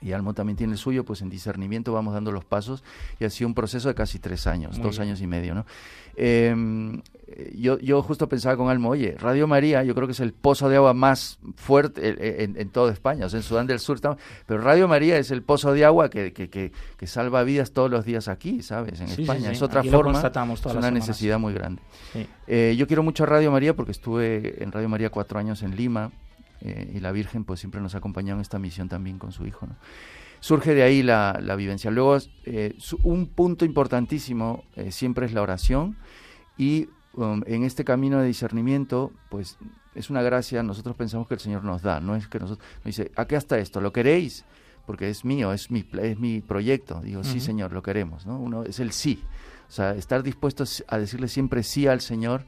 y 0.01 0.13
Almo 0.13 0.33
también 0.33 0.57
tiene 0.57 0.75
el 0.75 0.79
suyo, 0.79 1.05
pues 1.05 1.21
en 1.23 1.31
discernimiento 1.31 1.93
vamos 1.93 2.15
dando 2.15 2.31
los 2.31 2.45
pasos 2.45 2.85
y 3.19 3.25
ha 3.25 3.31
sido 3.31 3.49
un 3.49 3.55
proceso 3.55 3.89
de 3.89 3.97
casi 3.97 4.21
tres 4.21 4.47
años, 4.47 4.81
dos 4.81 5.01
años 5.01 5.21
y 5.21 5.27
medio, 5.27 5.53
¿no? 5.53 5.67
Em, 6.15 7.03
yo, 7.55 7.79
yo 7.79 8.03
justo 8.03 8.29
pensaba 8.29 8.57
con 8.57 8.69
Almo, 8.69 8.91
oye, 8.91 9.17
Radio 9.19 9.47
María 9.47 9.83
yo 9.85 9.95
creo 9.95 10.07
que 10.07 10.13
es 10.13 10.21
el 10.21 10.33
pozo 10.33 10.69
de 10.69 10.77
agua 10.77 10.95
más 10.95 11.39
fuerte 11.57 12.01
eh, 12.09 12.45
en, 12.45 12.57
en, 12.61 12.69
toda 12.71 12.93
España, 12.93 13.27
o 13.27 13.29
sea, 13.29 13.39
en 13.39 13.43
Sudán 13.45 13.67
del 13.67 13.79
Sur, 13.79 13.97
estamos, 13.97 14.19
pero 14.47 14.61
Radio 14.61 14.89
María 14.89 15.17
es 15.19 15.31
el 15.31 15.43
pozo 15.43 15.73
de 15.73 15.85
agua 15.85 16.11
que, 16.11 16.33
que, 16.33 16.49
que, 16.51 16.73
que 16.97 17.07
salva 17.07 17.43
vidas 17.45 17.73
todos 17.73 17.91
los 17.91 18.05
días 18.05 18.29
aquí, 18.29 18.63
¿sabes? 18.63 19.01
En 19.01 19.09
Sí, 19.09 19.23
España, 19.23 19.41
sí, 19.41 19.47
sí. 19.47 19.53
es 19.53 19.63
otra 19.63 19.81
Aquí 19.81 19.91
forma, 19.91 20.19
es 20.19 20.25
una 20.25 20.55
semanas. 20.57 20.93
necesidad 20.93 21.39
muy 21.39 21.53
grande. 21.55 21.83
Eh, 22.47 22.75
yo 22.79 22.87
quiero 22.87 23.03
mucho 23.03 23.25
a 23.25 23.27
Radio 23.27 23.51
María 23.51 23.75
porque 23.75 23.93
estuve 23.93 24.63
en 24.63 24.73
Radio 24.73 24.89
María 24.89 25.11
cuatro 25.11 25.39
años 25.39 25.63
en 25.63 25.77
Lima 25.77 26.11
eh, 26.61 26.93
y 26.95 27.01
la 27.01 27.13
Virgen 27.13 27.45
pues 27.45 27.61
siempre 27.61 27.81
nos 27.81 27.95
ha 27.95 27.99
acompañado 27.99 28.39
en 28.39 28.43
esta 28.43 28.59
misión 28.59 28.89
también 28.89 29.19
con 29.19 29.33
su 29.33 29.47
hijo. 29.47 29.67
¿no? 29.67 29.77
Surge 30.41 30.75
de 30.75 30.83
ahí 30.83 31.03
la, 31.05 31.39
la 31.41 31.55
vivencia. 31.55 31.91
Luego, 31.91 32.19
eh, 32.47 32.75
un 33.05 33.29
punto 33.29 33.65
importantísimo 33.65 34.65
eh, 34.75 34.91
siempre 34.91 35.27
es 35.27 35.33
la 35.33 35.43
oración 35.43 35.97
y 36.59 36.89
um, 37.15 37.43
en 37.47 37.65
este 37.65 37.85
camino 37.85 38.21
de 38.21 38.27
discernimiento, 38.27 39.13
pues 39.29 39.59
es 39.95 40.11
una 40.11 40.23
gracia, 40.23 40.63
nosotros 40.63 40.97
pensamos 40.97 41.29
que 41.29 41.35
el 41.35 41.41
Señor 41.41 41.65
nos 41.65 41.83
da, 41.83 42.01
no 42.01 42.17
es 42.17 42.29
que 42.29 42.39
nosotros 42.39 42.67
nos 42.77 42.85
dice, 42.85 43.11
aquí 43.17 43.35
está 43.35 43.59
esto, 43.59 43.81
¿lo 43.81 43.93
queréis? 43.93 44.45
Porque 44.87 45.09
es 45.09 45.25
mío, 45.25 45.53
es 45.53 45.71
mi, 45.71 45.85
es 46.01 46.19
mi 46.19 46.41
proyecto. 46.41 47.01
Digo, 47.03 47.23
sí. 47.23 47.39
Señor, 47.39 47.73
lo 47.73 47.83
queremos. 47.83 48.27
¿no? 48.27 48.39
Uno 48.39 48.65
es 48.65 48.81
el 48.81 48.91
sí. 48.93 49.23
O 49.69 49.73
sea, 49.73 49.93
estar 49.93 50.25
dispuestos 50.25 50.85
a 50.89 50.99
decirle 50.99 51.29
siempre 51.29 51.63
sí 51.63 51.87
al 51.87 52.01
Señor 52.01 52.45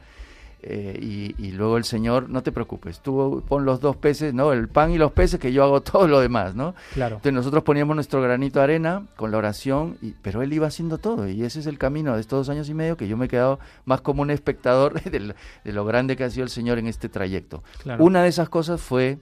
eh, 0.67 0.99
y, 0.99 1.35
y 1.39 1.53
luego 1.53 1.77
el 1.77 1.85
Señor, 1.85 2.31
no 2.31 2.43
te 2.43 2.51
preocupes, 2.51 3.01
tú 3.01 3.45
pon 3.47 3.67
los 3.67 3.81
dos 3.81 3.97
peces, 3.97 4.33
¿no? 4.33 4.51
El 4.53 4.69
pan 4.69 4.91
y 4.91 4.99
los 4.99 5.13
peces, 5.13 5.39
que 5.39 5.53
yo 5.53 5.63
hago 5.63 5.83
todo 5.83 6.09
lo 6.09 6.21
demás, 6.21 6.55
¿no? 6.55 6.75
Claro. 6.95 7.17
Entonces 7.17 7.35
nosotros 7.35 7.65
poníamos 7.65 7.95
nuestro 7.95 8.23
granito 8.23 8.61
de 8.61 8.65
arena 8.65 9.07
con 9.17 9.31
la 9.31 9.37
oración, 9.37 9.99
y, 10.01 10.13
pero 10.23 10.43
Él 10.43 10.53
iba 10.55 10.67
haciendo 10.67 10.97
todo 10.97 11.29
y 11.29 11.45
ese 11.45 11.61
es 11.61 11.67
el 11.67 11.77
camino 11.77 12.15
de 12.15 12.21
estos 12.21 12.47
dos 12.47 12.49
años 12.49 12.69
y 12.71 12.75
medio 12.75 12.97
que 12.97 13.09
yo 13.09 13.17
me 13.17 13.27
he 13.27 13.29
quedado 13.29 13.59
más 13.85 14.01
como 14.01 14.23
un 14.23 14.31
espectador 14.31 15.03
de, 15.03 15.35
lo 15.65 15.85
grande 15.85 16.17
que 16.17 16.25
ha 16.25 16.31
sido 16.31 16.45
el 16.45 16.51
Señor 16.51 16.79
en 16.79 16.87
este 16.87 17.11
trayecto. 17.11 17.63
Claro. 17.83 18.03
Una 18.03 18.23
de 18.23 18.29
esas 18.29 18.49
cosas 18.49 18.81
fue 18.81 19.19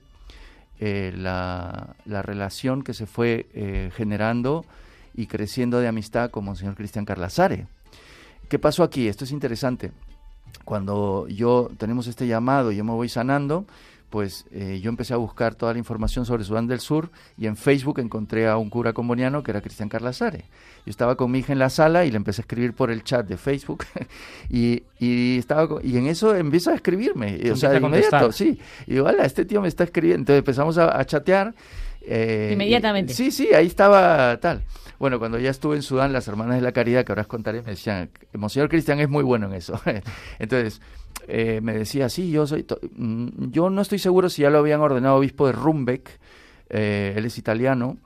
eh, 0.79 1.13
la, 1.17 1.97
la 2.05 2.23
relación 2.23 2.83
que 2.83 2.95
se 2.95 3.07
fue 3.07 3.47
eh, 3.55 3.91
generando 3.97 4.65
y 5.15 5.27
creciendo 5.27 5.81
de 5.81 5.89
amistad 5.89 6.31
con 6.31 6.45
Monseñor 6.45 6.77
Cristian 6.77 7.05
Carlazare. 7.05 7.67
¿Qué 8.49 8.59
pasó 8.59 8.83
aquí? 8.83 9.09
Esto 9.09 9.25
es 9.25 9.33
interesante. 9.33 9.93
Cuando 10.65 11.27
yo 11.29 11.71
tenemos 11.79 12.07
este 12.07 12.27
llamado 12.27 12.71
y 12.73 12.77
yo 12.77 12.85
me 12.85 12.93
voy 12.93 13.09
sanando, 13.09 13.65
pues 14.11 14.45
eh, 14.53 14.79
yo 14.83 14.91
empecé 14.91 15.15
a 15.15 15.17
buscar 15.17 15.55
toda 15.55 15.73
la 15.73 15.79
información 15.79 16.27
sobre 16.27 16.45
Sudán 16.45 16.67
del 16.67 16.81
Sur 16.81 17.11
y 17.39 17.47
en 17.47 17.57
Facebook 17.57 17.99
encontré 17.99 18.47
a 18.47 18.59
un 18.59 18.69
cura 18.69 18.93
comboniano 18.93 19.43
que 19.43 19.51
era 19.51 19.61
Cristian 19.63 19.89
Carlazare. 19.89 20.45
Yo 20.85 20.91
estaba 20.91 21.17
con 21.17 21.31
mi 21.31 21.39
hija 21.39 21.53
en 21.55 21.59
la 21.59 21.71
sala 21.71 22.05
y 22.05 22.11
le 22.11 22.17
empecé 22.19 22.43
a 22.43 22.45
escribir 22.45 22.75
por 22.75 22.91
el 22.91 23.03
chat 23.05 23.27
de 23.27 23.37
Facebook 23.39 23.85
y, 24.51 24.83
y 24.99 25.39
estaba 25.39 25.67
co- 25.67 25.81
y 25.83 25.97
en 25.97 26.07
eso 26.09 26.35
empieza 26.37 26.73
a 26.73 26.75
escribirme, 26.75 27.39
y, 27.43 27.49
o 27.51 27.57
sea, 27.57 27.71
de 27.71 27.77
inmediato, 27.97 28.33
sí. 28.33 28.61
Y 28.87 28.93
digo, 28.95 29.09
"Ala, 29.09 29.25
este 29.25 29.45
tío 29.47 29.63
me 29.63 29.69
está 29.69 29.85
escribiendo. 29.85 30.21
Entonces 30.21 30.39
empezamos 30.41 30.77
a, 30.79 30.99
a 30.99 31.05
chatear. 31.07 31.55
eh, 32.03 32.51
Inmediatamente. 32.53 33.13
y- 33.13 33.17
sí, 33.17 33.31
sí, 33.31 33.49
ahí 33.55 33.67
estaba 33.67 34.37
tal. 34.41 34.63
Bueno, 35.03 35.19
cuando 35.19 35.37
ya 35.37 35.51
estuve 35.51 35.75
en 35.75 35.83
Sudán, 35.83 36.13
las 36.13 36.29
hermanas 36.29 36.55
de 36.55 36.63
la 36.63 36.71
caridad, 36.71 37.05
que 37.05 37.11
ahora 37.11 37.23
os 37.23 37.27
contaré, 37.27 37.61
me 37.63 37.71
decían, 37.71 38.09
Monseñor 38.35 38.69
Cristian 38.69 39.01
es 39.01 39.09
muy 39.09 39.25
bueno 39.25 39.47
en 39.47 39.55
eso. 39.55 39.75
Entonces, 40.39 40.81
eh, 41.27 41.61
me 41.61 41.77
decía, 41.77 42.09
sí, 42.09 42.31
yo 42.31 42.47
soy, 42.47 42.65
mm, 42.95 43.51
yo 43.51 43.69
no 43.69 43.83
estoy 43.83 43.99
seguro 43.99 44.29
si 44.29 44.43
ya 44.43 44.51
lo 44.51 44.59
habían 44.59 44.81
ordenado 44.81 45.17
obispo 45.17 45.49
de 45.49 45.55
Rumbeck, 45.55 46.09
eh, 46.69 47.15
él 47.17 47.25
es 47.25 47.37
italiano, 47.37 47.97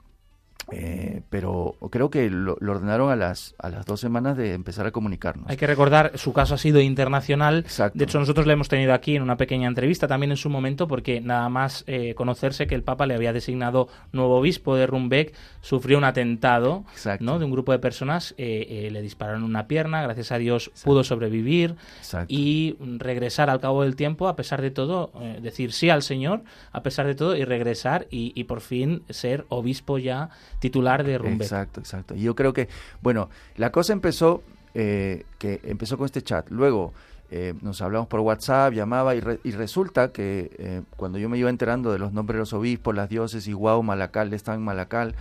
eh, 0.71 1.21
pero 1.29 1.75
creo 1.91 2.09
que 2.09 2.29
lo, 2.29 2.57
lo 2.59 2.71
ordenaron 2.71 3.11
a 3.11 3.15
las, 3.15 3.55
a 3.59 3.69
las 3.69 3.85
dos 3.85 3.99
semanas 3.99 4.37
de 4.37 4.53
empezar 4.53 4.85
a 4.87 4.91
comunicarnos. 4.91 5.49
Hay 5.49 5.57
que 5.57 5.67
recordar, 5.67 6.11
su 6.15 6.33
caso 6.33 6.55
ha 6.55 6.57
sido 6.57 6.81
internacional. 6.81 7.59
Exacto. 7.59 7.97
De 7.97 8.05
hecho, 8.05 8.19
nosotros 8.19 8.45
le 8.47 8.53
hemos 8.53 8.69
tenido 8.69 8.93
aquí 8.93 9.15
en 9.15 9.21
una 9.21 9.37
pequeña 9.37 9.67
entrevista 9.67 10.07
también 10.07 10.31
en 10.31 10.37
su 10.37 10.49
momento, 10.49 10.87
porque 10.87 11.21
nada 11.21 11.49
más 11.49 11.83
eh, 11.87 12.13
conocerse 12.15 12.67
que 12.67 12.75
el 12.75 12.83
Papa 12.83 13.05
le 13.05 13.15
había 13.15 13.33
designado 13.33 13.87
nuevo 14.11 14.37
obispo 14.37 14.75
de 14.75 14.87
Rumbeck, 14.87 15.33
sufrió 15.61 15.97
un 15.97 16.03
atentado. 16.03 16.85
¿no? 17.19 17.39
de 17.39 17.45
un 17.45 17.51
grupo 17.51 17.71
de 17.71 17.79
personas, 17.79 18.33
eh, 18.37 18.65
eh, 18.69 18.91
le 18.91 19.01
dispararon 19.01 19.43
una 19.43 19.67
pierna, 19.67 20.01
gracias 20.01 20.31
a 20.31 20.37
Dios 20.37 20.71
pudo 20.83 21.03
sobrevivir 21.03 21.75
Exacto. 21.99 22.33
y 22.33 22.75
regresar 22.97 23.49
al 23.49 23.59
cabo 23.59 23.83
del 23.83 23.95
tiempo, 23.95 24.27
a 24.27 24.35
pesar 24.35 24.61
de 24.61 24.71
todo, 24.71 25.11
eh, 25.21 25.39
decir 25.41 25.71
sí 25.71 25.89
al 25.89 26.03
Señor, 26.03 26.43
a 26.71 26.83
pesar 26.83 27.07
de 27.07 27.15
todo, 27.15 27.35
y 27.35 27.43
regresar 27.43 28.07
y, 28.09 28.31
y 28.35 28.45
por 28.45 28.61
fin 28.61 29.03
ser 29.09 29.45
obispo 29.49 29.97
ya 29.97 30.29
titular 30.59 31.03
de 31.03 31.17
Rumbeck. 31.17 31.41
Exacto, 31.41 31.79
exacto. 31.79 32.15
Y 32.15 32.21
yo 32.21 32.35
creo 32.35 32.53
que, 32.53 32.67
bueno, 33.01 33.29
la 33.55 33.71
cosa 33.71 33.93
empezó, 33.93 34.41
eh, 34.73 35.25
que 35.37 35.59
empezó 35.63 35.97
con 35.97 36.05
este 36.05 36.21
chat. 36.21 36.49
Luego 36.49 36.93
eh, 37.29 37.53
nos 37.61 37.81
hablamos 37.81 38.07
por 38.07 38.21
WhatsApp, 38.21 38.73
llamaba 38.73 39.15
y, 39.15 39.19
re- 39.19 39.39
y 39.43 39.51
resulta 39.51 40.11
que 40.11 40.49
eh, 40.57 40.81
cuando 40.95 41.17
yo 41.17 41.29
me 41.29 41.37
iba 41.37 41.49
enterando 41.49 41.91
de 41.91 41.99
los 41.99 42.13
nombres 42.13 42.35
de 42.35 42.39
los 42.39 42.53
obispos, 42.53 42.95
las 42.95 43.09
diócesis, 43.09 43.53
Guau, 43.53 43.83
Malacal, 43.83 44.33
estaba 44.33 44.55
en 44.55 44.63
Malacal, 44.63 45.13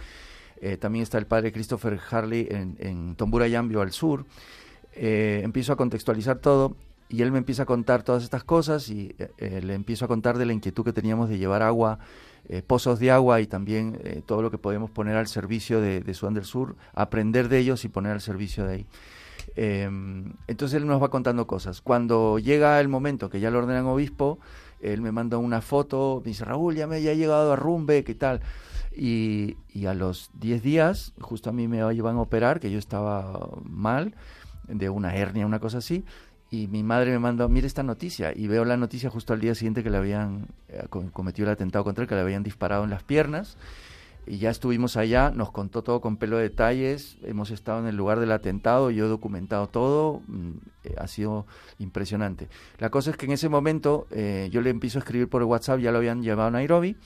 eh, 0.61 0.77
también 0.77 1.03
está 1.03 1.19
el 1.19 1.27
padre 1.27 1.53
Christopher 1.53 1.99
Harley 2.11 2.47
en, 2.51 2.77
en 2.79 3.15
Tomburayambio 3.17 3.83
al 3.83 3.93
sur, 3.93 4.25
eh, 4.95 5.41
empiezo 5.45 5.73
a 5.73 5.77
contextualizar 5.77 6.39
todo 6.39 6.77
y 7.09 7.23
él 7.23 7.31
me 7.31 7.39
empieza 7.39 7.65
a 7.65 7.67
contar 7.67 8.03
todas 8.03 8.25
estas 8.25 8.43
cosas 8.43 8.89
y 8.89 9.15
le 9.39 9.75
empiezo 9.75 10.07
a 10.07 10.09
contar 10.09 10.39
de 10.39 10.47
la 10.47 10.53
inquietud 10.53 10.85
que 10.85 10.93
teníamos 10.93 11.29
de 11.29 11.39
llevar 11.39 11.63
agua, 11.63 11.99
eh, 12.49 12.63
pozos 12.63 12.99
de 12.99 13.11
agua 13.11 13.41
y 13.41 13.47
también 13.47 13.99
eh, 14.05 14.23
todo 14.25 14.43
lo 14.43 14.51
que 14.51 14.59
podemos 14.59 14.91
poner 14.91 15.17
al 15.17 15.27
servicio 15.27 15.81
de, 15.81 16.01
de 16.01 16.15
Sudán 16.15 16.35
del 16.35 16.45
Sur, 16.45 16.77
aprender 16.95 17.49
de 17.49 17.59
ellos 17.59 17.85
y 17.85 17.89
poner 17.89 18.13
al 18.13 18.21
servicio 18.21 18.67
de 18.67 18.75
ahí. 18.75 18.87
Eh, 19.57 19.89
entonces 20.47 20.81
él 20.81 20.87
nos 20.87 21.03
va 21.03 21.09
contando 21.09 21.47
cosas. 21.47 21.81
Cuando 21.81 22.39
llega 22.39 22.81
el 22.81 22.89
momento 22.89 23.31
que 23.31 23.41
ya 23.41 23.51
lo 23.51 23.59
ordenan 23.59 23.87
obispo, 23.87 24.39
él 24.81 25.01
me 25.01 25.13
manda 25.13 25.39
una 25.39 25.61
foto, 25.61 26.21
me 26.25 26.31
dice, 26.31 26.45
Raúl, 26.45 26.77
ya 26.77 26.87
me 26.87 27.03
ya 27.03 27.13
he 27.13 27.17
llegado 27.17 27.53
a 27.53 27.57
Rumbe, 27.57 28.05
¿qué 28.05 28.15
tal? 28.15 28.41
Y, 28.95 29.57
y 29.73 29.87
a 29.87 29.95
los 29.95 30.31
10 30.35 30.63
días, 30.63 31.13
justo 31.21 31.51
a 31.51 31.53
mí 31.53 31.69
me 31.69 31.79
iban 31.95 32.17
a 32.17 32.21
operar, 32.21 32.61
que 32.61 32.71
yo 32.71 32.79
estaba 32.79 33.49
mal, 33.65 34.15
de 34.69 34.91
una 34.91 35.15
hernia, 35.15 35.47
una 35.47 35.61
cosa 35.61 35.79
así, 35.79 36.05
y 36.51 36.69
mi 36.69 36.83
madre 36.83 37.11
me 37.11 37.19
manda, 37.19 37.49
mire 37.49 37.67
esta 37.67 37.83
noticia, 37.83 38.33
y 38.35 38.47
veo 38.47 38.65
la 38.65 38.77
noticia 38.77 39.11
justo 39.11 39.33
al 39.33 39.41
día 39.41 39.55
siguiente 39.55 39.83
que 39.83 39.91
le 39.91 39.97
habían 39.99 40.47
eh, 40.69 40.85
co- 40.89 41.11
cometido 41.13 41.49
el 41.49 41.53
atentado 41.53 41.85
contra 41.85 42.03
él, 42.03 42.09
que 42.09 42.15
le 42.15 42.21
habían 42.21 42.43
disparado 42.43 42.85
en 42.85 42.91
las 42.91 43.03
piernas, 43.03 43.57
y 44.29 44.39
ya 44.39 44.51
estuvimos 44.51 44.97
allá, 44.97 45.31
nos 45.31 45.53
contó 45.53 45.83
todo 45.83 46.01
con 46.01 46.17
pelo 46.17 46.37
de 46.37 46.45
detalles, 46.45 47.17
hemos 47.23 47.51
estado 47.51 47.79
en 47.81 47.87
el 47.87 47.97
lugar 47.97 48.19
del 48.19 48.33
atentado, 48.33 48.91
yo 48.91 49.07
he 49.07 49.09
documentado 49.09 49.69
todo, 49.69 50.21
mm, 50.27 50.51
eh, 50.85 50.95
ha 50.99 51.07
sido 51.07 51.47
impresionante. 51.79 52.49
La 52.79 52.91
cosa 52.91 53.11
es 53.11 53.17
que 53.17 53.27
en 53.27 53.33
ese 53.33 53.49
momento 53.49 54.07
eh, 54.11 54.49
yo 54.51 54.63
le 54.63 54.71
empiezo 54.71 54.99
a 54.99 55.01
escribir 55.01 55.29
por 55.29 55.43
WhatsApp, 55.45 55.79
ya 55.81 55.93
lo 55.93 55.99
habían 55.99 56.23
llevado 56.23 56.49
a 56.49 56.51
Nairobi, 56.51 56.97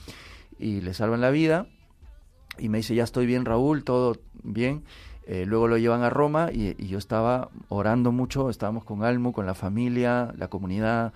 y 0.57 0.81
le 0.81 0.93
salvan 0.95 1.21
la 1.21 1.29
vida, 1.29 1.67
y 2.57 2.69
me 2.69 2.79
dice, 2.79 2.95
ya 2.95 3.03
estoy 3.03 3.25
bien 3.25 3.45
Raúl, 3.45 3.83
todo 3.83 4.17
bien. 4.43 4.83
Eh, 5.33 5.45
luego 5.45 5.69
lo 5.69 5.77
llevan 5.77 6.03
a 6.03 6.09
Roma 6.09 6.49
y, 6.51 6.75
y 6.77 6.87
yo 6.89 6.97
estaba 6.97 7.47
orando 7.69 8.11
mucho, 8.11 8.49
estábamos 8.49 8.83
con 8.83 9.01
Almo, 9.05 9.31
con 9.31 9.45
la 9.45 9.53
familia, 9.53 10.33
la 10.37 10.49
comunidad, 10.49 11.13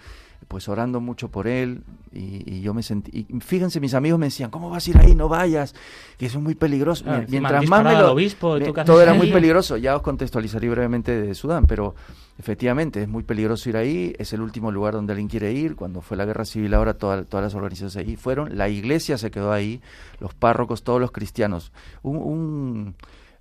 pues 0.48 0.70
orando 0.70 1.02
mucho 1.02 1.28
por 1.30 1.48
él 1.48 1.82
y, 2.14 2.44
y 2.50 2.62
yo 2.62 2.74
me 2.74 2.82
sentí, 2.82 3.26
y 3.28 3.40
fíjense, 3.42 3.82
mis 3.82 3.94
amigos 3.94 4.18
me 4.18 4.28
decían, 4.28 4.50
¿cómo 4.52 4.70
vas 4.70 4.88
a 4.88 4.90
ir 4.92 4.98
ahí? 5.00 5.16
No 5.16 5.28
vayas, 5.28 5.74
que 6.18 6.28
eso 6.28 6.38
es 6.38 6.44
muy 6.46 6.56
peligroso. 6.56 7.04
Mientras 7.28 7.68
más 7.68 7.84
me 7.84 8.00
lo... 8.00 8.12
obispo, 8.14 8.56
¿y 8.58 8.64
tú 8.64 8.74
me- 8.74 8.86
todo 8.86 9.02
era 9.02 9.14
muy 9.14 9.28
ahí? 9.28 9.34
peligroso, 9.34 9.76
ya 9.76 9.96
os 9.98 10.02
contextualizaré 10.02 10.70
brevemente 10.70 11.12
de 11.20 11.36
Sudán, 11.36 11.66
pero 11.66 11.94
efectivamente 12.38 13.02
es 13.02 13.10
muy 13.10 13.24
peligroso 13.24 13.68
ir 13.70 13.76
ahí, 13.76 14.14
es 14.18 14.32
el 14.32 14.40
último 14.42 14.72
lugar 14.72 14.94
donde 14.94 15.12
alguien 15.14 15.28
quiere 15.28 15.52
ir, 15.52 15.76
cuando 15.76 16.00
fue 16.02 16.16
la 16.16 16.24
guerra 16.26 16.46
civil 16.46 16.74
ahora 16.74 16.94
toda- 16.94 17.24
todas 17.26 17.44
las 17.44 17.54
organizaciones 17.56 17.98
ahí 17.98 18.16
fueron, 18.16 18.58
la 18.58 18.70
iglesia 18.70 19.18
se 19.18 19.30
quedó 19.32 19.52
ahí, 19.52 19.82
los 20.22 20.34
párrocos, 20.34 20.84
todos 20.84 21.02
los 21.02 21.12
cristianos. 21.12 21.74
Un, 22.04 22.18
un, 22.18 22.96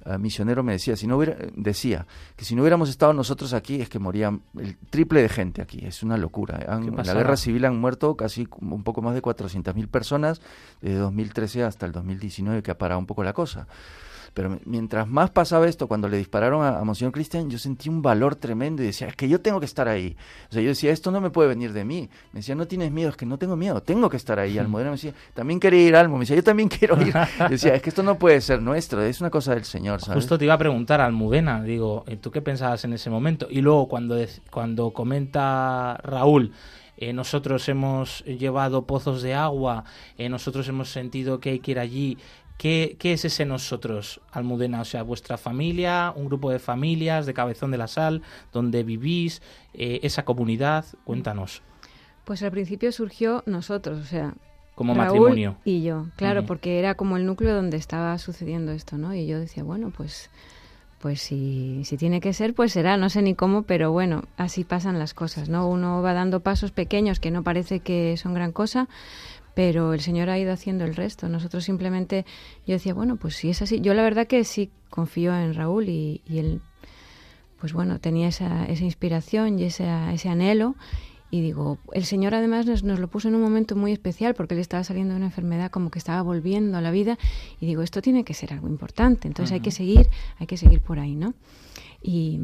eh, 0.06 0.18
misionero 0.18 0.62
me 0.62 0.72
decía, 0.72 0.96
si 0.96 1.06
no 1.06 1.16
hubiera, 1.16 1.36
decía 1.54 2.06
que 2.36 2.44
si 2.44 2.54
no 2.54 2.62
hubiéramos 2.62 2.88
estado 2.88 3.12
nosotros 3.12 3.52
aquí 3.54 3.80
es 3.80 3.88
que 3.88 3.98
morían 3.98 4.42
el 4.58 4.76
triple 4.90 5.22
de 5.22 5.28
gente 5.28 5.62
aquí, 5.62 5.84
es 5.84 6.02
una 6.02 6.16
locura. 6.16 6.56
Han- 6.68 6.82
¿Qué 6.82 6.88
en 6.90 6.96
la 6.96 7.02
guerra 7.18 7.36
civil 7.36 7.64
han 7.64 7.78
muerto 7.78 8.16
casi 8.16 8.48
un 8.60 8.82
poco 8.84 9.02
más 9.02 9.14
de 9.14 9.22
400.000 9.22 9.88
personas 9.88 10.40
desde 10.80 10.96
2013 10.98 11.62
hasta 11.64 11.86
el 11.86 11.92
2019 11.92 12.62
que 12.62 12.70
ha 12.70 12.78
parado 12.78 12.98
un 12.98 13.06
poco 13.06 13.24
la 13.24 13.32
cosa. 13.32 13.66
Pero 14.34 14.50
mi- 14.50 14.58
mientras 14.64 15.06
más 15.08 15.30
pasaba 15.30 15.66
esto, 15.68 15.86
cuando 15.86 16.08
le 16.08 16.16
dispararon 16.18 16.64
a, 16.64 16.78
a 16.80 17.10
Cristian, 17.12 17.48
yo 17.48 17.58
sentí 17.58 17.88
un 17.88 18.02
valor 18.02 18.34
tremendo 18.34 18.82
y 18.82 18.86
decía, 18.86 19.06
es 19.06 19.16
que 19.16 19.28
yo 19.28 19.40
tengo 19.40 19.60
que 19.60 19.66
estar 19.66 19.86
ahí. 19.88 20.16
O 20.50 20.52
sea, 20.52 20.60
yo 20.62 20.68
decía, 20.68 20.90
esto 20.92 21.10
no 21.10 21.20
me 21.20 21.30
puede 21.30 21.48
venir 21.48 21.72
de 21.72 21.84
mí. 21.84 22.08
Me 22.32 22.40
decía, 22.40 22.54
no 22.54 22.66
tienes 22.66 22.90
miedo, 22.90 23.10
es 23.10 23.16
que 23.16 23.26
no 23.26 23.38
tengo 23.38 23.54
miedo, 23.56 23.80
tengo 23.82 24.10
que 24.10 24.16
estar 24.16 24.38
ahí. 24.38 24.58
Almudena 24.58 24.90
me 24.90 24.96
decía, 24.96 25.14
también 25.34 25.60
quería 25.60 25.86
ir 25.86 25.96
Almo. 25.96 26.16
Me 26.16 26.20
decía, 26.22 26.36
yo 26.36 26.42
también 26.44 26.68
quiero 26.78 27.00
ir. 27.00 27.14
Decía, 27.48 27.74
es 27.74 27.82
que 27.82 27.90
esto 27.90 28.02
no 28.02 28.18
puede 28.18 28.40
ser 28.40 28.60
nuestro, 28.60 29.00
es 29.02 29.20
una 29.20 29.30
cosa 29.30 29.54
del 29.54 29.64
Señor. 29.64 30.00
Justo 30.00 30.36
te 30.36 30.44
iba 30.44 30.54
a 30.54 30.58
preguntar, 30.58 31.00
Almudena, 31.00 31.62
digo, 31.62 32.04
eh, 32.08 32.16
¿tú 32.16 32.30
qué 32.30 32.42
pensabas 32.42 32.84
en 32.84 32.92
ese 32.92 33.10
momento? 33.10 33.46
Y 33.48 33.60
luego 33.60 33.88
cuando, 33.88 34.16
cuando 34.50 34.90
comenta 35.34 35.96
Raúl, 36.02 36.52
eh, 36.96 37.12
nosotros 37.12 37.68
hemos 37.68 38.24
llevado 38.24 38.82
pozos 38.86 39.22
de 39.22 39.34
agua, 39.34 39.84
eh, 40.16 40.28
nosotros 40.28 40.68
hemos 40.68 40.90
sentido 40.90 41.40
que 41.40 41.50
hay 41.50 41.58
que 41.58 41.72
ir 41.72 41.78
allí, 41.78 42.18
¿Qué, 42.56 42.96
es 43.02 43.24
ese 43.24 43.44
nosotros, 43.44 44.20
Almudena? 44.30 44.80
O 44.80 44.84
sea, 44.84 45.02
vuestra 45.02 45.36
familia, 45.36 46.12
un 46.16 46.26
grupo 46.26 46.50
de 46.50 46.58
familias 46.58 47.26
de 47.26 47.34
Cabezón 47.34 47.70
de 47.70 47.78
la 47.78 47.88
Sal, 47.88 48.22
donde 48.52 48.82
vivís, 48.84 49.42
eh, 49.74 50.00
esa 50.02 50.24
comunidad. 50.24 50.84
Cuéntanos. 51.04 51.62
Pues 52.24 52.42
al 52.42 52.52
principio 52.52 52.90
surgió 52.92 53.42
nosotros, 53.46 54.00
o 54.00 54.04
sea, 54.04 54.34
como 54.74 54.94
matrimonio. 54.94 55.56
Y 55.64 55.82
yo, 55.82 56.06
claro, 56.16 56.46
porque 56.46 56.78
era 56.78 56.94
como 56.94 57.16
el 57.16 57.26
núcleo 57.26 57.54
donde 57.54 57.76
estaba 57.76 58.16
sucediendo 58.18 58.72
esto, 58.72 58.98
¿no? 58.98 59.14
Y 59.14 59.26
yo 59.26 59.38
decía, 59.38 59.62
bueno, 59.62 59.92
pues, 59.94 60.30
pues 61.00 61.20
si, 61.20 61.82
si 61.84 61.96
tiene 61.96 62.20
que 62.20 62.32
ser, 62.32 62.54
pues 62.54 62.72
será, 62.72 62.96
no 62.96 63.08
sé 63.08 63.22
ni 63.22 63.34
cómo, 63.34 63.62
pero 63.62 63.92
bueno, 63.92 64.24
así 64.36 64.64
pasan 64.64 64.98
las 64.98 65.14
cosas, 65.14 65.48
¿no? 65.48 65.68
Uno 65.68 66.02
va 66.02 66.12
dando 66.12 66.40
pasos 66.40 66.72
pequeños 66.72 67.20
que 67.20 67.30
no 67.30 67.42
parece 67.42 67.80
que 67.80 68.16
son 68.16 68.34
gran 68.34 68.52
cosa, 68.52 68.88
pero 69.54 69.94
el 69.94 70.00
Señor 70.00 70.30
ha 70.30 70.38
ido 70.38 70.52
haciendo 70.52 70.84
el 70.84 70.94
resto. 70.94 71.28
Nosotros 71.28 71.64
simplemente, 71.64 72.24
yo 72.66 72.74
decía, 72.74 72.94
bueno, 72.94 73.16
pues 73.16 73.36
si 73.36 73.50
es 73.50 73.62
así, 73.62 73.80
yo 73.80 73.94
la 73.94 74.02
verdad 74.02 74.26
que 74.26 74.44
sí 74.44 74.70
confío 74.90 75.34
en 75.34 75.54
Raúl 75.54 75.88
y, 75.88 76.22
y 76.26 76.38
él, 76.38 76.60
pues 77.60 77.72
bueno, 77.72 78.00
tenía 78.00 78.28
esa, 78.28 78.66
esa 78.66 78.84
inspiración 78.84 79.58
y 79.58 79.64
ese, 79.64 79.86
ese 80.12 80.28
anhelo 80.28 80.74
y 81.34 81.40
digo, 81.40 81.78
el 81.92 82.04
Señor 82.04 82.32
además 82.32 82.64
nos, 82.64 82.84
lo 82.84 83.08
puso 83.08 83.26
en 83.26 83.34
un 83.34 83.42
momento 83.42 83.74
muy 83.74 83.90
especial 83.90 84.34
porque 84.34 84.54
él 84.54 84.60
estaba 84.60 84.84
saliendo 84.84 85.14
de 85.14 85.16
una 85.16 85.26
enfermedad 85.26 85.68
como 85.68 85.90
que 85.90 85.98
estaba 85.98 86.22
volviendo 86.22 86.78
a 86.78 86.80
la 86.80 86.92
vida 86.92 87.18
y 87.58 87.66
digo, 87.66 87.82
esto 87.82 88.00
tiene 88.00 88.22
que 88.22 88.34
ser 88.34 88.52
algo 88.52 88.68
importante, 88.68 89.26
entonces 89.26 89.52
hay 89.52 89.58
que 89.58 89.72
seguir, 89.72 90.08
hay 90.38 90.46
que 90.46 90.56
seguir 90.56 90.80
por 90.80 91.00
ahí, 91.00 91.16
¿no? 91.16 91.34
Y, 92.00 92.38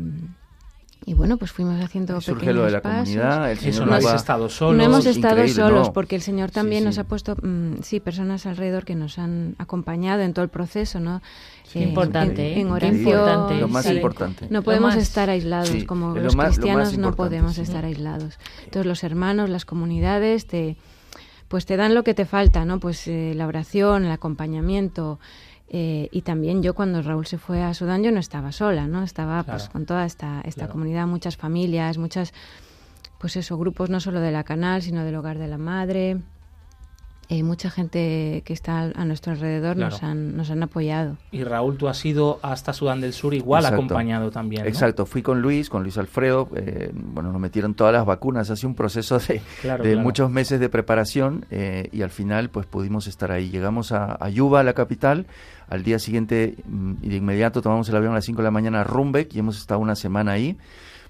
y 1.07 1.14
bueno, 1.14 1.38
pues 1.38 1.51
fuimos 1.53 1.82
haciendo 1.82 2.20
Surge 2.20 2.53
lo 2.53 2.64
de 2.64 2.72
la 2.72 2.80
comunidad, 2.82 3.51
el 3.51 3.59
Señor 3.59 3.86
no 3.86 3.96
hemos 3.96 4.14
estado 4.14 4.48
solos. 4.48 4.76
No 4.76 4.84
hemos 4.84 5.07
estado 5.07 5.48
solos 5.48 5.90
porque 5.90 6.16
el 6.16 6.22
Señor 6.22 6.51
también 6.51 6.84
nos 6.84 6.98
ha 6.98 7.05
puesto, 7.05 7.36
mm, 7.36 7.82
sí, 7.82 8.01
personas 8.01 8.46
alrededor 8.46 8.84
que 8.84 8.94
nos 8.94 9.18
han 9.18 9.55
acompañado 9.59 10.22
en 10.22 10.34
todo 10.34 10.44
el 10.44 10.51
proceso, 10.51 11.01
¿no? 11.01 11.22
Eh, 11.74 11.82
importante, 11.82 12.61
en, 12.61 12.68
¿eh? 12.68 12.70
oración. 12.70 13.61
Lo 13.61 13.68
más 13.68 13.86
importante. 13.86 14.46
No 14.51 14.62
podemos 14.62 14.96
estar 14.96 15.30
aislados, 15.30 15.84
como 15.84 16.14
los 16.14 16.36
cristianos 16.36 16.98
no 16.98 17.14
podemos 17.14 17.59
estar 17.59 17.84
aislados. 17.84 18.38
Entonces 18.64 18.86
los 18.86 19.05
hermanos, 19.05 19.48
las 19.48 19.64
comunidades 19.64 20.46
te 20.46 20.76
pues 21.48 21.66
te 21.66 21.76
dan 21.76 21.96
lo 21.96 22.05
que 22.05 22.14
te 22.14 22.26
falta, 22.26 22.64
¿no? 22.64 22.78
Pues 22.78 23.09
eh, 23.09 23.32
la 23.34 23.48
oración, 23.48 24.05
el 24.05 24.12
acompañamiento, 24.12 25.18
eh, 25.72 26.08
y 26.10 26.22
también 26.22 26.64
yo 26.64 26.74
cuando 26.74 27.00
Raúl 27.00 27.26
se 27.26 27.38
fue 27.38 27.62
a 27.62 27.72
Sudán 27.74 28.02
yo 28.02 28.10
no 28.10 28.18
estaba 28.18 28.50
sola, 28.50 28.88
¿no? 28.88 29.04
Estaba 29.04 29.44
pues 29.44 29.68
con 29.68 29.86
toda 29.86 30.04
esta, 30.04 30.40
esta 30.40 30.68
comunidad, 30.68 31.06
muchas 31.06 31.36
familias, 31.36 31.96
muchas, 31.96 32.34
pues 33.18 33.36
eso, 33.36 33.56
grupos 33.56 33.88
no 33.88 34.00
solo 34.00 34.20
de 34.20 34.32
la 34.32 34.42
canal, 34.42 34.82
sino 34.82 35.04
del 35.04 35.14
hogar 35.14 35.38
de 35.38 35.46
la 35.46 35.58
madre, 35.58 36.18
y 37.37 37.43
mucha 37.43 37.70
gente 37.70 38.43
que 38.45 38.53
está 38.53 38.91
a 38.95 39.05
nuestro 39.05 39.33
alrededor 39.33 39.76
nos, 39.76 40.03
han, 40.03 40.37
nos 40.37 40.51
han 40.51 40.62
apoyado. 40.62 41.16
Y 41.31 41.45
Raúl, 41.45 41.76
tú 41.76 41.89
has 41.89 42.05
ido 42.05 42.41
hasta 42.43 42.72
Sudán 42.72 43.01
del 43.01 43.12
Sur 43.12 43.35
igual 43.35 43.64
acompañado 43.66 44.31
también. 44.31 44.66
Exacto, 44.66 45.07
fui 45.07 45.22
con 45.22 45.41
Luis, 45.41 45.70
con 45.70 45.83
Luis 45.83 45.97
Alfredo, 45.97 46.49
eh, 46.57 46.91
bueno, 46.93 47.31
nos 47.31 47.41
metieron 47.41 47.74
todas 47.74 47.93
las 47.93 48.05
vacunas, 48.05 48.51
hace 48.51 48.66
un 48.66 48.74
proceso 48.74 49.18
de, 49.18 49.41
de 49.83 49.97
muchos 49.97 50.28
meses 50.31 50.59
de 50.59 50.68
preparación 50.68 51.47
eh, 51.51 51.89
y 51.93 52.03
al 52.03 52.11
final 52.11 52.51
pues 52.51 52.66
pudimos 52.66 53.07
estar 53.07 53.31
ahí. 53.31 53.51
Llegamos 53.51 53.93
a, 53.93 54.16
a 54.20 54.28
Yuba, 54.28 54.62
la 54.64 54.72
capital, 54.72 55.26
al 55.68 55.85
día 55.85 55.99
siguiente 55.99 56.57
mm, 56.66 56.95
y 57.03 57.09
de 57.11 57.16
inmediato 57.16 57.62
tomamos 57.62 57.89
el 57.89 57.97
avión 57.97 58.12
a 58.12 58.16
las 58.16 58.24
5 58.24 58.39
de 58.39 58.45
la 58.45 58.51
mañana 58.51 58.81
a 58.81 58.85
Rumbek 58.85 59.33
y 59.35 59.39
hemos 59.39 59.57
estado 59.57 59.81
una 59.81 59.95
semana 59.95 60.33
ahí. 60.33 60.59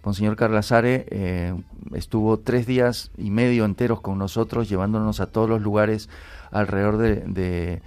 Monseñor 0.04 0.36
Carlazare 0.36 1.06
eh, 1.10 1.54
estuvo 1.94 2.38
tres 2.38 2.66
días 2.66 3.10
y 3.18 3.30
medio 3.30 3.64
enteros 3.64 4.00
con 4.00 4.18
nosotros, 4.18 4.68
llevándonos 4.68 5.20
a 5.20 5.26
todos 5.26 5.48
los 5.48 5.60
lugares 5.60 6.08
alrededor 6.50 6.96
de, 6.96 7.82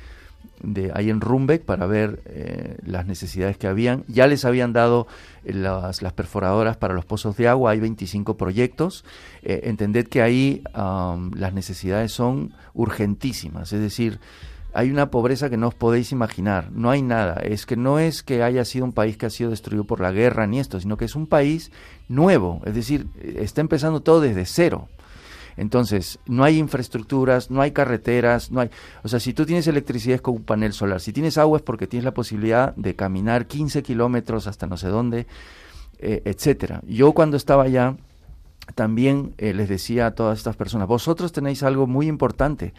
de, 0.61 0.91
ahí 0.93 1.09
en 1.09 1.21
Rumbeck 1.21 1.63
para 1.63 1.87
ver 1.87 2.21
eh, 2.25 2.77
las 2.85 3.07
necesidades 3.07 3.57
que 3.57 3.67
habían. 3.67 4.03
Ya 4.07 4.27
les 4.27 4.45
habían 4.45 4.73
dado 4.73 5.07
las, 5.43 6.01
las, 6.01 6.13
perforadoras 6.13 6.77
para 6.77 6.93
los 6.93 7.05
pozos 7.05 7.35
de 7.35 7.47
agua, 7.47 7.71
hay 7.71 7.79
25 7.79 8.37
proyectos. 8.37 9.03
Eh, 9.41 9.61
entended 9.63 10.07
que 10.07 10.21
ahí 10.21 10.63
las 10.73 11.53
necesidades 11.53 12.11
son 12.11 12.53
urgentísimas, 12.73 13.73
es 13.73 13.81
decir, 13.81 14.19
hay 14.73 14.89
una 14.89 15.11
pobreza 15.11 15.49
que 15.49 15.57
no 15.57 15.67
os 15.67 15.75
podéis 15.75 16.11
imaginar, 16.11 16.71
no 16.71 16.89
hay 16.89 17.01
nada, 17.01 17.35
es 17.35 17.65
que 17.65 17.75
no 17.75 17.99
es 17.99 18.23
que 18.23 18.43
haya 18.43 18.65
sido 18.65 18.85
un 18.85 18.93
país 18.93 19.17
que 19.17 19.27
ha 19.27 19.29
sido 19.29 19.51
destruido 19.51 19.83
por 19.83 19.99
la 19.99 20.11
guerra 20.11 20.47
ni 20.47 20.59
esto, 20.59 20.79
sino 20.79 20.97
que 20.97 21.05
es 21.05 21.15
un 21.15 21.27
país 21.27 21.71
nuevo, 22.09 22.61
es 22.65 22.73
decir, 22.73 23.07
está 23.21 23.61
empezando 23.61 24.01
todo 24.01 24.21
desde 24.21 24.45
cero. 24.45 24.87
Entonces, 25.55 26.17
no 26.25 26.43
hay 26.43 26.57
infraestructuras, 26.57 27.51
no 27.51 27.61
hay 27.61 27.71
carreteras, 27.71 28.51
no 28.51 28.61
hay... 28.61 28.71
O 29.03 29.07
sea, 29.07 29.19
si 29.19 29.33
tú 29.33 29.45
tienes 29.45 29.67
electricidad 29.67 30.15
es 30.15 30.21
con 30.21 30.35
un 30.35 30.43
panel 30.43 30.73
solar, 30.73 30.99
si 30.99 31.13
tienes 31.13 31.37
agua 31.37 31.57
es 31.57 31.63
porque 31.63 31.85
tienes 31.85 32.05
la 32.05 32.13
posibilidad 32.15 32.75
de 32.75 32.95
caminar 32.95 33.45
15 33.45 33.83
kilómetros 33.83 34.47
hasta 34.47 34.65
no 34.65 34.77
sé 34.77 34.87
dónde, 34.87 35.27
eh, 35.99 36.23
etcétera. 36.25 36.81
Yo 36.87 37.11
cuando 37.13 37.37
estaba 37.37 37.63
allá, 37.63 37.95
también 38.75 39.35
eh, 39.37 39.53
les 39.53 39.69
decía 39.69 40.07
a 40.07 40.15
todas 40.15 40.39
estas 40.39 40.55
personas, 40.55 40.87
vosotros 40.87 41.31
tenéis 41.31 41.63
algo 41.63 41.85
muy 41.85 42.07
importante, 42.07 42.73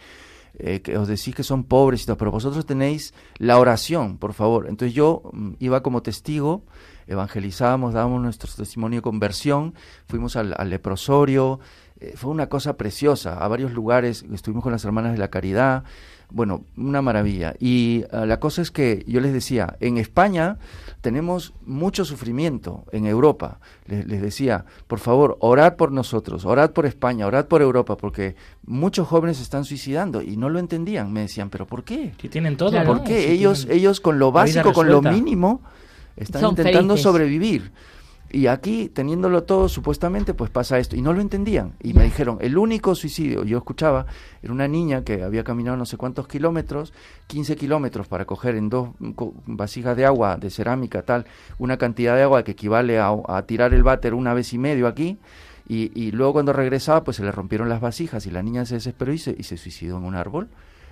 eh, 0.59 0.81
que 0.81 0.97
os 0.97 1.07
decís 1.07 1.35
que 1.35 1.43
son 1.43 1.63
pobres 1.63 2.05
pero 2.17 2.31
vosotros 2.31 2.65
tenéis 2.65 3.13
la 3.37 3.59
oración, 3.59 4.17
por 4.17 4.33
favor. 4.33 4.67
Entonces 4.67 4.93
yo 4.93 5.23
mm, 5.33 5.53
iba 5.59 5.83
como 5.83 6.01
testigo, 6.01 6.63
evangelizábamos, 7.07 7.93
dábamos 7.93 8.21
nuestro 8.21 8.51
testimonio 8.53 8.99
de 8.99 9.03
conversión, 9.03 9.73
fuimos 10.07 10.35
al, 10.35 10.55
leprosorio, 10.69 11.59
eh, 11.99 12.13
fue 12.15 12.31
una 12.31 12.47
cosa 12.47 12.77
preciosa, 12.77 13.37
a 13.37 13.47
varios 13.47 13.71
lugares, 13.71 14.25
estuvimos 14.33 14.63
con 14.63 14.71
las 14.71 14.85
hermanas 14.85 15.13
de 15.13 15.17
la 15.17 15.29
caridad, 15.29 15.83
bueno, 16.29 16.63
una 16.75 17.01
maravilla. 17.01 17.53
Y 17.59 18.03
ah, 18.11 18.25
la 18.25 18.39
cosa 18.39 18.61
es 18.61 18.71
que 18.71 19.03
yo 19.07 19.19
les 19.21 19.33
decía, 19.33 19.77
en 19.79 19.97
España 19.97 20.57
tenemos 21.01 21.53
mucho 21.65 22.05
sufrimiento, 22.05 22.85
en 22.91 23.05
Europa. 23.05 23.59
Les, 23.85 24.21
decía, 24.21 24.65
por 24.87 24.99
favor, 24.99 25.37
orad 25.39 25.75
por 25.75 25.91
nosotros, 25.91 26.45
orad 26.45 26.71
por 26.71 26.85
España, 26.85 27.27
orad 27.27 27.45
por 27.45 27.61
Europa, 27.61 27.95
porque 27.97 28.35
muchos 28.65 29.07
jóvenes 29.07 29.39
están 29.39 29.65
suicidando 29.65 30.21
y 30.21 30.37
no 30.37 30.49
lo 30.49 30.59
entendían. 30.59 31.13
Me 31.13 31.21
decían, 31.21 31.49
¿pero 31.49 31.67
por 31.67 31.83
qué? 31.83 32.13
Si 32.19 32.29
tienen 32.29 32.57
todo. 32.57 32.83
¿Por 32.83 33.03
qué? 33.03 33.31
ellos, 33.31 33.67
ellos 33.69 34.01
con 34.01 34.19
lo 34.19 34.31
básico, 34.31 34.73
con 34.73 34.89
lo 34.89 35.01
mínimo, 35.01 35.61
están 36.17 36.45
intentando 36.45 36.97
sobrevivir. 36.97 37.71
Y 38.31 38.47
aquí, 38.47 38.89
teniéndolo 38.89 39.43
todo, 39.43 39.69
supuestamente, 39.69 40.33
pues 40.33 40.49
pasa 40.49 40.77
esto. 40.79 40.95
Y 40.95 41.01
no 41.01 41.13
lo 41.13 41.21
entendían. 41.21 41.73
Y 41.81 41.93
me 41.93 42.03
dijeron, 42.03 42.37
el 42.41 42.57
único 42.57 42.93
suicidio, 42.95 43.43
yo 43.43 43.57
escuchaba, 43.57 44.07
era 44.41 44.51
una 44.51 44.67
niña 44.67 45.03
que 45.03 45.23
había 45.23 45.43
caminado 45.43 45.77
no 45.77 45.85
sé 45.85 45.95
cuántos 45.95 46.27
kilómetros, 46.27 46.91
15 47.27 47.55
kilómetros 47.55 48.07
para 48.07 48.25
coger 48.25 48.55
en 48.55 48.69
dos 48.69 48.89
vasijas 49.45 49.95
de 49.95 50.05
agua 50.05 50.37
de 50.37 50.49
cerámica, 50.49 51.03
tal, 51.03 51.25
una 51.59 51.77
cantidad 51.77 52.15
de 52.15 52.23
agua 52.23 52.43
que 52.43 52.51
equivale 52.51 52.99
a, 52.99 53.15
tirar 53.47 53.73
el 53.73 53.83
váter 53.83 54.13
una 54.13 54.33
vez 54.33 54.51
y 54.53 54.57
medio 54.57 54.87
aquí. 54.87 55.17
Y, 55.67 55.91
y, 55.95 56.11
luego 56.11 56.33
cuando 56.33 56.51
regresaba, 56.51 57.03
pues 57.03 57.17
se 57.17 57.23
le 57.23 57.31
rompieron 57.31 57.69
las 57.69 57.81
vasijas 57.81 58.25
y 58.25 58.31
la 58.31 58.43
niña 58.43 58.65
se 58.65 58.75
desesperó 58.75 59.13
y 59.13 59.17
se, 59.17 59.35
y 59.37 59.43
se 59.43 59.57
suicidó 59.57 59.97
en 59.97 60.03
un 60.03 60.13
árbol. 60.15 60.49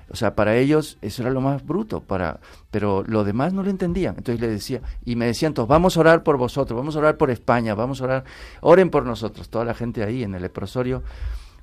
O 0.10 0.16
sea, 0.16 0.36
para 0.36 0.56
ellos 0.56 0.98
eso 1.02 1.22
era 1.22 1.32
lo 1.32 1.42
más 1.42 1.66
bruto, 1.66 2.02
para, 2.02 2.40
pero 2.72 3.04
lo 3.08 3.24
demás 3.24 3.54
no 3.54 3.64
lo 3.64 3.70
entendían. 3.70 4.16
Entonces 4.18 4.42
le 4.42 4.48
decía, 4.48 4.82
y 5.06 5.16
me 5.16 5.26
decían 5.26 5.54
todos, 5.54 5.68
vamos 5.68 5.98
a 5.98 6.02
orar 6.02 6.24
por 6.24 6.38
vosotros, 6.38 6.78
vamos 6.78 6.96
a 6.96 7.00
orar 7.00 7.18
por 7.18 7.32
España, 7.32 7.76
vamos 7.76 8.02
a 8.02 8.06
orar, 8.06 8.24
oren 8.62 8.90
por 8.90 9.06
nosotros, 9.06 9.50
toda 9.50 9.66
la 9.66 9.74
gente 9.74 10.04
ahí 10.04 10.24
en 10.24 10.36
el 10.36 10.42
leprosorio. 10.42 11.04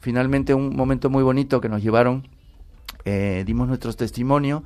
Finalmente 0.01 0.55
un 0.55 0.75
momento 0.75 1.11
muy 1.11 1.23
bonito 1.23 1.61
que 1.61 1.69
nos 1.69 1.83
llevaron, 1.83 2.27
eh, 3.05 3.45
dimos 3.47 3.69
nuestro 3.69 3.93
testimonio 3.93 4.65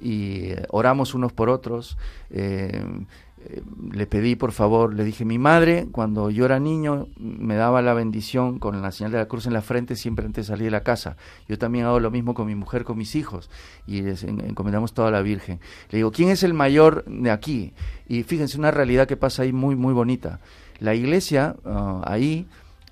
y 0.00 0.50
eh, 0.50 0.66
oramos 0.70 1.14
unos 1.14 1.32
por 1.32 1.48
otros. 1.48 1.96
Eh, 2.30 2.84
le 3.92 4.06
pedí 4.06 4.36
por 4.36 4.52
favor, 4.52 4.94
le 4.94 5.04
dije, 5.04 5.24
mi 5.24 5.38
madre 5.38 5.88
cuando 5.92 6.30
yo 6.30 6.44
era 6.44 6.58
niño 6.58 7.08
me 7.18 7.54
daba 7.56 7.82
la 7.82 7.94
bendición 7.94 8.58
con 8.58 8.80
la 8.82 8.92
señal 8.92 9.12
de 9.12 9.18
la 9.18 9.26
cruz 9.26 9.46
en 9.46 9.52
la 9.52 9.62
frente 9.62 9.96
siempre 9.96 10.26
antes 10.26 10.46
de 10.46 10.52
salir 10.52 10.66
de 10.66 10.70
la 10.70 10.82
casa. 10.82 11.16
Yo 11.48 11.58
también 11.58 11.86
hago 11.86 12.00
lo 12.00 12.10
mismo 12.10 12.34
con 12.34 12.46
mi 12.46 12.54
mujer, 12.54 12.84
con 12.84 12.98
mis 12.98 13.14
hijos 13.14 13.50
y 13.86 14.02
les 14.02 14.22
encomendamos 14.24 14.94
toda 14.94 15.10
la 15.10 15.22
Virgen. 15.22 15.60
Le 15.90 15.98
digo, 15.98 16.12
¿quién 16.12 16.30
es 16.30 16.42
el 16.42 16.54
mayor 16.54 17.04
de 17.06 17.30
aquí? 17.30 17.72
Y 18.08 18.22
fíjense 18.22 18.58
una 18.58 18.70
realidad 18.70 19.06
que 19.06 19.16
pasa 19.16 19.42
ahí 19.42 19.52
muy, 19.52 19.76
muy 19.76 19.92
bonita. 19.92 20.40
La 20.78 20.94
iglesia 20.94 21.56
ah, 21.64 22.02
ahí 22.04 22.46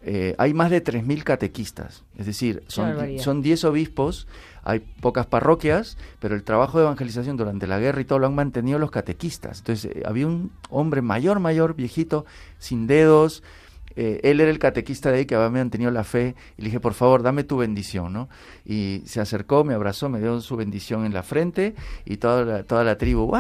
eh, 0.07 0.35
hay 0.39 0.53
más 0.55 0.71
de 0.71 0.85
3.000 0.85 1.23
catequistas, 1.23 2.05
es 2.19 2.27
decir, 2.27 2.63
son, 2.67 3.19
son 3.19 3.43
10 3.43 3.65
obispos, 3.65 4.29
hay 4.63 4.81
pocas 4.81 5.27
parroquias, 5.27 5.97
pero 6.21 6.35
el 6.35 6.45
trabajo 6.45 6.79
de 6.79 6.85
evangelización 6.85 7.37
durante 7.37 7.67
la 7.67 7.79
guerra 7.79 8.01
y 8.01 8.05
todo 8.05 8.19
lo 8.19 8.27
han 8.27 8.35
mantenido 8.35 8.79
los 8.79 8.91
catequistas. 8.91 9.61
Entonces, 9.61 9.91
eh, 9.95 10.03
había 10.07 10.27
un 10.27 10.53
hombre 10.71 11.03
mayor, 11.03 11.41
mayor, 11.41 11.75
viejito, 11.75 12.27
sin 12.59 12.87
dedos, 12.87 13.43
eh, 13.97 14.21
él 14.25 14.41
era 14.41 14.51
el 14.51 14.59
catequista 14.59 15.11
de 15.11 15.19
ahí 15.19 15.27
que 15.27 15.37
había 15.37 15.51
mantenido 15.51 15.91
la 15.91 16.05
fe 16.05 16.35
y 16.57 16.63
le 16.63 16.67
dije, 16.67 16.81
por 16.81 16.95
favor, 16.95 17.23
dame 17.23 17.45
tu 17.45 17.59
bendición, 17.59 18.13
¿no? 18.13 18.29
Y 18.65 19.03
se 19.07 19.21
acercó, 19.21 19.63
me 19.63 19.75
abrazó, 19.75 20.09
me 20.09 20.19
dio 20.19 20.41
su 20.41 20.57
bendición 20.57 21.05
en 21.05 21.15
la 21.15 21.23
frente 21.23 21.75
y 22.05 22.17
toda 22.17 22.45
la, 22.45 22.63
toda 22.65 22.83
la 22.83 22.99
tribu, 22.99 23.31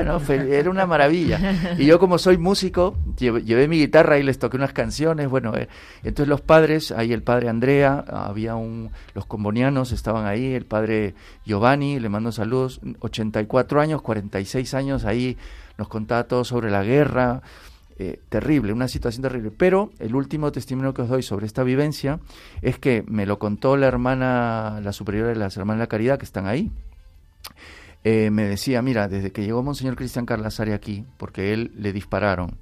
era 0.00 0.70
una 0.70 0.86
maravilla. 0.86 1.76
Y 1.78 1.86
yo 1.86 1.98
como 1.98 2.18
soy 2.18 2.38
músico, 2.38 2.96
llevé, 3.18 3.42
llevé 3.42 3.68
mi 3.68 3.78
guitarra 3.78 4.18
y 4.18 4.22
les 4.22 4.38
toqué 4.38 4.56
unas 4.56 4.72
canciones, 4.72 5.28
bueno, 5.28 5.54
eh, 5.56 5.68
entonces 6.02 6.28
los 6.28 6.40
padres, 6.40 6.92
ahí 6.92 7.12
el 7.12 7.22
padre 7.22 7.48
Andrea, 7.48 8.04
había 8.08 8.54
un, 8.54 8.90
los 9.14 9.26
combonianos 9.26 9.92
estaban 9.92 10.26
ahí, 10.26 10.54
el 10.54 10.64
padre 10.64 11.14
Giovanni, 11.44 12.00
le 12.00 12.08
mando 12.08 12.32
saludos, 12.32 12.80
84 13.00 13.80
años, 13.80 14.02
46 14.02 14.74
años, 14.74 15.04
ahí 15.04 15.36
nos 15.78 15.88
contaba 15.88 16.24
todo 16.24 16.44
sobre 16.44 16.70
la 16.70 16.82
guerra, 16.82 17.42
eh, 17.98 18.18
terrible, 18.28 18.72
una 18.72 18.88
situación 18.88 19.22
terrible. 19.22 19.50
Pero 19.50 19.90
el 19.98 20.14
último 20.14 20.52
testimonio 20.52 20.94
que 20.94 21.02
os 21.02 21.08
doy 21.08 21.22
sobre 21.22 21.46
esta 21.46 21.62
vivencia 21.62 22.18
es 22.62 22.78
que 22.78 23.04
me 23.06 23.26
lo 23.26 23.38
contó 23.38 23.76
la 23.76 23.86
hermana, 23.86 24.80
la 24.82 24.92
superiora 24.92 25.28
de 25.28 25.36
las 25.36 25.56
hermanas 25.56 25.80
de 25.80 25.82
la 25.82 25.88
caridad 25.88 26.18
que 26.18 26.24
están 26.24 26.46
ahí. 26.46 26.70
Eh, 28.04 28.30
me 28.30 28.44
decía, 28.44 28.80
mira, 28.82 29.08
desde 29.08 29.30
que 29.30 29.44
llegó 29.44 29.62
Monseñor 29.62 29.96
Cristian 29.96 30.24
Carlasare 30.26 30.72
aquí, 30.72 31.04
porque 31.18 31.52
él 31.52 31.72
le 31.76 31.92
dispararon, 31.92 32.56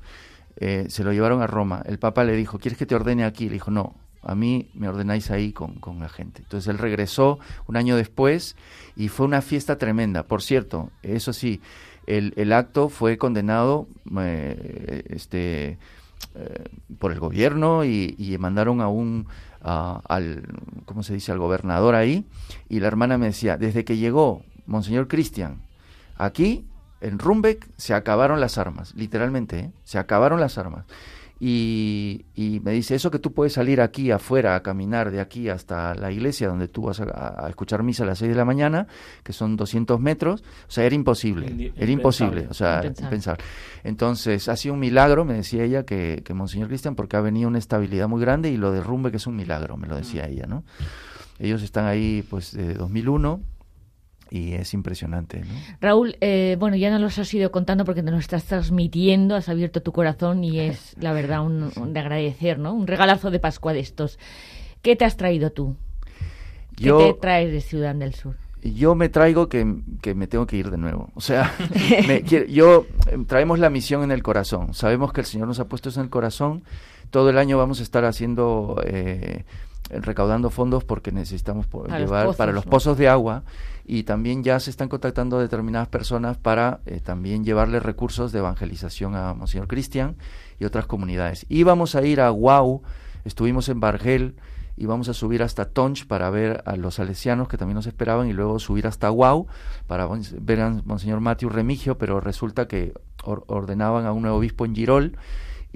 eh, 0.57 0.87
se 0.89 1.05
lo 1.05 1.13
llevaron 1.13 1.43
a 1.43 1.47
Roma, 1.47 1.83
el 1.87 1.99
Papa 1.99 2.25
le 2.25 2.35
dijo, 2.35 2.59
¿quieres 2.59 2.77
que 2.79 2.87
te 2.87 2.97
ordene 2.97 3.25
aquí? 3.25 3.47
Le 3.47 3.53
dijo, 3.55 3.71
no, 3.71 3.95
a 4.23 4.35
mí 4.35 4.69
me 4.75 4.89
ordenáis 4.89 5.31
ahí 5.31 5.53
con, 5.53 5.75
con 5.77 6.01
la 6.01 6.09
gente. 6.09 6.43
Entonces 6.43 6.69
él 6.69 6.79
regresó 6.79 7.39
un 7.69 7.77
año 7.77 7.97
después 7.97 8.57
y 8.97 9.09
fue 9.09 9.27
una 9.27 9.41
fiesta 9.43 9.79
tremenda. 9.79 10.25
Por 10.25 10.43
cierto, 10.43 10.91
eso 11.05 11.33
sí, 11.33 11.61
el, 12.07 12.33
el 12.37 12.53
acto 12.53 12.89
fue 12.89 13.17
condenado 13.17 13.87
eh, 14.21 15.05
este, 15.09 15.79
por 16.99 17.13
el 17.13 17.21
gobierno 17.21 17.85
y, 17.85 18.15
y 18.19 18.37
mandaron 18.39 18.81
a 18.81 18.89
un 18.89 19.27
a- 19.63 20.01
al 20.09 20.43
cómo 20.85 21.03
se 21.03 21.15
dice 21.15 21.33
al 21.33 21.39
gobernador 21.39 21.95
ahí 21.95 22.25
y 22.69 22.81
la 22.81 22.87
hermana 22.89 23.19
me 23.19 23.27
decía 23.27 23.57
desde 23.57 23.85
que 23.85 23.97
llegó 23.97 24.43
monseñor 24.69 25.09
Cristian 25.09 25.63
aquí 26.17 26.65
en 27.01 27.19
Rumbeck 27.19 27.67
se 27.77 27.95
acabaron 27.95 28.41
las 28.41 28.57
armas 28.59 28.95
literalmente 28.95 29.59
¿eh? 29.59 29.71
se 29.85 29.99
acabaron 29.99 30.39
las 30.41 30.59
armas. 30.59 30.85
Y, 31.41 32.25
y 32.35 32.59
me 32.65 32.73
dice 32.73 32.97
eso 32.97 33.13
que 33.13 33.21
tú 33.21 33.33
puedes 33.33 33.53
salir 33.53 33.81
aquí 33.81 34.11
afuera 34.11 34.57
a 34.57 34.63
caminar 34.65 35.13
de 35.13 35.21
aquí 35.21 35.49
hasta 35.49 35.95
la 35.95 36.11
iglesia 36.11 36.49
donde 36.49 36.67
tú 36.67 36.83
vas 36.83 36.99
a, 36.99 37.45
a 37.47 37.49
escuchar 37.49 37.85
misa 37.85 38.03
a 38.03 38.07
las 38.07 38.19
6 38.19 38.31
de 38.31 38.35
la 38.37 38.45
mañana 38.45 38.89
que 39.23 39.33
son 39.33 39.55
200 39.57 40.01
metros 40.01 40.43
o 40.67 40.71
sea 40.73 40.83
era 40.83 40.97
imposible 40.97 41.47
Indi- 41.49 41.73
era 41.77 41.93
imposible 41.93 42.49
o 42.51 42.55
sea 42.55 42.83
impensable. 42.85 43.45
entonces 43.85 44.49
ha 44.49 44.57
sido 44.57 44.75
un 44.75 44.81
milagro 44.81 45.25
me 45.25 45.35
decía 45.35 45.63
ella 45.63 45.85
que, 45.85 46.23
que 46.25 46.35
monseñor 46.35 46.67
Cristian 46.67 46.97
porque 46.97 47.17
ha 47.17 47.21
venido 47.21 47.49
una 47.49 47.59
estabilidad 47.59 48.09
muy 48.09 48.21
grande 48.21 48.51
y 48.51 48.57
lo 48.57 48.73
de 48.73 48.81
Rumbeck 48.83 49.15
es 49.15 49.29
un 49.29 49.37
milagro 49.37 49.77
me 49.77 49.87
lo 49.87 49.95
decía 49.95 50.27
ella 50.27 50.47
no 50.49 50.65
ellos 51.39 51.63
están 51.63 51.87
ahí 51.87 52.27
pues 52.29 52.51
de 52.53 52.75
2001 52.75 53.41
y 54.31 54.53
es 54.55 54.75
impresionante 54.75 55.41
¿no? 55.41 55.47
Raúl, 55.81 56.17
eh, 56.21 56.57
bueno, 56.59 56.77
ya 56.77 56.91
nos 56.91 57.01
los 57.01 57.19
has 57.19 57.33
ido 57.35 57.51
contando 57.51 57.85
porque 57.85 58.03
nos 58.03 58.13
lo 58.13 58.19
estás 58.21 58.45
transmitiendo, 58.45 59.35
has 59.37 59.49
abierto 59.49 59.83
tu 59.83 59.93
corazón 59.93 60.45
y 60.45 60.61
es, 60.61 60.95
la 61.01 61.13
verdad, 61.13 61.45
un, 61.45 61.71
un 61.77 61.93
de 61.93 62.01
agradecer, 62.01 62.59
¿no? 62.59 62.73
Un 62.75 62.87
regalazo 62.87 63.31
de 63.31 63.41
Pascua 63.41 63.73
de 63.73 63.81
estos. 63.81 64.19
¿Qué 64.83 64.97
te 64.97 65.05
has 65.05 65.17
traído 65.17 65.51
tú? 65.51 65.77
¿Qué 66.77 66.85
Yo- 66.85 66.99
te 66.99 67.15
traes 67.15 67.53
de 67.53 67.61
Ciudad 67.61 67.95
del 67.95 68.15
Sur? 68.15 68.37
yo 68.61 68.97
me 68.97 69.09
traigo 69.09 69.49
que, 69.49 69.65
que 70.03 70.15
me 70.17 70.27
tengo 70.27 70.45
que 70.47 70.57
ir 70.57 70.69
de 70.71 70.77
nuevo. 70.79 71.11
O 71.15 71.21
sea, 71.21 71.55
me 72.09 72.23
yo 72.25 72.87
eh, 73.07 73.17
traemos 73.27 73.61
la 73.61 73.71
misión 73.71 74.03
en 74.03 74.11
el 74.11 74.23
corazón. 74.25 74.75
Sabemos 74.75 75.13
que 75.13 75.21
el 75.21 75.27
Señor 75.27 75.47
nos 75.47 75.61
ha 75.61 75.69
puesto 75.69 75.89
eso 75.91 76.01
en 76.01 76.05
el 76.07 76.11
corazón. 76.11 76.65
Todo 77.11 77.31
el 77.31 77.39
año 77.39 77.57
vamos 77.57 77.79
a 77.79 77.85
estar 77.85 78.05
haciendo, 78.05 78.83
eh, 78.85 79.45
recaudando 79.91 80.51
fondos 80.51 80.85
porque 80.85 81.13
necesitamos 81.13 81.67
los 81.73 81.89
llevar 81.99 82.25
pozos, 82.27 82.37
para 82.37 82.53
los 82.53 82.67
¿no? 82.67 82.71
pozos 82.71 82.99
de 82.99 83.09
agua 83.09 83.43
y 83.87 84.03
también 84.03 84.43
ya 84.45 84.61
se 84.61 84.71
están 84.71 84.89
contactando 84.89 85.39
determinadas 85.39 85.89
personas 85.89 86.37
para 86.37 86.81
eh, 86.87 87.01
también 87.03 87.45
llevarle 87.45 87.81
recursos 87.81 88.33
de 88.33 88.41
evangelización 88.41 89.15
a 89.15 89.33
Monseñor 89.35 89.67
Cristian 89.67 90.17
y 90.61 90.65
otras 90.67 90.87
comunidades. 90.87 91.47
Y 91.49 91.63
vamos 91.63 91.95
a 91.95 92.03
ir 92.03 92.21
a 92.21 92.29
Guau, 92.31 92.83
estuvimos 93.25 93.69
en 93.71 93.81
Bargel 93.81 94.35
y 94.77 94.87
vamos 94.87 95.09
a 95.09 95.15
subir 95.15 95.43
hasta 95.43 95.65
Tonch 95.65 96.07
para 96.07 96.31
ver 96.31 96.63
a 96.67 96.77
los 96.77 96.97
salesianos 96.97 97.49
que 97.49 97.57
también 97.57 97.75
nos 97.77 97.87
esperaban 97.87 98.29
y 98.29 98.33
luego 98.33 98.59
subir 98.59 98.87
hasta 98.87 99.09
Guau 99.09 99.47
para 99.87 100.07
ver 100.41 100.61
a 100.61 100.71
Monseñor 100.85 101.21
Matthew 101.21 101.49
Remigio, 101.49 101.99
pero 101.99 102.21
resulta 102.21 102.69
que 102.69 102.93
or- 103.25 103.45
ordenaban 103.49 104.07
a 104.07 104.13
un 104.13 104.23
nuevo 104.23 104.37
obispo 104.37 104.65
en 104.67 104.75
Girol 104.77 105.17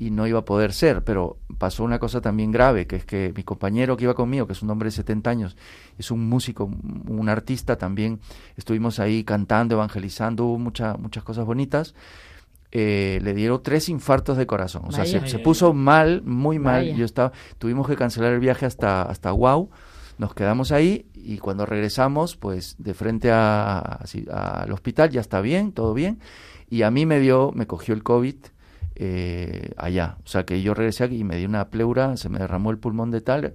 y 0.06 0.10
no 0.10 0.26
iba 0.26 0.40
a 0.40 0.44
poder 0.44 0.72
ser, 0.72 1.04
pero 1.04 1.36
pasó 1.58 1.84
una 1.84 1.98
cosa 1.98 2.20
también 2.20 2.50
grave, 2.50 2.86
que 2.86 2.96
es 2.96 3.04
que 3.04 3.32
mi 3.36 3.42
compañero 3.44 3.96
que 3.96 4.04
iba 4.04 4.14
conmigo, 4.14 4.46
que 4.46 4.52
es 4.54 4.62
un 4.62 4.70
hombre 4.70 4.86
de 4.88 4.92
70 4.92 5.30
años, 5.30 5.56
es 5.98 6.10
un 6.10 6.28
músico, 6.28 6.64
un 6.64 7.28
artista 7.28 7.76
también, 7.76 8.20
estuvimos 8.56 8.98
ahí 8.98 9.22
cantando, 9.24 9.74
evangelizando, 9.76 10.44
hubo 10.46 10.58
mucha- 10.58 10.94
muchas 10.96 11.22
cosas 11.24 11.44
bonitas, 11.46 11.94
eh, 12.74 13.20
le 13.22 13.34
dieron 13.34 13.62
tres 13.62 13.88
infartos 13.90 14.36
de 14.38 14.46
corazón, 14.46 14.82
o 14.86 14.92
sea, 14.92 15.04
se, 15.04 15.38
puso 15.40 15.74
mal, 15.74 16.22
muy 16.24 16.58
mal, 16.58 16.84
Vaya. 16.86 16.94
yo 16.96 17.04
estaba, 17.04 17.32
tuvimos 17.58 17.86
que 17.86 17.96
cancelar 17.96 18.32
el 18.32 18.40
viaje 18.40 18.64
hasta, 18.64 19.02
hasta 19.02 19.30
Guau, 19.30 19.68
nos 20.18 20.34
quedamos 20.34 20.72
ahí 20.72 21.06
y 21.14 21.38
cuando 21.38 21.66
regresamos, 21.66 22.36
pues 22.36 22.76
de 22.78 22.94
frente 22.94 23.30
a, 23.30 23.78
al 23.78 24.72
hospital, 24.72 25.10
ya 25.10 25.20
está 25.20 25.40
bien, 25.42 25.72
todo 25.72 25.92
bien, 25.94 26.18
y 26.70 26.82
a 26.82 26.90
mí 26.90 27.04
me 27.04 27.20
dio, 27.20 27.52
me 27.54 27.66
cogió 27.66 27.92
el 27.94 28.02
COVID, 28.02 28.36
eh, 28.96 29.72
allá. 29.76 30.18
O 30.24 30.28
sea 30.28 30.44
que 30.44 30.62
yo 30.62 30.74
regresé 30.74 31.04
aquí 31.04 31.16
y 31.16 31.24
me 31.24 31.36
dio 31.36 31.48
una 31.48 31.68
pleura, 31.68 32.16
se 32.16 32.28
me 32.28 32.38
derramó 32.38 32.70
el 32.70 32.78
pulmón 32.78 33.10
de 33.10 33.20
tal. 33.20 33.54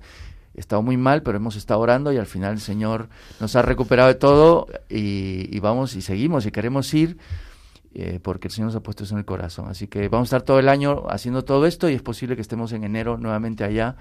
He 0.56 0.60
estado 0.60 0.82
muy 0.82 0.98
mal, 0.98 1.22
pero 1.22 1.38
hemos 1.38 1.56
estado 1.56 1.80
orando 1.80 2.12
y 2.12 2.18
al 2.18 2.26
final 2.26 2.54
el 2.54 2.60
Señor 2.60 3.10
nos 3.40 3.56
ha 3.56 3.62
recuperado 3.62 4.08
de 4.08 4.16
todo 4.16 4.68
y, 4.90 5.60
vamos 5.60 5.96
y 5.96 6.02
seguimos 6.02 6.48
y 6.48 6.52
queremos 6.52 6.92
ir 6.96 7.18
eh, 7.94 8.20
porque 8.22 8.48
el 8.48 8.54
Señor 8.54 8.68
nos 8.68 8.76
ha 8.76 8.82
puesto 8.82 9.04
eso 9.04 9.14
en 9.14 9.20
el 9.20 9.26
corazón. 9.26 9.70
Así 9.70 9.88
que 9.88 10.10
vamos 10.10 10.26
a 10.26 10.38
estar 10.38 10.42
todo 10.42 10.60
el 10.60 10.68
año 10.68 11.04
haciendo 11.10 11.46
todo 11.46 11.68
esto 11.68 11.90
y 11.90 11.94
es 11.94 12.02
posible 12.02 12.36
que 12.36 12.42
estemos 12.42 12.72
en 12.74 12.84
enero 12.84 13.18
nuevamente 13.18 13.64
allá, 13.64 13.98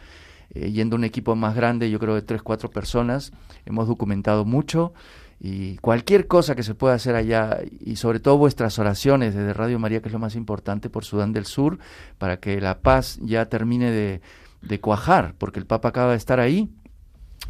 eh, 0.55 0.71
yendo 0.71 0.97
un 0.97 1.05
equipo 1.05 1.37
más 1.37 1.55
grande, 1.55 1.91
yo 1.91 1.99
creo 1.99 2.15
de 2.15 2.23
tres, 2.23 2.43
cuatro 2.43 2.71
personas. 2.71 3.33
Hemos 3.67 3.87
documentado 3.87 4.47
mucho 4.47 4.95
y 5.39 5.77
cualquier 5.77 6.27
cosa 6.27 6.55
que 6.55 6.63
se 6.63 6.75
pueda 6.75 6.95
hacer 6.95 7.15
allá 7.15 7.59
y 7.81 7.97
sobre 7.97 8.21
todo 8.21 8.39
vuestras 8.39 8.79
oraciones 8.79 9.35
desde 9.35 9.53
Radio 9.53 9.79
María, 9.79 10.01
que 10.01 10.09
es 10.09 10.13
lo 10.13 10.19
más 10.19 10.35
importante 10.35 10.89
por 10.89 11.05
Sudán 11.05 11.33
del 11.33 11.47
Sur, 11.47 11.79
para 12.19 12.39
que 12.39 12.61
la 12.61 12.81
paz 12.81 13.19
ya 13.23 13.47
termine 13.47 13.91
de, 13.91 14.23
de 14.63 14.81
cuajar, 14.81 15.35
porque 15.39 15.59
el 15.61 15.67
Papa 15.67 15.89
acaba 15.89 16.13
de 16.13 16.17
estar 16.17 16.41
ahí 16.41 16.71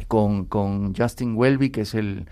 con, 0.07 0.45
con 0.45 0.93
Justin 0.95 1.35
Welby, 1.35 1.69
que 1.69 1.81
es 1.81 1.93
el, 1.93 2.27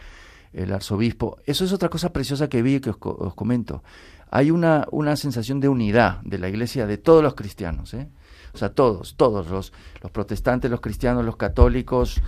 el 0.54 0.74
arzobispo. 0.74 1.38
Eso 1.46 1.64
es 1.66 1.72
otra 1.72 1.90
cosa 1.90 2.12
preciosa 2.12 2.50
que 2.50 2.62
vi 2.62 2.76
y 2.76 2.80
que 2.80 2.90
os, 2.90 2.98
os 3.02 3.34
comento. 3.34 3.84
Hay 4.32 4.52
una, 4.52 4.86
una 4.92 5.16
sensación 5.16 5.60
de 5.62 5.70
unidad 5.70 6.20
de 6.24 6.38
la 6.38 6.50
iglesia, 6.50 6.86
de 6.86 6.98
todos 6.98 7.24
los 7.24 7.36
cristianos, 7.36 7.94
¿eh? 7.94 8.10
O 8.54 8.58
sea, 8.58 8.70
todos, 8.70 9.16
todos, 9.18 9.50
los, 9.50 9.74
los 10.02 10.12
protestantes, 10.12 10.72
los 10.72 10.80
cristianos, 10.80 11.26
los 11.26 11.36
católicos, 11.36 12.22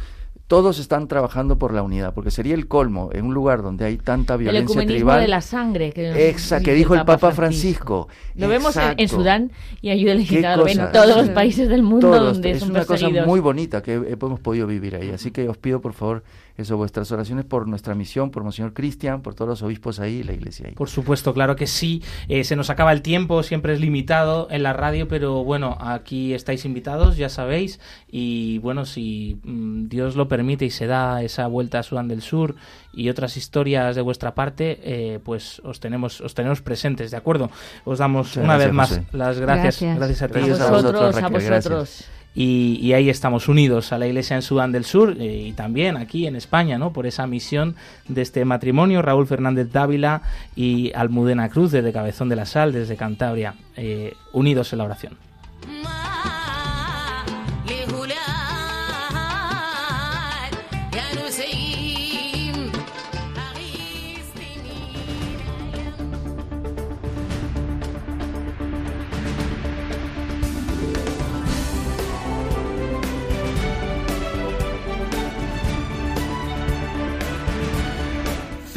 todos 0.48 0.80
están 0.80 1.08
trabajando 1.10 1.58
por 1.58 1.74
la 1.74 1.84
unidad, 1.84 2.14
porque 2.14 2.32
sería 2.32 2.56
el 2.56 2.68
colmo 2.68 3.10
en 3.12 3.26
un 3.26 3.34
lugar 3.34 3.62
donde 3.62 3.84
hay 3.86 3.98
tanta 3.98 4.36
El 4.36 4.40
violencia 4.40 4.64
ecumenismo 4.74 4.96
tribal. 4.98 5.20
de 5.22 5.28
la 5.28 5.42
sangre. 5.42 5.92
Que 5.92 6.30
Exa, 6.30 6.62
que 6.62 6.74
dijo 6.74 6.96
el 6.96 7.04
Papa 7.04 7.32
Francisco. 7.32 8.08
Lo 8.36 8.48
vemos 8.48 8.78
en, 8.78 8.94
en. 8.98 9.10
Sudán 9.10 9.52
y 9.82 9.90
ayuda 9.90 10.16
lo 10.56 10.64
ven 10.64 10.80
en 10.80 10.92
todos 10.92 11.18
los 11.18 11.30
países 11.30 11.68
del 11.68 11.84
mundo 11.84 12.10
Todos, 12.12 12.34
donde 12.36 12.52
es 12.52 12.60
son 12.60 12.70
una 12.72 12.86
cosa 12.86 13.10
muy 13.26 13.40
bonita 13.40 13.82
que 13.82 13.96
he- 13.96 14.14
hemos 14.14 14.40
podido 14.40 14.68
vivir 14.68 14.96
ahí. 14.96 15.10
Así 15.10 15.32
que 15.32 15.50
os 15.50 15.58
pido, 15.58 15.82
por 15.82 15.94
favor, 15.94 16.24
eso, 16.56 16.78
vuestras 16.78 17.12
oraciones 17.12 17.44
por 17.46 17.68
nuestra 17.68 17.94
misión, 17.94 18.32
por 18.32 18.44
Monseñor 18.44 18.74
Cristian, 18.74 19.22
por 19.22 19.36
todos 19.36 19.50
los 19.50 19.62
obispos 19.64 20.00
ahí 20.00 20.20
y 20.20 20.24
la 20.24 20.34
iglesia 20.34 20.68
ahí. 20.68 20.74
Por 20.76 20.90
supuesto, 20.90 21.34
claro 21.34 21.56
que 21.56 21.68
sí. 21.68 22.02
Eh, 22.30 22.44
se 22.46 22.56
nos 22.56 22.70
acaba 22.70 22.94
el 22.94 23.02
tiempo, 23.02 23.44
siempre 23.44 23.74
es 23.74 23.82
limitado 23.82 24.48
en 24.50 24.64
la 24.64 24.72
radio, 24.74 25.08
pero 25.10 25.44
bueno, 25.44 25.78
aquí 25.82 26.34
estáis 26.34 26.64
invitados, 26.66 27.18
ya 27.18 27.28
sabéis. 27.30 27.80
Y 28.10 28.60
bueno, 28.60 28.86
si 28.86 29.40
mm, 29.44 29.88
Dios 29.90 30.16
lo 30.16 30.28
permite 30.28 30.37
y 30.66 30.70
se 30.70 30.88
da 30.88 31.22
esa 31.24 31.48
vuelta 31.48 31.80
a 31.80 31.84
Sudán 31.84 32.08
del 32.08 32.22
Sur 32.22 32.56
y 32.94 33.10
otras 33.10 33.38
historias 33.38 33.96
de 33.96 34.02
vuestra 34.02 34.34
parte, 34.36 34.80
eh, 34.84 35.20
pues 35.24 35.60
os 35.64 35.80
tenemos, 35.80 36.22
os 36.22 36.34
tenemos 36.34 36.62
presentes, 36.62 37.12
¿de 37.12 37.18
acuerdo? 37.18 37.50
Os 37.86 38.00
damos 38.00 38.28
Muchas 38.28 38.44
una 38.44 38.58
gracias, 38.58 38.68
vez 38.68 38.74
más 38.74 38.90
José. 38.90 39.04
las 39.12 39.40
gracias. 39.40 39.82
Gracias. 39.82 39.98
Gracias 39.98 40.22
a 40.22 40.28
ti. 40.28 40.34
A 40.34 40.40
Gracias 40.40 40.62
a 40.62 40.72
vosotros, 40.72 41.18
a 41.18 41.28
vosotros. 41.30 41.44
gracias. 41.46 42.10
Y, 42.36 42.78
y 42.84 42.94
ahí 42.94 43.10
estamos 43.10 43.48
unidos 43.48 43.92
a 43.92 43.98
la 43.98 44.06
iglesia 44.06 44.36
en 44.36 44.44
Sudán 44.44 44.72
del 44.72 44.86
Sur 44.86 45.16
eh, 45.20 45.48
y 45.48 45.54
también 45.54 45.98
aquí 45.98 46.28
en 46.28 46.36
España, 46.36 46.78
¿no? 46.78 46.94
Por 46.94 47.08
esa 47.08 47.26
misión 47.26 47.76
de 48.08 48.22
este 48.22 48.46
matrimonio, 48.46 49.02
Raúl 49.02 49.26
Fernández 49.26 49.72
Dávila 49.72 50.22
y 50.56 50.92
Almudena 50.94 51.50
Cruz 51.50 51.72
desde 51.72 51.92
Cabezón 51.92 52.30
de 52.30 52.36
la 52.36 52.46
Sal, 52.46 52.74
desde 52.74 52.96
Cantabria, 52.96 53.56
eh, 53.76 54.14
unidos 54.34 54.72
en 54.72 54.78
la 54.80 54.86
oración. 54.86 55.18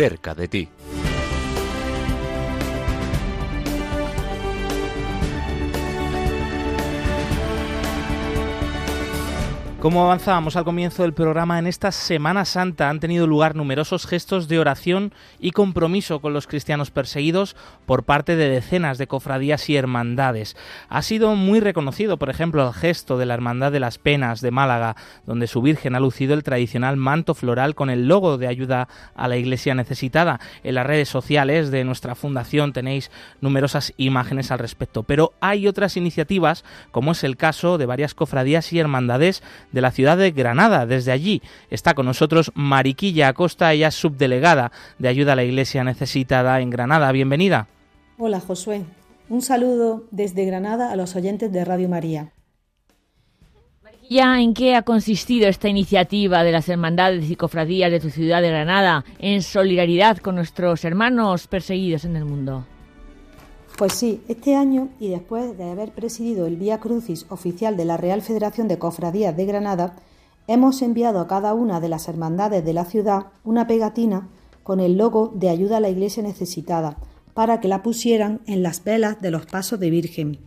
cerca 0.00 0.34
de 0.34 0.48
ti. 0.48 0.68
Como 9.78 10.02
avanzábamos 10.02 10.56
al 10.56 10.64
comienzo 10.64 11.02
del 11.02 11.12
programa, 11.12 11.58
en 11.58 11.66
esta 11.66 11.92
Semana 11.92 12.46
Santa 12.46 12.88
han 12.88 12.98
tenido 13.00 13.26
lugar 13.26 13.54
numerosos 13.54 14.06
gestos 14.06 14.48
de 14.48 14.58
oración 14.58 15.12
y 15.40 15.52
compromiso 15.52 16.20
con 16.20 16.32
los 16.32 16.46
cristianos 16.46 16.90
perseguidos 16.90 17.56
por 17.86 18.04
parte 18.04 18.36
de 18.36 18.48
decenas 18.48 18.98
de 18.98 19.06
cofradías 19.06 19.68
y 19.68 19.76
hermandades. 19.76 20.56
Ha 20.88 21.02
sido 21.02 21.34
muy 21.34 21.60
reconocido, 21.60 22.18
por 22.18 22.30
ejemplo, 22.30 22.66
el 22.66 22.74
gesto 22.74 23.18
de 23.18 23.26
la 23.26 23.34
Hermandad 23.34 23.72
de 23.72 23.80
las 23.80 23.98
Penas 23.98 24.40
de 24.40 24.50
Málaga, 24.50 24.96
donde 25.26 25.46
su 25.46 25.62
Virgen 25.62 25.94
ha 25.94 26.00
lucido 26.00 26.34
el 26.34 26.42
tradicional 26.42 26.96
manto 26.96 27.34
floral 27.34 27.74
con 27.74 27.90
el 27.90 28.06
logo 28.06 28.38
de 28.38 28.46
ayuda 28.46 28.88
a 29.14 29.28
la 29.28 29.36
Iglesia 29.36 29.74
necesitada. 29.74 30.40
En 30.62 30.74
las 30.74 30.86
redes 30.86 31.08
sociales 31.08 31.70
de 31.70 31.84
nuestra 31.84 32.14
fundación 32.14 32.72
tenéis 32.72 33.10
numerosas 33.40 33.94
imágenes 33.96 34.50
al 34.50 34.58
respecto, 34.58 35.02
pero 35.02 35.32
hay 35.40 35.66
otras 35.66 35.96
iniciativas, 35.96 36.64
como 36.90 37.12
es 37.12 37.24
el 37.24 37.36
caso 37.36 37.78
de 37.78 37.86
varias 37.86 38.14
cofradías 38.14 38.72
y 38.72 38.78
hermandades 38.78 39.42
de 39.72 39.80
la 39.80 39.90
ciudad 39.90 40.16
de 40.16 40.30
Granada. 40.32 40.86
Desde 40.86 41.12
allí 41.12 41.42
está 41.70 41.94
con 41.94 42.06
nosotros 42.06 42.52
Mariquilla 42.54 43.28
Acosta, 43.28 43.72
ella 43.72 43.88
es 43.88 43.94
subdelegada 43.94 44.72
de 44.98 45.08
ayuda 45.08 45.29
a 45.30 45.36
la 45.36 45.44
Iglesia 45.44 45.84
necesitada 45.84 46.60
en 46.60 46.70
Granada. 46.70 47.10
Bienvenida. 47.12 47.68
Hola 48.18 48.40
Josué, 48.40 48.82
un 49.28 49.42
saludo 49.42 50.04
desde 50.10 50.44
Granada 50.44 50.90
a 50.90 50.96
los 50.96 51.16
oyentes 51.16 51.52
de 51.52 51.64
Radio 51.64 51.88
María. 51.88 52.32
¿Ya 54.10 54.40
en 54.40 54.54
qué 54.54 54.74
ha 54.74 54.82
consistido 54.82 55.48
esta 55.48 55.68
iniciativa 55.68 56.42
de 56.42 56.50
las 56.50 56.68
hermandades 56.68 57.30
y 57.30 57.36
cofradías 57.36 57.92
de 57.92 58.00
tu 58.00 58.10
ciudad 58.10 58.42
de 58.42 58.48
Granada 58.48 59.04
en 59.20 59.40
solidaridad 59.40 60.18
con 60.18 60.34
nuestros 60.34 60.84
hermanos 60.84 61.46
perseguidos 61.46 62.04
en 62.04 62.16
el 62.16 62.24
mundo? 62.24 62.66
Pues 63.78 63.92
sí, 63.92 64.20
este 64.26 64.56
año 64.56 64.88
y 64.98 65.10
después 65.10 65.56
de 65.56 65.70
haber 65.70 65.92
presidido 65.92 66.46
el 66.46 66.56
Vía 66.56 66.80
Crucis 66.80 67.24
oficial 67.28 67.76
de 67.76 67.84
la 67.84 67.96
Real 67.96 68.20
Federación 68.20 68.66
de 68.66 68.78
Cofradías 68.78 69.36
de 69.36 69.46
Granada, 69.46 69.94
hemos 70.48 70.82
enviado 70.82 71.20
a 71.20 71.28
cada 71.28 71.54
una 71.54 71.78
de 71.78 71.88
las 71.88 72.08
hermandades 72.08 72.64
de 72.64 72.72
la 72.72 72.84
ciudad 72.84 73.26
una 73.44 73.68
pegatina 73.68 74.28
con 74.62 74.80
el 74.80 74.96
logo 74.96 75.32
de 75.34 75.48
ayuda 75.48 75.78
a 75.78 75.80
la 75.80 75.90
Iglesia 75.90 76.22
necesitada 76.22 76.96
para 77.34 77.60
que 77.60 77.68
la 77.68 77.82
pusieran 77.82 78.40
en 78.46 78.62
las 78.62 78.84
velas 78.84 79.20
de 79.20 79.30
los 79.30 79.46
pasos 79.46 79.80
de 79.80 79.90
Virgen. 79.90 80.38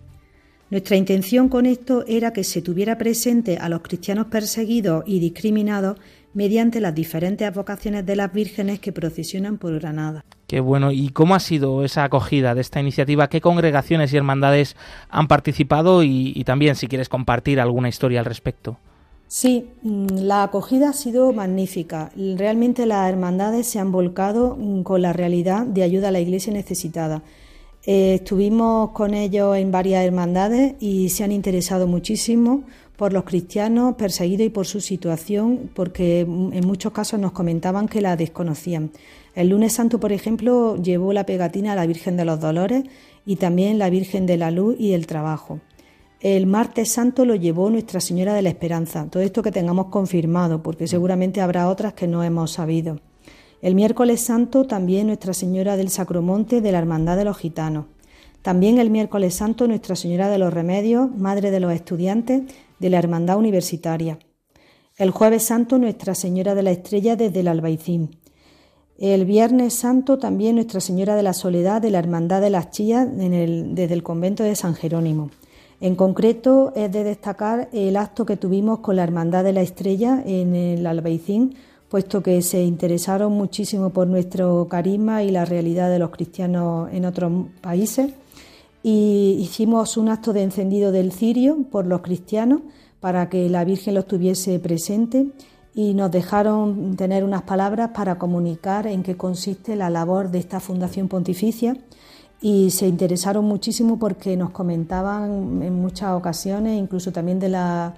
Nuestra 0.70 0.98
intención 0.98 1.50
con 1.50 1.66
esto 1.66 2.04
era 2.08 2.34
que 2.34 2.44
se 2.44 2.62
tuviera 2.62 2.98
presente 2.98 3.58
a 3.58 3.70
los 3.70 3.82
cristianos 3.82 4.28
perseguidos 4.28 5.04
y 5.06 5.20
discriminados 5.20 5.98
mediante 6.34 6.82
las 6.82 6.96
diferentes 6.96 7.54
vocaciones 7.54 8.06
de 8.06 8.16
las 8.16 8.34
vírgenes 8.34 8.80
que 8.80 8.92
procesionan 8.92 9.60
por 9.60 9.80
Granada. 9.80 10.26
Qué 10.48 10.60
bueno. 10.60 10.92
¿Y 10.92 11.10
cómo 11.10 11.36
ha 11.36 11.40
sido 11.40 11.84
esa 11.84 12.04
acogida 12.04 12.56
de 12.56 12.62
esta 12.62 12.80
iniciativa? 12.80 13.30
¿Qué 13.30 13.40
congregaciones 13.40 14.14
y 14.14 14.18
hermandades 14.18 14.76
han 15.10 15.28
participado? 15.28 16.04
Y, 16.04 16.34
y 16.36 16.44
también 16.44 16.76
si 16.76 16.88
quieres 16.88 17.08
compartir 17.08 17.60
alguna 17.60 17.90
historia 17.90 18.20
al 18.20 18.26
respecto. 18.26 18.78
Sí, 19.36 19.72
mm, 19.82 20.10
la 20.28 20.44
acogida 20.44 20.90
ha 20.90 20.94
sido 20.94 21.34
magnífica. 21.34 22.12
Realmente 22.16 22.86
las 22.86 23.10
hermandades 23.10 23.66
se 23.66 23.80
han 23.80 23.92
volcado 23.92 24.56
mm, 24.56 24.84
con 24.84 25.02
la 25.02 25.12
realidad 25.12 25.66
de 25.66 25.82
ayuda 25.82 26.10
a 26.10 26.12
la 26.12 26.20
iglesia 26.20 26.54
necesitada. 26.54 27.24
Eh, 27.84 28.14
estuvimos 28.14 28.92
con 28.92 29.16
ellos 29.16 29.58
en 29.58 29.72
varias 29.72 30.06
hermandades 30.06 30.76
y 30.80 31.10
se 31.10 31.24
han 31.24 31.32
interesado 31.32 31.88
muchísimo 31.88 32.64
por 32.96 33.12
los 33.12 33.24
cristianos 33.24 33.96
perseguidos 33.96 34.46
y 34.46 34.50
por 34.52 34.68
su 34.68 34.82
situación, 34.82 35.72
porque 35.74 36.20
en 36.20 36.68
muchos 36.68 36.94
casos 36.94 37.20
nos 37.20 37.32
comentaban 37.32 37.88
que 37.88 38.02
la 38.02 38.16
desconocían. 38.16 38.92
El 39.34 39.50
lunes 39.50 39.74
santo, 39.74 40.00
por 40.00 40.12
ejemplo, 40.12 40.76
llevó 40.78 41.12
la 41.12 41.26
pegatina 41.26 41.74
a 41.74 41.76
la 41.76 41.88
Virgen 41.88 42.18
de 42.18 42.26
los 42.26 42.40
Dolores 42.40 42.84
y 43.26 43.38
también 43.38 43.80
la 43.80 43.90
Virgen 43.90 44.28
de 44.28 44.38
la 44.38 44.52
Luz 44.52 44.76
y 44.78 44.92
del 44.92 45.08
Trabajo. 45.08 45.60
El 46.24 46.48
martes 46.48 46.88
santo 46.90 47.26
lo 47.26 47.36
llevó 47.36 47.70
Nuestra 47.70 48.00
Señora 48.00 48.34
de 48.34 48.42
la 48.42 48.48
Esperanza. 48.48 49.06
Todo 49.10 49.22
esto 49.22 49.44
que 49.44 49.52
tengamos 49.52 49.88
confirmado, 49.88 50.64
porque 50.64 50.88
seguramente 50.88 51.42
habrá 51.42 51.68
otras 51.68 51.96
que 51.96 52.08
no 52.08 52.24
hemos 52.24 52.52
sabido. 52.52 53.02
El 53.62 53.76
miércoles 53.76 54.22
santo 54.22 54.66
también 54.66 55.08
Nuestra 55.08 55.34
Señora 55.34 55.76
del 55.76 55.90
Sacromonte 55.90 56.62
de 56.62 56.72
la 56.72 56.78
Hermandad 56.80 57.18
de 57.18 57.26
los 57.26 57.38
Gitanos. 57.38 57.88
También 58.42 58.78
el 58.78 58.90
miércoles 58.90 59.34
santo 59.36 59.68
Nuestra 59.68 59.98
Señora 59.98 60.30
de 60.30 60.38
los 60.38 60.54
Remedios, 60.54 61.14
Madre 61.14 61.52
de 61.52 61.60
los 61.60 61.74
Estudiantes 61.74 62.44
de 62.80 62.90
la 62.90 63.00
Hermandad 63.00 63.38
Universitaria. 63.38 64.18
El 64.96 65.12
jueves 65.12 65.44
santo 65.44 65.78
Nuestra 65.78 66.16
Señora 66.16 66.56
de 66.56 66.64
la 66.64 66.72
Estrella 66.72 67.18
desde 67.18 67.42
el 67.42 67.50
Albaicín. 67.50 68.16
El 68.98 69.26
viernes 69.26 69.74
santo 69.74 70.20
también 70.20 70.56
Nuestra 70.56 70.80
Señora 70.80 71.18
de 71.18 71.24
la 71.24 71.34
Soledad 71.34 71.82
de 71.82 71.92
la 71.92 72.00
Hermandad 72.00 72.40
de 72.40 72.50
las 72.50 72.70
Chías 72.70 73.10
en 73.20 73.34
el- 73.34 73.76
desde 73.76 73.94
el 73.94 74.04
convento 74.04 74.44
de 74.44 74.56
San 74.56 74.74
Jerónimo. 74.74 75.30
En 75.84 75.96
concreto 75.96 76.72
es 76.78 76.90
de 76.94 77.04
destacar 77.04 77.68
el 77.74 77.98
acto 77.98 78.26
que 78.26 78.38
tuvimos 78.38 78.80
con 78.80 78.96
la 78.96 79.04
Hermandad 79.04 79.44
de 79.44 79.52
la 79.52 79.60
Estrella 79.60 80.24
en 80.26 80.56
el 80.56 80.88
Albaicín, 80.88 81.56
puesto 81.90 82.24
que 82.24 82.42
se 82.42 82.64
interesaron 82.64 83.34
muchísimo 83.34 83.90
por 83.90 84.08
nuestro 84.08 84.70
carisma 84.70 85.24
y 85.24 85.32
la 85.32 85.44
realidad 85.44 85.90
de 85.90 86.00
los 86.00 86.12
cristianos 86.12 86.88
en 86.94 87.04
otros 87.04 87.34
países. 87.60 88.14
Y 88.82 89.36
hicimos 89.42 89.98
un 89.98 90.08
acto 90.08 90.32
de 90.32 90.44
encendido 90.44 90.94
del 90.94 91.12
cirio 91.12 91.66
por 91.70 91.86
los 91.86 92.00
cristianos 92.00 92.62
para 93.02 93.28
que 93.28 93.50
la 93.50 93.66
Virgen 93.66 93.96
los 93.96 94.08
tuviese 94.08 94.60
presente 94.60 95.32
y 95.76 95.96
nos 95.96 96.12
dejaron 96.12 96.96
tener 96.96 97.26
unas 97.26 97.42
palabras 97.42 97.90
para 97.94 98.18
comunicar 98.18 98.88
en 98.88 99.04
qué 99.04 99.18
consiste 99.18 99.76
la 99.76 99.90
labor 99.90 100.32
de 100.32 100.40
esta 100.40 100.62
Fundación 100.62 101.10
Pontificia 101.10 101.76
y 102.44 102.70
se 102.72 102.88
interesaron 102.88 103.46
muchísimo 103.46 103.98
porque 103.98 104.36
nos 104.36 104.50
comentaban 104.52 105.62
en 105.64 105.74
muchas 105.74 106.12
ocasiones, 106.12 106.78
incluso 106.78 107.12
también 107.14 107.40
de 107.40 107.48
la 107.48 107.94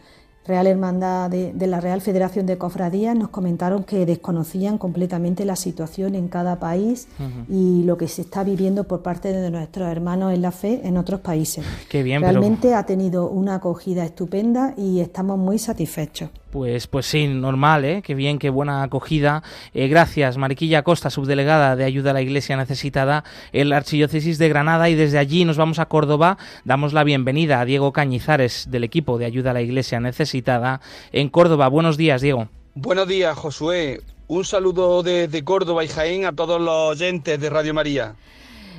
Real 0.47 0.67
Hermandad 0.67 1.31
de, 1.31 1.51
de 1.53 1.65
la 1.65 1.81
Real 1.81 2.01
Federación 2.01 2.45
de 2.45 2.55
Cofradías, 2.59 3.15
nos 3.17 3.29
comentaron 3.29 3.83
que 3.83 4.05
desconocían 4.05 4.77
completamente 4.77 5.43
la 5.43 5.55
situación 5.55 6.13
en 6.13 6.27
cada 6.27 6.59
país 6.59 7.07
y 7.49 7.81
lo 7.83 7.97
que 7.97 8.07
se 8.07 8.21
está 8.21 8.43
viviendo 8.43 8.83
por 8.83 9.01
parte 9.01 9.33
de 9.33 9.49
nuestros 9.49 9.89
hermanos 9.89 10.31
en 10.33 10.43
la 10.43 10.51
fe 10.51 10.81
en 10.83 10.97
otros 10.97 11.21
países. 11.21 11.65
Qué 11.89 12.03
bien, 12.03 12.21
pero- 12.21 12.33
Realmente 12.33 12.75
ha 12.75 12.85
tenido 12.85 13.27
una 13.27 13.55
acogida 13.55 14.05
estupenda 14.05 14.75
y 14.77 14.99
estamos 14.99 15.39
muy 15.39 15.57
satisfechos. 15.57 16.29
Pues, 16.55 16.87
pues 16.87 17.05
sí, 17.05 17.27
normal, 17.27 17.83
¿eh? 17.83 18.01
Qué 18.01 18.15
bien, 18.15 18.39
qué 18.39 18.49
buena 18.49 18.81
acogida. 18.81 19.43
Eh, 19.73 19.89
gracias, 19.89 20.37
Mariquilla 20.37 20.83
Costa, 20.83 21.09
subdelegada 21.09 21.75
de 21.75 21.83
Ayuda 21.83 22.11
a 22.11 22.13
la 22.13 22.21
Iglesia 22.21 22.55
Necesitada 22.55 23.25
en 23.51 23.67
la 23.67 23.75
Archidiócesis 23.75 24.37
de 24.37 24.47
Granada. 24.47 24.89
Y 24.89 24.95
desde 24.95 25.17
allí 25.17 25.43
nos 25.43 25.57
vamos 25.57 25.79
a 25.79 25.87
Córdoba. 25.87 26.37
Damos 26.63 26.93
la 26.93 27.03
bienvenida 27.03 27.59
a 27.59 27.65
Diego 27.65 27.91
Cañizares 27.91 28.71
del 28.71 28.85
equipo 28.85 29.17
de 29.17 29.25
Ayuda 29.25 29.51
a 29.51 29.53
la 29.53 29.63
Iglesia 29.63 29.99
Necesitada 29.99 30.79
en 31.11 31.27
Córdoba. 31.27 31.67
Buenos 31.67 31.97
días, 31.97 32.21
Diego. 32.21 32.47
Buenos 32.73 33.09
días, 33.09 33.37
Josué. 33.37 33.99
Un 34.29 34.45
saludo 34.45 35.03
desde 35.03 35.43
Córdoba 35.43 35.83
y 35.83 35.89
Jaén 35.89 36.23
a 36.23 36.31
todos 36.31 36.61
los 36.61 36.95
oyentes 36.95 37.37
de 37.37 37.49
Radio 37.49 37.73
María. 37.73 38.15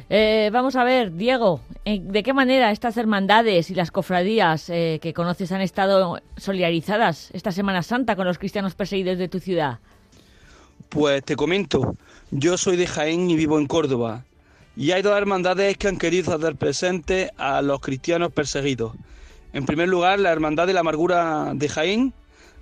Eh, 0.08 0.50
vamos 0.52 0.76
a 0.76 0.84
ver, 0.84 1.12
Diego, 1.12 1.60
eh, 1.84 2.00
¿de 2.00 2.22
qué 2.22 2.32
manera 2.32 2.70
estas 2.70 2.96
hermandades 2.96 3.70
y 3.70 3.74
las 3.74 3.90
cofradías 3.90 4.70
eh, 4.70 5.00
que 5.02 5.12
conoces 5.12 5.50
han 5.50 5.62
estado 5.62 6.20
solidarizadas 6.36 7.30
esta 7.32 7.50
Semana 7.50 7.82
Santa 7.82 8.14
con 8.14 8.24
los 8.24 8.38
cristianos 8.38 8.76
perseguidos 8.76 9.18
de 9.18 9.28
tu 9.28 9.40
ciudad? 9.40 9.80
Pues 10.90 11.24
te 11.24 11.34
comento, 11.34 11.96
yo 12.30 12.56
soy 12.56 12.76
de 12.76 12.86
Jaén 12.86 13.28
y 13.30 13.34
vivo 13.34 13.58
en 13.58 13.66
Córdoba. 13.66 14.24
Y 14.76 14.92
hay 14.92 15.02
dos 15.02 15.16
hermandades 15.16 15.76
que 15.76 15.88
han 15.88 15.96
querido 15.96 16.34
hacer 16.34 16.54
presente 16.54 17.32
a 17.36 17.60
los 17.62 17.80
cristianos 17.80 18.30
perseguidos. 18.30 18.94
En 19.52 19.66
primer 19.66 19.88
lugar, 19.88 20.20
la 20.20 20.30
Hermandad 20.30 20.66
de 20.68 20.74
la 20.74 20.80
Amargura 20.80 21.52
de 21.54 21.68
Jaén, 21.68 22.12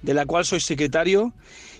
de 0.01 0.15
la 0.15 0.25
cual 0.25 0.45
soy 0.47 0.61
secretario, 0.61 1.33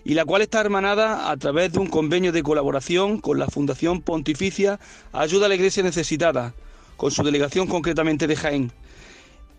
y 0.05 0.15
la 0.15 0.25
cual 0.25 0.43
está 0.43 0.61
hermanada 0.61 1.31
a 1.31 1.37
través 1.39 1.73
de 1.73 1.79
un 1.79 1.87
convenio 1.87 2.31
de 2.31 2.43
colaboración 2.43 3.19
con 3.19 3.39
la 3.39 3.49
Fundación 3.49 4.03
Pontificia 4.03 4.79
Ayuda 5.13 5.47
a 5.47 5.49
la 5.49 5.55
Iglesia 5.55 5.83
Necesitada, 5.83 6.55
con 6.97 7.11
su 7.11 7.23
delegación 7.23 7.67
concretamente 7.67 8.27
de 8.27 8.37
Jaén. 8.37 8.73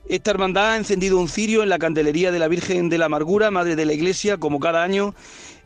Esta 0.08 0.30
hermandad 0.30 0.74
ha 0.74 0.78
encendido 0.78 1.20
un 1.20 1.28
cirio 1.28 1.64
en 1.64 1.70
la 1.70 1.80
candelería 1.80 2.32
de 2.32 2.38
la 2.38 2.48
Virgen 2.48 2.90
de 2.90 3.00
la 3.00 3.06
Amargura, 3.06 3.50
Madre 3.50 3.76
de 3.76 3.86
la 3.86 3.94
Iglesia, 3.94 4.38
como 4.38 4.60
cada 4.60 4.84
año, 4.84 5.16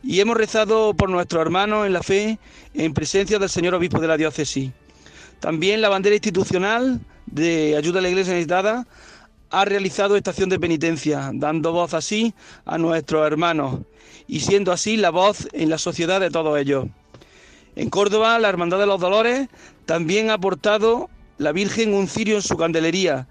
y 0.02 0.20
hemos 0.20 0.38
rezado 0.38 0.94
por 0.94 1.10
nuestros 1.10 1.42
hermanos 1.42 1.86
en 1.86 1.92
la 1.92 2.02
fe 2.02 2.38
en 2.72 2.94
presencia 2.94 3.38
del 3.38 3.50
señor 3.50 3.74
obispo 3.74 4.00
de 4.00 4.08
la 4.08 4.16
diócesis. 4.16 4.70
También 5.40 5.82
la 5.82 5.90
bandera 5.90 6.16
institucional 6.16 7.00
de 7.26 7.76
Ayuda 7.76 7.98
a 7.98 8.02
la 8.02 8.08
Iglesia 8.08 8.32
Necesitada 8.32 8.86
ha 9.50 9.64
realizado 9.66 10.16
estación 10.16 10.48
de 10.48 10.58
penitencia, 10.58 11.30
dando 11.34 11.72
voz 11.72 11.92
así 11.92 12.34
a 12.64 12.78
nuestros 12.78 13.26
hermanos 13.26 13.80
y 14.30 14.38
siendo 14.38 14.70
así 14.70 14.96
la 14.96 15.10
voz 15.10 15.48
en 15.52 15.70
la 15.70 15.76
sociedad 15.76 16.20
de 16.20 16.30
todos 16.30 16.56
ellos. 16.56 16.86
En 17.74 17.90
Córdoba, 17.90 18.38
la 18.38 18.48
Hermandad 18.48 18.78
de 18.78 18.86
los 18.86 19.00
Dolores 19.00 19.48
también 19.86 20.30
ha 20.30 20.34
aportado 20.34 21.10
la 21.38 21.50
Virgen 21.50 21.94
un 21.94 22.06
cirio 22.06 22.36
en 22.36 22.42
su 22.42 22.56
candelería. 22.56 23.26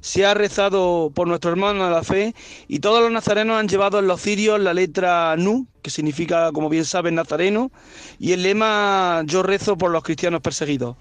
Se 0.00 0.26
ha 0.26 0.34
rezado 0.34 1.12
por 1.14 1.28
nuestros 1.28 1.52
hermanos 1.52 1.88
de 1.88 1.94
la 1.94 2.02
fe 2.02 2.34
y 2.66 2.80
todos 2.80 3.00
los 3.00 3.12
nazarenos 3.12 3.60
han 3.60 3.68
llevado 3.68 4.00
en 4.00 4.08
los 4.08 4.20
cirios 4.20 4.58
la 4.58 4.74
letra 4.74 5.36
NU, 5.36 5.68
que 5.82 5.90
significa, 5.90 6.50
como 6.50 6.68
bien 6.68 6.84
saben, 6.84 7.14
nazareno, 7.14 7.70
y 8.18 8.32
el 8.32 8.42
lema 8.42 9.22
Yo 9.26 9.44
rezo 9.44 9.78
por 9.78 9.92
los 9.92 10.02
cristianos 10.02 10.40
perseguidos. 10.40 10.96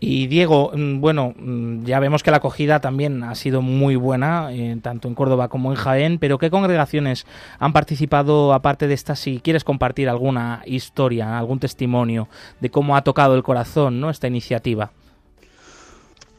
Y 0.00 0.28
Diego, 0.28 0.70
mm, 0.74 1.00
bueno, 1.00 1.34
mm, 1.36 1.84
ya 1.84 1.98
vemos 1.98 2.22
que 2.22 2.30
la 2.30 2.36
acogida 2.36 2.80
también 2.80 3.24
ha 3.24 3.34
sido 3.34 3.62
muy 3.62 3.96
buena, 3.96 4.52
eh, 4.52 4.78
tanto 4.80 5.08
en 5.08 5.14
Córdoba 5.14 5.48
como 5.48 5.72
en 5.72 5.76
Jaén, 5.76 6.18
pero 6.18 6.38
¿qué 6.38 6.50
congregaciones 6.50 7.26
han 7.58 7.72
participado 7.72 8.52
aparte 8.52 8.86
de 8.86 8.94
esta? 8.94 9.16
Si 9.16 9.40
quieres 9.40 9.64
compartir 9.64 10.08
alguna 10.08 10.62
historia, 10.66 11.36
algún 11.36 11.58
testimonio 11.58 12.28
de 12.60 12.70
cómo 12.70 12.96
ha 12.96 13.02
tocado 13.02 13.34
el 13.34 13.42
corazón 13.42 14.00
¿no? 14.00 14.10
esta 14.10 14.28
iniciativa. 14.28 14.92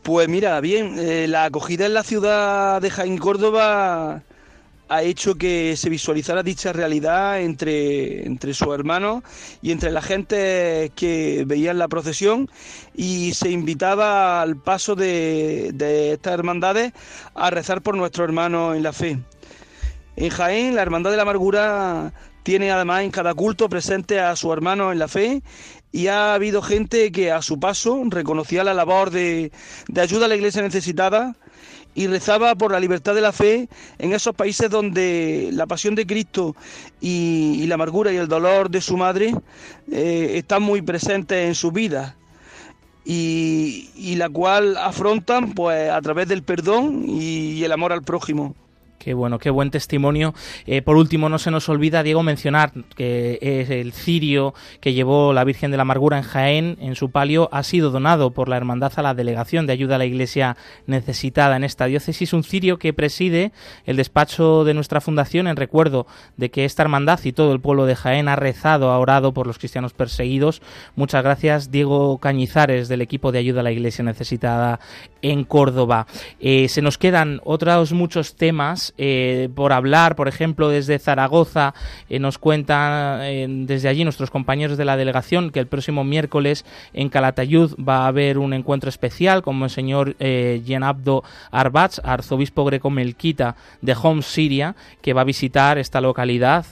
Pues 0.04 0.30
mira, 0.30 0.62
bien, 0.62 0.98
eh, 0.98 1.28
la 1.28 1.44
acogida 1.44 1.86
en 1.86 1.94
la 1.94 2.04
ciudad 2.04 2.82
de 2.82 2.90
Jaén 2.90 3.18
Córdoba 3.18 4.24
ha 4.90 5.04
hecho 5.04 5.36
que 5.36 5.78
se 5.78 5.90
visualizara 5.90 6.42
dicha 6.42 6.74
realidad 6.74 7.40
entre, 7.42 8.26
entre 8.26 8.56
sus 8.56 8.74
hermanos 8.74 9.24
y 9.62 9.72
entre 9.72 9.92
la 9.92 10.02
gente 10.02 10.92
que 10.96 11.44
veían 11.46 11.78
la 11.78 11.88
procesión 11.88 12.50
y 12.96 13.34
se 13.34 13.52
invitaba 13.52 14.42
al 14.42 14.58
paso 14.58 14.96
de, 14.96 15.72
de 15.76 16.14
estas 16.14 16.34
hermandades 16.34 16.92
a 17.36 17.52
rezar 17.52 17.84
por 17.84 17.96
nuestros 17.96 18.26
hermanos 18.26 18.76
en 18.76 18.84
la 18.84 18.92
fe. 18.92 19.20
En 20.16 20.30
Jaén, 20.30 20.76
la 20.76 20.82
Hermandad 20.82 21.12
de 21.12 21.18
la 21.18 21.24
Amargura 21.24 22.12
tiene 22.44 22.72
además 22.72 23.04
en 23.04 23.12
cada 23.12 23.36
culto 23.36 23.70
presente 23.70 24.20
a 24.20 24.36
sus 24.36 24.52
hermanos 24.52 24.92
en 24.92 25.00
la 25.00 25.08
fe 25.08 25.44
y 25.92 26.08
ha 26.08 26.34
habido 26.34 26.64
gente 26.64 27.12
que 27.12 27.32
a 27.32 27.44
su 27.44 27.60
paso 27.60 28.02
reconocía 28.08 28.64
la 28.64 28.74
labor 28.74 29.12
de, 29.12 29.52
de 29.88 30.02
ayuda 30.02 30.26
a 30.26 30.30
la 30.30 30.36
iglesia 30.36 30.62
necesitada 30.64 31.36
y 32.00 32.08
rezaba 32.08 32.56
por 32.56 32.72
la 32.72 32.80
libertad 32.80 33.14
de 33.14 33.20
la 33.20 33.34
fe 33.34 33.68
en 33.98 34.14
esos 34.14 34.34
países 34.34 34.70
donde 34.70 35.50
la 35.52 35.68
pasión 35.68 35.96
de 35.96 36.08
Cristo 36.08 36.56
y, 37.02 37.66
la 37.68 37.76
amargura 37.76 38.14
y 38.14 38.16
el 38.16 38.30
dolor 38.30 38.70
de 38.70 38.80
su 38.80 38.96
madre 38.96 39.36
eh, 39.92 40.32
están 40.36 40.64
muy 40.64 40.82
presentes 40.82 41.46
en 41.46 41.56
su 41.56 41.74
vida 41.74 42.16
y, 43.04 44.16
la 44.16 44.30
cual 44.30 44.78
afrontan 44.78 45.52
pues 45.52 45.92
a 45.92 46.00
través 46.00 46.30
del 46.30 46.42
perdón 46.42 47.04
y 47.06 47.62
el 47.66 47.72
amor 47.74 47.92
al 47.92 48.04
prójimo. 48.04 48.56
Qué 49.00 49.14
bueno, 49.14 49.40
qué 49.40 49.50
buen 49.50 49.72
testimonio. 49.72 50.34
Eh, 50.66 50.82
por 50.82 50.98
último, 50.98 51.30
no 51.30 51.40
se 51.40 51.52
nos 51.52 51.70
olvida, 51.70 52.04
Diego, 52.04 52.22
mencionar 52.22 52.74
que 52.98 53.40
es 53.42 53.70
el 53.70 53.94
cirio 53.94 54.54
que 54.82 54.94
llevó 54.94 55.32
la 55.32 55.46
Virgen 55.46 55.72
de 55.72 55.78
la 55.78 55.84
Amargura 55.84 56.18
en 56.18 56.24
Jaén, 56.24 56.78
en 56.82 56.96
su 56.96 57.10
palio, 57.10 57.48
ha 57.54 57.64
sido 57.64 57.92
donado 57.92 58.32
por 58.32 58.50
la 58.50 58.58
Hermandad 58.58 58.92
a 58.98 59.02
la 59.02 59.14
Delegación 59.14 59.68
de 59.68 59.74
Ayuda 59.74 59.96
a 59.96 60.00
la 60.00 60.06
Iglesia 60.06 60.58
Necesitada 60.86 61.56
en 61.56 61.64
esta 61.64 61.86
diócesis. 61.86 62.34
Un 62.34 62.44
cirio 62.44 62.78
que 62.78 62.92
preside 62.92 63.54
el 63.86 63.96
despacho 63.96 64.66
de 64.66 64.74
nuestra 64.74 65.00
fundación 65.00 65.48
en 65.48 65.56
recuerdo 65.56 66.06
de 66.36 66.52
que 66.52 66.66
esta 66.66 66.84
hermandad 66.84 67.22
y 67.24 67.32
todo 67.32 67.54
el 67.54 67.62
pueblo 67.62 67.86
de 67.86 67.96
Jaén 67.96 68.28
ha 68.28 68.36
rezado, 68.36 68.92
ha 68.92 69.00
orado 69.00 69.34
por 69.34 69.48
los 69.48 69.60
cristianos 69.60 69.94
perseguidos. 69.94 70.62
Muchas 70.98 71.24
gracias, 71.24 71.72
Diego 71.72 72.18
Cañizares, 72.18 72.90
del 72.90 73.02
equipo 73.02 73.32
de 73.32 73.40
Ayuda 73.40 73.62
a 73.62 73.64
la 73.64 73.72
Iglesia 73.72 74.04
Necesitada 74.04 74.82
en 75.22 75.46
Córdoba. 75.46 76.06
Eh, 76.42 76.68
se 76.68 76.82
nos 76.82 76.98
quedan 76.98 77.40
otros 77.46 77.94
muchos 77.94 78.36
temas 78.36 78.89
eh, 78.98 79.50
por 79.56 79.74
hablar, 79.74 80.16
por 80.16 80.28
ejemplo, 80.28 80.70
desde 80.70 81.00
Zaragoza 81.00 81.74
eh, 82.10 82.20
nos 82.20 82.38
cuentan 82.38 83.22
eh, 83.24 83.48
desde 83.50 83.90
allí 83.90 84.04
nuestros 84.04 84.30
compañeros 84.32 84.78
de 84.78 84.86
la 84.86 84.98
delegación 84.98 85.52
que 85.52 85.60
el 85.60 85.68
próximo 85.68 86.04
miércoles 86.04 86.66
en 86.94 87.10
Calatayud 87.10 87.76
va 87.76 88.04
a 88.04 88.08
haber 88.08 88.38
un 88.38 88.54
encuentro 88.54 88.90
especial 88.90 89.42
con 89.42 89.62
el 89.62 89.70
señor 89.70 90.18
Yenabdo 90.18 91.24
Arbatz, 91.52 92.00
arzobispo 92.04 92.66
greco-melquita 92.66 93.56
de 93.82 93.96
Homs, 94.02 94.26
Siria, 94.26 94.76
que 95.02 95.14
va 95.14 95.22
a 95.22 95.26
visitar 95.26 95.78
esta 95.78 96.02
localidad. 96.02 96.66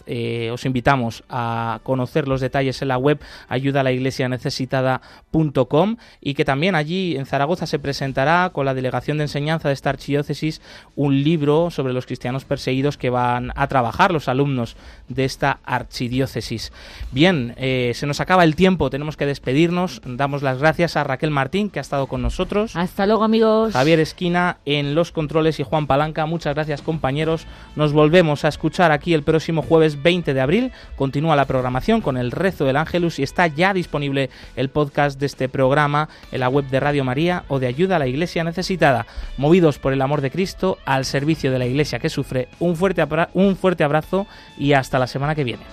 Os 0.52 0.66
invitamos 0.66 1.24
a 1.30 1.80
conocer 1.84 2.28
los 2.28 2.42
detalles 2.42 2.82
en 2.82 2.90
la 2.90 2.98
web 2.98 3.20
ayuda 3.48 3.84
necesitada.com 3.84 5.98
y 6.22 6.34
que 6.34 6.46
también 6.46 6.76
allí 6.76 7.18
en 7.18 7.26
Zaragoza 7.26 7.68
se 7.68 7.80
presentará 7.80 8.52
con 8.54 8.66
la 8.66 8.74
delegación 8.74 9.18
de 9.18 9.26
enseñanza 9.26 9.68
de 9.68 9.74
esta 9.74 9.90
archidiócesis 9.90 10.62
un 10.96 11.22
libro 11.24 11.72
sobre 11.72 11.94
los 11.94 12.06
cristianos 12.08 12.44
perseguidos 12.44 12.98
que 12.98 13.12
van 13.12 13.52
a 13.56 13.68
trabajar 13.68 14.12
los 14.12 14.28
alumnos 14.28 14.76
de 15.08 15.26
esta 15.26 15.60
archidiócesis. 15.64 16.74
Bien, 17.12 17.54
eh, 17.58 17.92
se 17.94 18.08
nos 18.08 18.20
acaba 18.20 18.44
el 18.44 18.56
tiempo, 18.56 18.90
tenemos 18.90 19.16
que 19.16 19.28
despedirnos. 19.28 20.02
Damos 20.04 20.42
las 20.42 20.58
gracias 20.58 20.98
a 20.98 21.04
Raquel 21.04 21.30
Martín, 21.30 21.70
que 21.70 21.80
ha 21.80 21.82
estado 21.82 22.08
con 22.08 22.24
nosotros. 22.24 22.76
Hasta 22.76 23.06
luego, 23.06 23.24
amigos. 23.24 23.74
Javier 23.74 24.00
Esquina 24.00 24.58
en 24.66 24.96
los 24.96 25.12
controles 25.12 25.60
y 25.60 25.64
Juan 25.64 25.86
Palanca. 25.86 26.26
Muchas 26.26 26.56
gracias, 26.56 26.82
compañeros. 26.82 27.46
Nos 27.76 27.94
volvemos 27.94 28.46
a 28.46 28.48
escuchar 28.48 28.92
aquí 28.92 29.14
el 29.14 29.24
próximo 29.24 29.62
jueves 29.62 30.02
20 30.02 30.34
de 30.34 30.42
abril. 30.42 30.72
Continúa 30.96 31.36
la 31.36 31.46
programación 31.46 32.02
con 32.02 32.18
el 32.18 32.32
rezo 32.32 32.66
del 32.66 32.78
Ángelus 32.78 33.20
y 33.20 33.24
está 33.24 33.48
ya 33.48 33.74
disponible 33.74 34.30
el 34.56 34.70
podcast 34.70 35.20
de 35.20 35.26
este 35.26 35.50
programa 35.50 36.10
en 36.32 36.40
la 36.40 36.50
web 36.50 36.66
de 36.70 36.80
Radio 36.80 37.04
María 37.04 37.44
o 37.48 37.60
de 37.60 37.68
Ayuda 37.68 37.98
a 37.98 38.00
la 38.00 38.08
Iglesia 38.08 38.44
Necesitada. 38.44 39.06
Movidos 39.38 39.80
por 39.80 39.94
el 39.94 40.02
amor 40.02 40.22
de 40.22 40.32
Cristo 40.32 40.78
al 40.86 41.06
servicio 41.06 41.52
de 41.52 41.60
la 41.60 41.66
Iglesia 41.66 41.97
que 42.00 42.10
sufre. 42.10 42.48
Un 42.60 42.76
fuerte, 42.76 43.06
un 43.34 43.56
fuerte 43.56 43.84
abrazo 43.84 44.28
y 44.58 44.74
hasta 44.74 45.00
la 45.00 45.08
semana 45.08 45.36
que 45.36 45.44
viene. 45.44 45.64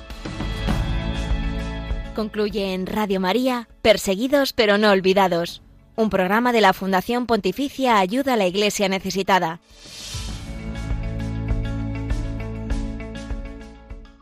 Concluye 2.15 2.75
en 2.75 2.87
Radio 2.87 3.19
María, 3.21 3.69
Perseguidos 3.83 4.53
pero 4.53 4.79
no 4.79 4.91
olvidados, 4.91 5.63
un 5.97 6.11
programa 6.11 6.53
de 6.53 6.61
la 6.61 6.73
Fundación 6.73 7.27
Pontificia 7.27 7.99
Ayuda 7.99 8.35
a 8.35 8.37
la 8.37 8.47
Iglesia 8.47 8.89
Necesitada. 8.89 9.61